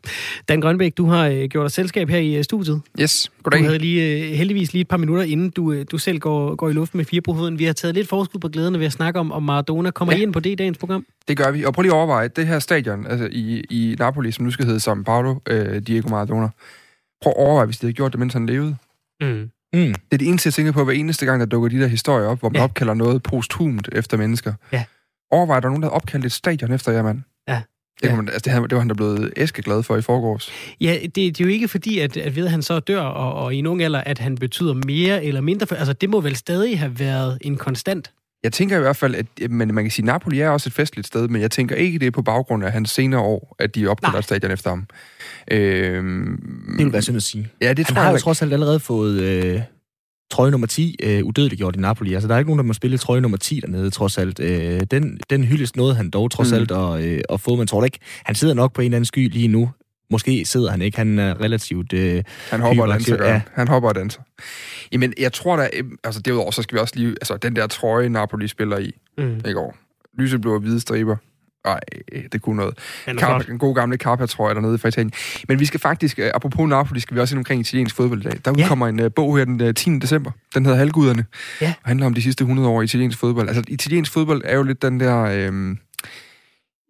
Dan 0.49 0.61
Grønbæk, 0.61 0.97
du 0.97 1.05
har 1.05 1.27
øh, 1.27 1.43
gjort 1.43 1.63
dig 1.63 1.71
selskab 1.71 2.09
her 2.09 2.17
i 2.17 2.35
øh, 2.35 2.43
studiet. 2.43 2.81
Yes, 2.99 3.31
goddag. 3.43 3.59
Du 3.59 3.65
havde 3.65 3.79
lige, 3.79 4.27
øh, 4.27 4.33
heldigvis 4.33 4.73
lige 4.73 4.81
et 4.81 4.87
par 4.87 4.97
minutter, 4.97 5.23
inden 5.23 5.49
du, 5.49 5.71
øh, 5.71 5.85
du 5.91 5.97
selv 5.97 6.19
går, 6.19 6.55
går 6.55 6.69
i 6.69 6.73
luften 6.73 6.97
med 6.97 7.05
fire 7.05 7.21
på 7.21 7.33
hovedet. 7.33 7.59
Vi 7.59 7.63
har 7.63 7.73
taget 7.73 7.95
lidt 7.95 8.07
forskud 8.07 8.39
på 8.39 8.47
glæden 8.47 8.79
ved 8.79 8.85
at 8.85 8.91
snakke 8.91 9.19
om, 9.19 9.31
om 9.31 9.43
Maradona. 9.43 9.91
Kommer 9.91 10.13
ja. 10.13 10.19
I 10.19 10.21
ind 10.21 10.33
på 10.33 10.39
det 10.39 10.49
i 10.49 10.55
dagens 10.55 10.77
program? 10.77 11.05
Det 11.27 11.37
gør 11.37 11.51
vi. 11.51 11.65
Og 11.65 11.73
prøv 11.73 11.81
lige 11.81 11.91
at 11.91 11.95
overveje, 11.95 12.27
det 12.27 12.47
her 12.47 12.59
stadion 12.59 13.07
altså 13.07 13.27
i, 13.31 13.63
i 13.69 13.95
Napoli, 13.99 14.31
som 14.31 14.45
nu 14.45 14.51
skal 14.51 14.65
hedde 14.65 14.79
San 14.79 15.03
Paolo, 15.03 15.35
øh, 15.47 15.81
Diego 15.81 16.09
Maradona. 16.09 16.49
Prøv 17.21 17.33
at 17.35 17.37
overveje, 17.37 17.65
hvis 17.65 17.77
de 17.77 17.85
havde 17.85 17.93
gjort 17.93 18.11
det, 18.11 18.19
mens 18.19 18.33
han 18.33 18.45
levede. 18.45 18.75
Mm. 19.21 19.49
Mm. 19.73 19.93
Det 19.93 19.95
er 20.11 20.17
det 20.17 20.27
eneste, 20.27 20.47
jeg 20.47 20.53
tænker 20.53 20.71
på 20.71 20.83
hver 20.83 20.93
eneste 20.93 21.25
gang, 21.25 21.39
der 21.39 21.45
dukker 21.45 21.69
de 21.69 21.79
der 21.79 21.87
historier 21.87 22.27
op, 22.27 22.39
hvor 22.39 22.49
man 22.49 22.55
ja. 22.55 22.63
opkalder 22.63 22.93
noget 22.93 23.23
posthumt 23.23 23.89
efter 23.91 24.17
mennesker. 24.17 24.53
Ja. 24.71 24.83
Overvej, 25.31 25.59
der 25.59 25.67
er 25.67 25.69
nogen, 25.69 25.83
der 25.83 25.89
har 25.89 25.95
opkaldt 25.95 26.25
et 26.25 26.31
stadion 26.31 26.71
efter 26.71 26.91
jer, 26.91 27.03
mand. 27.03 27.21
Ja. 27.47 27.61
Det, 28.01 28.07
ja. 28.09 28.15
man, 28.15 28.29
altså, 28.29 28.51
det, 28.61 28.69
det 28.69 28.75
var 28.75 28.79
han 28.79 28.87
da 28.87 28.93
blevet 28.93 29.33
æskeglad 29.37 29.83
for 29.83 29.97
i 29.97 30.01
forgårs. 30.01 30.51
Ja, 30.81 30.97
det, 31.01 31.15
det 31.15 31.41
er 31.41 31.45
jo 31.45 31.47
ikke 31.47 31.67
fordi, 31.67 31.99
at, 31.99 32.17
at 32.17 32.35
ved 32.35 32.45
at 32.45 32.51
han 32.51 32.61
så 32.61 32.79
dør, 32.79 33.01
og, 33.01 33.33
og 33.33 33.53
i 33.53 33.61
nogen 33.61 33.81
alder, 33.81 34.01
at 34.01 34.19
han 34.19 34.35
betyder 34.35 34.73
mere 34.73 35.23
eller 35.23 35.41
mindre. 35.41 35.67
For, 35.67 35.75
altså, 35.75 35.93
det 35.93 36.09
må 36.09 36.21
vel 36.21 36.35
stadig 36.35 36.79
have 36.79 36.99
været 36.99 37.37
en 37.41 37.57
konstant 37.57 38.11
jeg 38.43 38.53
tænker 38.53 38.77
i 38.77 38.79
hvert 38.79 38.95
fald, 38.95 39.15
at 39.15 39.51
men 39.51 39.75
man 39.75 39.83
kan 39.83 39.91
sige, 39.91 40.03
at 40.03 40.05
Napoli 40.05 40.39
er 40.39 40.49
også 40.49 40.69
et 40.69 40.73
festligt 40.73 41.07
sted, 41.07 41.27
men 41.27 41.41
jeg 41.41 41.51
tænker 41.51 41.75
ikke, 41.75 41.99
det 41.99 42.07
er 42.07 42.11
på 42.11 42.21
baggrund 42.21 42.63
af 42.63 42.71
hans 42.71 42.89
senere 42.89 43.21
år, 43.21 43.55
at 43.59 43.75
de 43.75 43.87
opkalder 43.87 44.21
stadion 44.21 44.51
efter 44.51 44.69
ham. 44.69 44.87
Øhm, 45.51 46.73
det 46.77 46.85
vil 46.85 46.93
være 46.93 47.01
synd 47.01 47.17
at 47.17 47.23
sige. 47.23 47.49
Ja, 47.61 47.73
det 47.73 47.87
han 47.87 47.95
tror 47.95 48.03
har 48.03 48.11
jo 48.11 48.17
trods 48.17 48.41
alt 48.41 48.53
allerede 48.53 48.79
fået 48.79 49.21
øh, 49.21 49.61
trøje 50.31 50.51
nummer 50.51 50.67
10 50.67 50.95
øh, 51.03 51.23
udødeliggjort 51.23 51.75
i 51.75 51.79
Napoli. 51.79 52.13
Altså, 52.13 52.27
der 52.27 52.33
er 52.33 52.39
ikke 52.39 52.49
nogen, 52.49 52.59
der 52.59 52.65
må 52.65 52.73
spille 52.73 52.97
trøje 52.97 53.21
nummer 53.21 53.37
10 53.37 53.59
dernede, 53.59 53.89
trods 53.89 54.17
alt. 54.17 54.39
Øh, 54.39 54.81
den, 54.91 55.19
den 55.29 55.43
hyldes 55.43 55.75
noget 55.75 55.95
han 55.95 56.09
dog 56.09 56.31
trods 56.31 56.51
mm. 56.51 56.57
alt 56.57 56.71
at, 56.71 57.03
øh, 57.03 57.21
at 57.29 57.39
få, 57.41 57.55
men 57.55 57.67
tror 57.67 57.85
ikke, 57.85 57.99
han 58.23 58.35
sidder 58.35 58.53
nok 58.53 58.73
på 58.73 58.81
en 58.81 58.85
eller 58.85 58.97
anden 58.97 59.05
sky 59.05 59.29
lige 59.29 59.47
nu, 59.47 59.69
Måske 60.11 60.45
sidder 60.45 60.71
han 60.71 60.81
ikke, 60.81 60.97
han 60.97 61.19
er 61.19 61.41
relativt... 61.41 61.93
Øh, 61.93 62.23
han 62.49 62.61
hopper 62.61 62.83
og 62.83 62.89
danser, 62.89 63.25
ja. 63.25 63.41
Han 63.53 63.67
hopper 63.67 63.89
og 63.89 63.95
danser. 63.95 64.21
Jamen, 64.91 65.13
jeg 65.19 65.33
tror 65.33 65.55
da... 65.55 65.69
Altså, 66.03 66.21
derudover, 66.21 66.51
så 66.51 66.61
skal 66.61 66.75
vi 66.75 66.79
også 66.79 66.93
lige... 66.97 67.09
Altså, 67.09 67.37
den 67.37 67.55
der 67.55 67.67
trøje, 67.67 68.09
Napoli 68.09 68.47
spiller 68.47 68.77
i, 68.77 68.91
mm. 69.17 69.41
ikke 69.47 69.59
over. 69.59 69.73
Lyseblå 70.17 70.53
og 70.53 70.59
hvide 70.59 70.79
striber. 70.79 71.15
Nej, 71.65 71.79
det 72.31 72.41
kunne 72.41 72.55
noget. 72.55 72.77
Carp, 73.19 73.49
en 73.49 73.57
god 73.57 73.75
gamle 73.75 73.97
Carpa, 73.97 74.25
tror 74.25 74.49
jeg, 74.49 74.55
dernede 74.55 74.77
fra 74.77 74.87
Italien. 74.87 75.11
Men 75.47 75.59
vi 75.59 75.65
skal 75.65 75.79
faktisk, 75.79 76.19
uh, 76.19 76.25
apropos 76.33 76.69
Napoli, 76.69 76.99
skal 76.99 77.15
vi 77.15 77.21
også 77.21 77.35
ind 77.35 77.39
omkring 77.39 77.61
italiensk 77.61 77.95
fodbold 77.95 78.19
i 78.19 78.23
dag. 78.23 78.39
Der 78.45 78.51
udkommer 78.51 78.85
ja. 78.85 78.91
en 78.91 78.99
uh, 78.99 79.11
bog 79.15 79.37
her 79.37 79.45
den 79.45 79.61
uh, 79.61 79.73
10. 79.73 79.99
december. 79.99 80.31
Den 80.55 80.65
hedder 80.65 80.77
Halvguderne. 80.79 81.25
Ja. 81.61 81.73
Og 81.83 81.89
handler 81.89 82.05
om 82.05 82.13
de 82.13 82.21
sidste 82.21 82.41
100 82.41 82.69
år 82.69 82.81
i 82.81 82.83
italiensk 82.83 83.17
fodbold. 83.17 83.47
Altså, 83.47 83.63
italiensk 83.67 84.13
fodbold 84.13 84.41
er 84.45 84.55
jo 84.55 84.63
lidt 84.63 84.81
den 84.81 84.99
der... 84.99 85.51
Men 85.51 85.79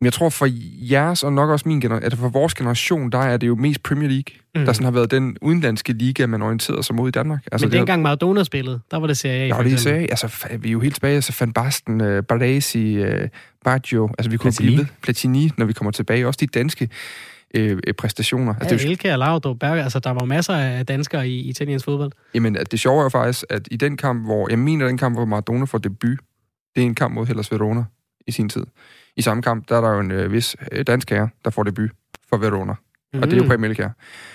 jeg 0.01 0.13
tror 0.13 0.29
for 0.29 0.47
jeres, 0.91 1.23
og 1.23 1.33
nok 1.33 1.49
også 1.49 1.67
min 1.67 1.81
generation, 1.81 2.03
altså 2.03 2.19
for 2.19 2.29
vores 2.29 2.53
generation, 2.53 3.11
der 3.11 3.17
er 3.17 3.37
det 3.37 3.47
jo 3.47 3.55
mest 3.55 3.83
Premier 3.83 4.09
League, 4.09 4.35
mm. 4.55 4.65
der 4.65 4.73
sådan 4.73 4.83
har 4.83 4.91
været 4.91 5.11
den 5.11 5.37
udenlandske 5.41 5.93
liga, 5.93 6.25
man 6.25 6.41
orienterede 6.41 6.83
sig 6.83 6.95
mod 6.95 7.07
i 7.07 7.11
Danmark. 7.11 7.47
Altså, 7.51 7.67
Men 7.67 7.73
dengang 7.73 8.01
Maradona 8.01 8.43
spillede, 8.43 8.79
der 8.91 8.97
var 8.97 9.07
det 9.07 9.17
Serie 9.17 9.53
A. 9.53 9.57
Ja, 9.57 9.63
det 9.63 9.73
er 9.73 9.77
Serie 9.77 10.01
Altså, 10.01 10.47
vi 10.59 10.67
er 10.67 10.71
jo 10.71 10.79
helt 10.79 10.93
tilbage, 10.93 11.15
altså 11.15 11.35
Van 11.39 11.53
Basten, 11.53 12.01
uh, 12.01 12.23
Baresi, 12.23 13.03
uh, 13.03 13.07
Baggio, 13.63 14.09
altså 14.17 14.29
vi 14.29 14.37
kunne 14.37 14.51
Platini. 14.51 14.67
blive 14.67 14.79
ved. 14.79 14.85
Platini, 15.01 15.51
når 15.57 15.65
vi 15.65 15.73
kommer 15.73 15.91
tilbage. 15.91 16.27
Også 16.27 16.37
de 16.41 16.47
danske 16.47 16.89
øh, 17.55 17.77
præstationer. 17.97 18.53
Altså, 18.53 18.69
ja, 18.69 18.75
det 18.75 18.81
er 18.81 18.87
jo... 18.87 18.91
Elke 18.91 19.11
og 19.11 19.19
Laudrup, 19.19 19.59
Berg, 19.59 19.77
altså 19.77 19.99
der 19.99 20.09
var 20.09 20.25
masser 20.25 20.53
af 20.53 20.85
danskere 20.85 21.29
i 21.29 21.39
italiensk 21.49 21.85
fodbold. 21.85 22.11
Jamen, 22.33 22.57
det 22.71 22.79
sjove 22.79 22.99
er 22.99 23.03
jo 23.03 23.09
faktisk, 23.09 23.45
at 23.49 23.67
i 23.71 23.77
den 23.77 23.97
kamp, 23.97 24.25
hvor, 24.25 24.49
jeg 24.49 24.59
mener 24.59 24.87
den 24.87 24.97
kamp, 24.97 25.15
hvor 25.15 25.25
Maradona 25.25 25.65
får 25.65 25.77
debut, 25.77 26.19
det 26.75 26.81
er 26.81 26.85
en 26.85 26.95
kamp 26.95 27.13
mod 27.13 27.25
Hellas 27.25 27.51
Verona 27.51 27.83
i 28.27 28.31
sin 28.31 28.49
tid 28.49 28.63
i 29.17 29.21
samme 29.21 29.43
kamp, 29.43 29.69
der 29.69 29.77
er 29.77 29.81
der 29.81 29.89
jo 29.89 29.99
en 29.99 30.11
øh, 30.11 30.31
vis 30.31 30.55
øh, 30.71 30.87
dansk 30.87 31.09
herre, 31.09 31.29
der 31.45 31.49
får 31.51 31.63
debut 31.63 31.89
for 32.29 32.37
Verona. 32.37 32.73
Mm. 33.13 33.19
Og 33.21 33.25
det 33.25 33.33
er 33.33 33.37
jo 33.37 33.43
mm. 33.43 33.49
Preben 33.49 33.65
Elkjær. 33.65 33.89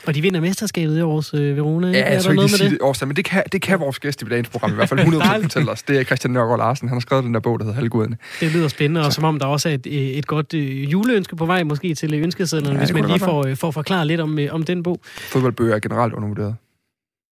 Og 0.07 0.15
de 0.15 0.23
vinder 0.23 0.41
mesterskabet 0.41 0.99
i 0.99 1.01
års 1.01 1.35
øh, 1.35 1.57
Verona, 1.57 1.91
Ja, 1.91 2.13
jeg 2.13 2.23
tror 2.23 2.31
ikke, 2.31 2.43
de 2.43 2.49
siger 2.49 2.93
det 2.93 3.09
men 3.09 3.17
det 3.17 3.25
kan, 3.25 3.43
det 3.53 3.63
kan 3.63 3.81
vores 3.81 3.99
gæst 3.99 4.23
i 4.23 4.25
dagens 4.25 4.49
program 4.49 4.71
i 4.71 4.75
hvert 4.75 4.89
fald 4.89 5.01
100% 5.01 5.43
fortælle 5.43 5.71
os. 5.71 5.83
Det 5.83 5.99
er 5.99 6.05
Christian 6.05 6.31
Nørgaard 6.31 6.59
Larsen. 6.59 6.89
Han 6.89 6.97
har 6.97 7.01
skrevet 7.01 7.25
den 7.25 7.35
der 7.35 7.41
bog, 7.41 7.59
der 7.59 7.65
hedder 7.65 7.77
Halvguderne. 7.77 8.17
Det 8.41 8.53
lyder 8.53 8.69
spændende, 8.69 9.07
og 9.07 9.13
som 9.13 9.25
om 9.25 9.39
der 9.39 9.47
også 9.47 9.69
er 9.69 9.75
et, 9.75 10.19
et 10.19 10.27
godt 10.27 10.55
øh, 10.55 10.93
juleønske 10.93 11.37
på 11.37 11.47
vej, 11.47 11.63
måske 11.63 11.95
til 11.95 12.15
ønskesedlerne, 12.15 12.75
ja, 12.75 12.85
hvis 12.85 12.93
man 12.93 13.05
lige 13.05 13.19
får, 13.19 13.47
øh, 13.47 13.57
får 13.57 13.71
forklaret 13.71 14.07
lidt 14.07 14.21
om, 14.21 14.39
øh, 14.39 14.55
om 14.55 14.63
den 14.63 14.83
bog. 14.83 15.01
Fodboldbøger 15.05 15.75
er 15.75 15.79
generelt 15.79 16.15
undervurderet 16.15 16.57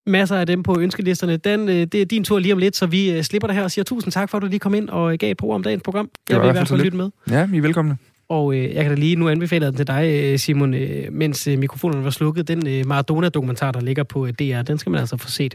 masser 0.06 0.36
af 0.36 0.46
dem 0.46 0.62
på 0.62 0.80
ønskelisterne. 0.80 1.36
Den, 1.36 1.68
øh, 1.68 1.74
det 1.74 1.94
er 1.94 2.04
din 2.04 2.24
tur 2.24 2.38
lige 2.38 2.52
om 2.52 2.58
lidt, 2.58 2.76
så 2.76 2.86
vi 2.86 3.10
øh, 3.10 3.22
slipper 3.22 3.48
det 3.48 3.56
her 3.56 3.64
og 3.64 3.70
siger 3.70 3.84
tusind 3.84 4.12
tak 4.12 4.30
for, 4.30 4.38
at 4.38 4.42
du 4.42 4.46
lige 4.46 4.58
kom 4.58 4.74
ind 4.74 4.88
og 4.88 5.18
gav 5.18 5.34
på 5.34 5.52
om 5.52 5.62
dagens 5.62 5.82
program. 5.82 6.10
Jeg 6.28 6.40
vil 6.40 6.48
i 6.48 6.52
hvert 6.52 6.68
fald 6.68 6.80
lytte 6.80 6.96
med. 6.96 7.10
Ja, 7.30 7.48
I 7.52 7.56
er 7.56 7.62
velkomne. 7.62 7.96
Og 8.28 8.54
øh, 8.54 8.74
jeg 8.74 8.84
kan 8.84 8.94
da 8.94 9.00
lige 9.00 9.16
nu 9.16 9.28
anbefale 9.28 9.66
den 9.66 9.74
til 9.74 9.86
dig, 9.86 10.40
Simon, 10.40 10.74
øh, 10.74 11.12
mens 11.12 11.46
øh, 11.46 11.58
mikrofonen 11.58 12.04
var 12.04 12.10
slukket. 12.10 12.48
Den 12.48 12.66
øh, 12.68 12.86
Maradona-dokumentar, 12.86 13.72
der 13.72 13.80
ligger 13.80 14.02
på 14.02 14.26
øh, 14.26 14.32
DR, 14.32 14.62
den 14.62 14.78
skal 14.78 14.90
man 14.90 15.00
altså 15.00 15.16
få 15.16 15.28
set. 15.28 15.54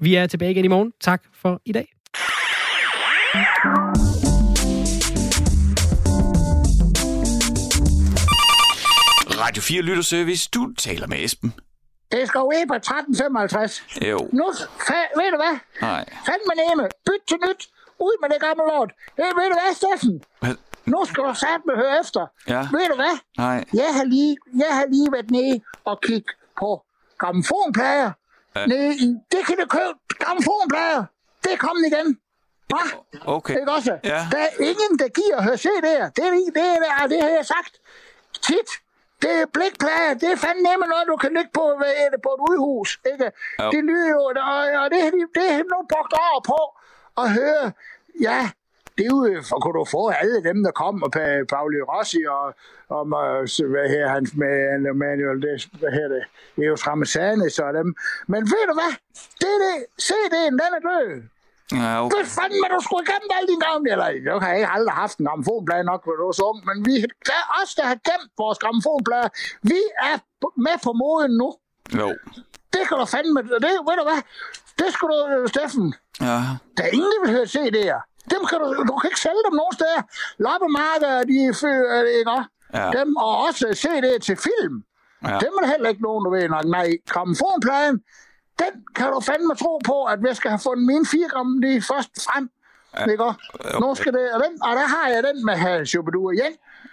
Vi 0.00 0.14
er 0.14 0.26
tilbage 0.26 0.50
igen 0.50 0.64
i 0.64 0.68
morgen. 0.68 0.92
Tak 1.00 1.22
for 1.42 1.62
i 1.66 1.72
dag. 1.72 1.92
Radio 9.40 9.62
4 9.62 9.82
Lytterservice. 9.82 10.48
Du 10.54 10.72
taler 10.78 11.06
med 11.06 11.24
Esben. 11.24 11.52
Det 12.12 12.28
skal 12.28 12.38
jo 12.38 12.52
på 12.68 12.74
1355. 12.74 13.82
Jo. 14.02 14.18
Nu, 14.32 14.44
fa- 14.88 15.12
ved 15.20 15.30
du 15.30 15.36
hvad? 15.36 15.56
Nej. 15.80 16.04
Fandme 16.26 16.52
nemme. 16.62 16.88
Byt 17.06 17.22
til 17.28 17.38
nyt. 17.48 17.62
Ud 17.98 18.20
med 18.22 18.28
det 18.30 18.40
gamle 18.40 18.64
lort. 18.72 18.90
Hey, 19.16 19.24
ved 19.38 19.48
du 19.52 19.56
hvad, 19.60 19.74
Steffen? 19.74 20.22
Hvad? 20.40 20.54
Nu 20.84 21.04
skal 21.04 21.22
du 21.24 21.34
satme 21.34 21.72
høre 21.76 22.00
efter. 22.00 22.26
Ja. 22.48 22.60
Ved 22.72 22.88
du 22.90 22.94
hvad? 22.94 23.16
Nej. 23.38 23.64
Jeg 23.74 23.94
har 23.96 24.04
lige, 24.04 24.36
jeg 24.58 24.72
har 24.78 24.86
lige 24.86 25.12
været 25.12 25.30
nede 25.30 25.60
og 25.84 26.00
kigge 26.00 26.32
på 26.60 26.84
gramofonplader. 27.18 28.10
Ja. 28.56 28.66
Nede 28.66 28.94
i, 28.96 29.08
det 29.32 29.40
kan 29.46 29.56
du 29.60 29.66
købe. 29.66 29.94
Gramofonplader. 30.24 31.04
Det 31.44 31.52
er 31.52 31.56
kommet 31.56 31.86
igen. 31.86 32.18
Hva? 32.68 32.82
Okay. 33.36 33.58
Ikke 33.60 33.72
også? 33.72 33.98
Ja. 34.04 34.20
Der 34.32 34.38
er 34.38 34.52
ingen, 34.60 34.98
der 34.98 35.08
giver 35.08 35.36
at 35.36 35.44
høre 35.44 35.58
se 35.58 35.68
det 35.82 35.90
her. 35.90 36.10
Det, 36.10 36.24
er, 36.26 36.30
det, 36.30 36.66
er, 37.02 37.06
det 37.06 37.22
har 37.22 37.28
jeg 37.28 37.46
sagt 37.46 37.72
tit. 38.42 38.68
Det 39.22 39.32
er 39.42 39.46
blikplader. 39.56 40.14
Det 40.22 40.28
er 40.34 40.38
fandme 40.44 40.62
nemme 40.68 40.86
noget, 40.92 41.06
du 41.12 41.16
kan 41.16 41.32
lægge 41.36 41.50
på, 41.54 41.64
hvad, 41.78 41.92
på 42.26 42.30
et 42.36 42.40
udhus. 42.50 42.90
Ikke? 43.12 43.26
Jo. 43.62 43.70
Det 43.74 43.82
lyder 43.88 44.08
jo, 44.16 44.22
og, 44.52 44.62
og 44.82 44.86
det, 44.92 45.00
det, 45.16 45.22
det 45.38 45.46
er 45.52 45.62
nu 45.72 45.78
brugt 45.92 46.12
over 46.24 46.40
på 46.52 46.60
at 47.22 47.28
høre, 47.38 47.64
ja, 48.28 48.40
det 48.98 49.06
er 49.06 49.10
jo, 49.16 49.42
for 49.48 49.56
kunne 49.60 49.78
du 49.80 49.84
få 49.84 50.02
alle 50.08 50.44
dem, 50.48 50.58
der 50.66 50.70
kom, 50.70 51.02
og 51.02 51.10
Pauli 51.54 51.80
Rossi 51.92 52.22
og, 52.38 52.46
og 52.88 53.02
hvad 53.72 53.88
her, 53.94 54.08
hans 54.08 54.34
med 54.34 54.94
Manuel, 54.94 55.42
det, 55.42 55.68
hvad 55.80 55.92
her 55.98 56.08
det, 56.08 56.22
det 56.56 56.62
er 56.64 56.68
jo 56.68 56.76
Framasanis 56.76 57.58
og 57.58 57.74
dem. 57.74 57.94
Men 58.26 58.40
ved 58.52 58.64
du 58.70 58.74
hvad? 58.80 58.92
Det 59.40 59.50
er 59.56 59.60
det. 59.66 59.76
Se 59.98 60.14
det, 60.34 60.44
den 60.60 60.70
er 60.78 60.82
død. 60.90 61.35
Ja, 61.72 62.04
okay. 62.04 62.18
Det 62.18 62.26
fanden, 62.38 62.58
men 62.62 62.70
du 62.76 62.80
skulle 62.86 63.04
igennem 63.06 63.30
alle 63.36 63.48
dine 63.52 63.64
gamle, 63.68 63.88
eller 63.94 64.08
jeg 64.26 64.34
har 64.44 64.52
ikke 64.58 64.72
aldrig 64.76 64.94
haft 65.02 65.18
en 65.18 65.26
gramofonplade 65.28 65.84
nok, 65.90 66.00
hvor 66.04 66.14
du 66.20 66.24
var 66.28 66.36
så 66.40 66.44
ung, 66.50 66.58
men 66.68 66.76
vi 66.88 66.94
er 67.38 67.44
os, 67.60 67.70
der 67.78 67.86
har 67.92 67.98
gemt 68.08 68.32
vores 68.42 68.58
gramofonplade. 68.62 69.28
Vi 69.72 69.80
er 70.10 70.16
med 70.66 70.76
på 70.86 70.92
moden 71.02 71.32
nu. 71.42 71.48
Jo. 72.00 72.08
Det 72.74 72.82
kan 72.88 72.96
du 73.00 73.04
fandme, 73.14 73.40
det, 73.42 73.70
ved 73.88 73.96
du 74.00 74.04
hvad, 74.10 74.20
det 74.80 74.88
skulle 74.94 75.14
du, 75.16 75.48
Steffen. 75.54 75.94
Ja. 76.28 76.38
Der 76.76 76.82
er 76.86 76.92
ingen, 76.96 77.10
der 77.14 77.20
vil 77.24 77.30
høre 77.36 77.46
se 77.56 77.64
det 77.76 77.84
her. 77.90 78.00
Dem 78.32 78.42
kan 78.48 78.58
du, 78.62 78.66
du 78.90 78.94
kan 78.98 79.08
ikke 79.10 79.24
sælge 79.26 79.42
dem 79.48 79.54
nogen 79.60 79.74
steder. 79.78 80.00
Loppemarkeder, 80.44 81.18
de 81.30 81.36
er 81.46 82.18
ikke 82.20 82.30
ja. 82.74 82.90
Dem, 82.98 83.16
og 83.16 83.32
også 83.46 83.66
se 83.84 83.92
det 84.06 84.22
til 84.22 84.36
film. 84.36 84.76
Ja. 85.24 85.38
Dem 85.44 85.52
er 85.62 85.66
heller 85.66 85.88
ikke 85.88 86.02
nogen, 86.02 86.24
du 86.24 86.30
ved 86.30 86.48
nok. 86.48 86.64
Nej, 86.64 86.88
gramofonpladen, 87.08 88.00
den 88.58 88.84
kan 88.94 89.06
du 89.12 89.20
fandme 89.20 89.54
tro 89.54 89.78
på, 89.84 90.04
at 90.04 90.18
jeg 90.26 90.36
skal 90.36 90.50
have 90.50 90.60
fundet 90.68 90.86
min 90.86 91.06
4 91.06 91.28
gram 91.28 91.58
lige 91.58 91.82
først 91.82 92.10
frem. 92.26 92.50
Ja. 92.98 93.04
Ikke? 93.04 93.24
Okay. 93.24 93.80
Nu 93.80 93.94
skal 93.94 94.12
det, 94.12 94.32
og, 94.34 94.40
den, 94.44 94.52
og 94.62 94.76
der 94.76 94.86
har 94.86 95.08
jeg 95.08 95.22
den 95.22 95.44
med 95.44 95.54
Hans 95.54 95.94
Jobbedur 95.94 96.32
igen. 96.32 96.52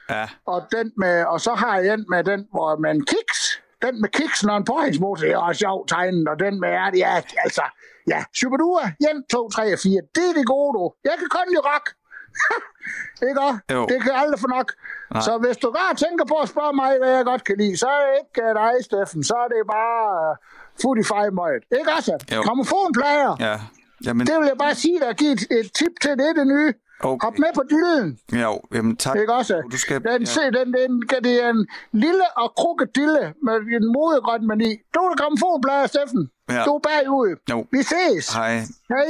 Ja. 0.09 0.30
Og, 0.45 0.66
den 0.72 0.91
med, 0.97 1.26
og 1.26 1.41
så 1.41 1.53
har 1.53 1.78
jeg 1.78 1.97
den 1.97 2.05
med 2.09 2.24
den, 2.24 2.47
hvor 2.51 2.78
man 2.78 3.05
kiks. 3.05 3.61
Den 3.82 4.01
med 4.01 4.09
kiksen 4.09 4.49
og 4.49 4.57
en 4.57 4.66
påhængsmotor, 4.66 5.24
det 5.24 5.32
er 5.32 5.38
også 5.38 5.59
sjovt 5.59 5.89
tegnet, 5.89 6.28
og 6.28 6.39
den 6.39 6.59
med 6.59 6.70
ja, 6.95 7.22
altså, 7.38 7.64
ja, 8.07 8.24
Jobbedur, 8.43 8.80
1, 8.82 9.24
2, 9.32 9.49
3 9.49 9.74
og 9.74 9.80
4, 9.80 10.01
det 10.16 10.26
er 10.30 10.34
det 10.39 10.45
gode, 10.47 10.72
du. 10.78 10.93
Jeg 11.03 11.16
kan 11.20 11.30
kun 11.38 11.47
jo 11.55 11.61
rock. 11.72 11.86
ikke 13.28 13.41
jo. 13.74 13.86
Det 13.91 13.97
kan 14.03 14.11
aldrig 14.11 14.39
for 14.39 14.47
nok. 14.57 14.70
Nej. 15.14 15.22
Så 15.22 15.38
hvis 15.43 15.57
du 15.57 15.68
bare 15.80 15.93
tænker 15.95 16.26
på 16.26 16.36
at 16.43 16.49
spørge 16.49 16.74
mig, 16.74 16.91
hvad 17.01 17.11
jeg 17.18 17.26
godt 17.26 17.43
kan 17.43 17.57
lide, 17.57 17.78
så 17.78 17.88
er 17.88 18.01
det 18.07 18.16
ikke 18.22 18.53
dig, 18.61 18.74
Steffen. 18.88 19.24
Så 19.24 19.36
er 19.43 19.47
det 19.53 19.61
bare... 19.78 20.36
45 20.82 21.32
møget. 21.32 21.63
Ikke 21.80 21.91
altså? 21.91 22.15
Gramofonplader. 22.45 23.36
Ja. 23.39 23.55
Jamen... 24.05 24.28
Det 24.28 24.36
vil 24.39 24.47
jeg 24.47 24.57
bare 24.57 24.76
sige, 24.76 24.99
der 24.99 25.13
giver 25.13 25.32
et, 25.32 25.41
et 25.51 25.71
tip 25.74 25.93
til 26.01 26.11
det, 26.11 26.36
det 26.36 26.47
nye. 26.47 26.74
Okay. 26.99 27.26
Hop 27.26 27.38
med 27.39 27.51
på 27.55 27.63
dyden. 27.71 28.19
Jo, 28.41 28.61
jamen 28.74 28.95
tak. 28.95 29.15
Ikke 29.17 29.34
også? 29.34 29.61
Du 29.71 29.78
skal... 29.78 30.03
Den, 30.03 30.21
ja. 30.21 30.26
se, 30.26 30.41
den, 30.41 30.74
den, 30.74 30.91
den, 31.09 31.24
det 31.24 31.43
er 31.43 31.49
en 31.49 31.67
lille 31.91 32.26
og 32.38 32.53
krokodille 32.57 33.34
med 33.43 33.53
en 33.53 33.86
modegrøn 33.95 34.47
mani. 34.47 34.71
Du 34.93 34.99
er 34.99 35.15
gramofonbladet, 35.21 35.89
Steffen. 35.89 36.30
Ja. 36.49 36.63
Du 36.65 36.71
er 36.76 36.80
bagud. 36.80 37.36
Jo. 37.51 37.65
Vi 37.71 37.82
ses. 37.84 38.34
Hej. 38.34 38.53
Hej. 38.89 39.07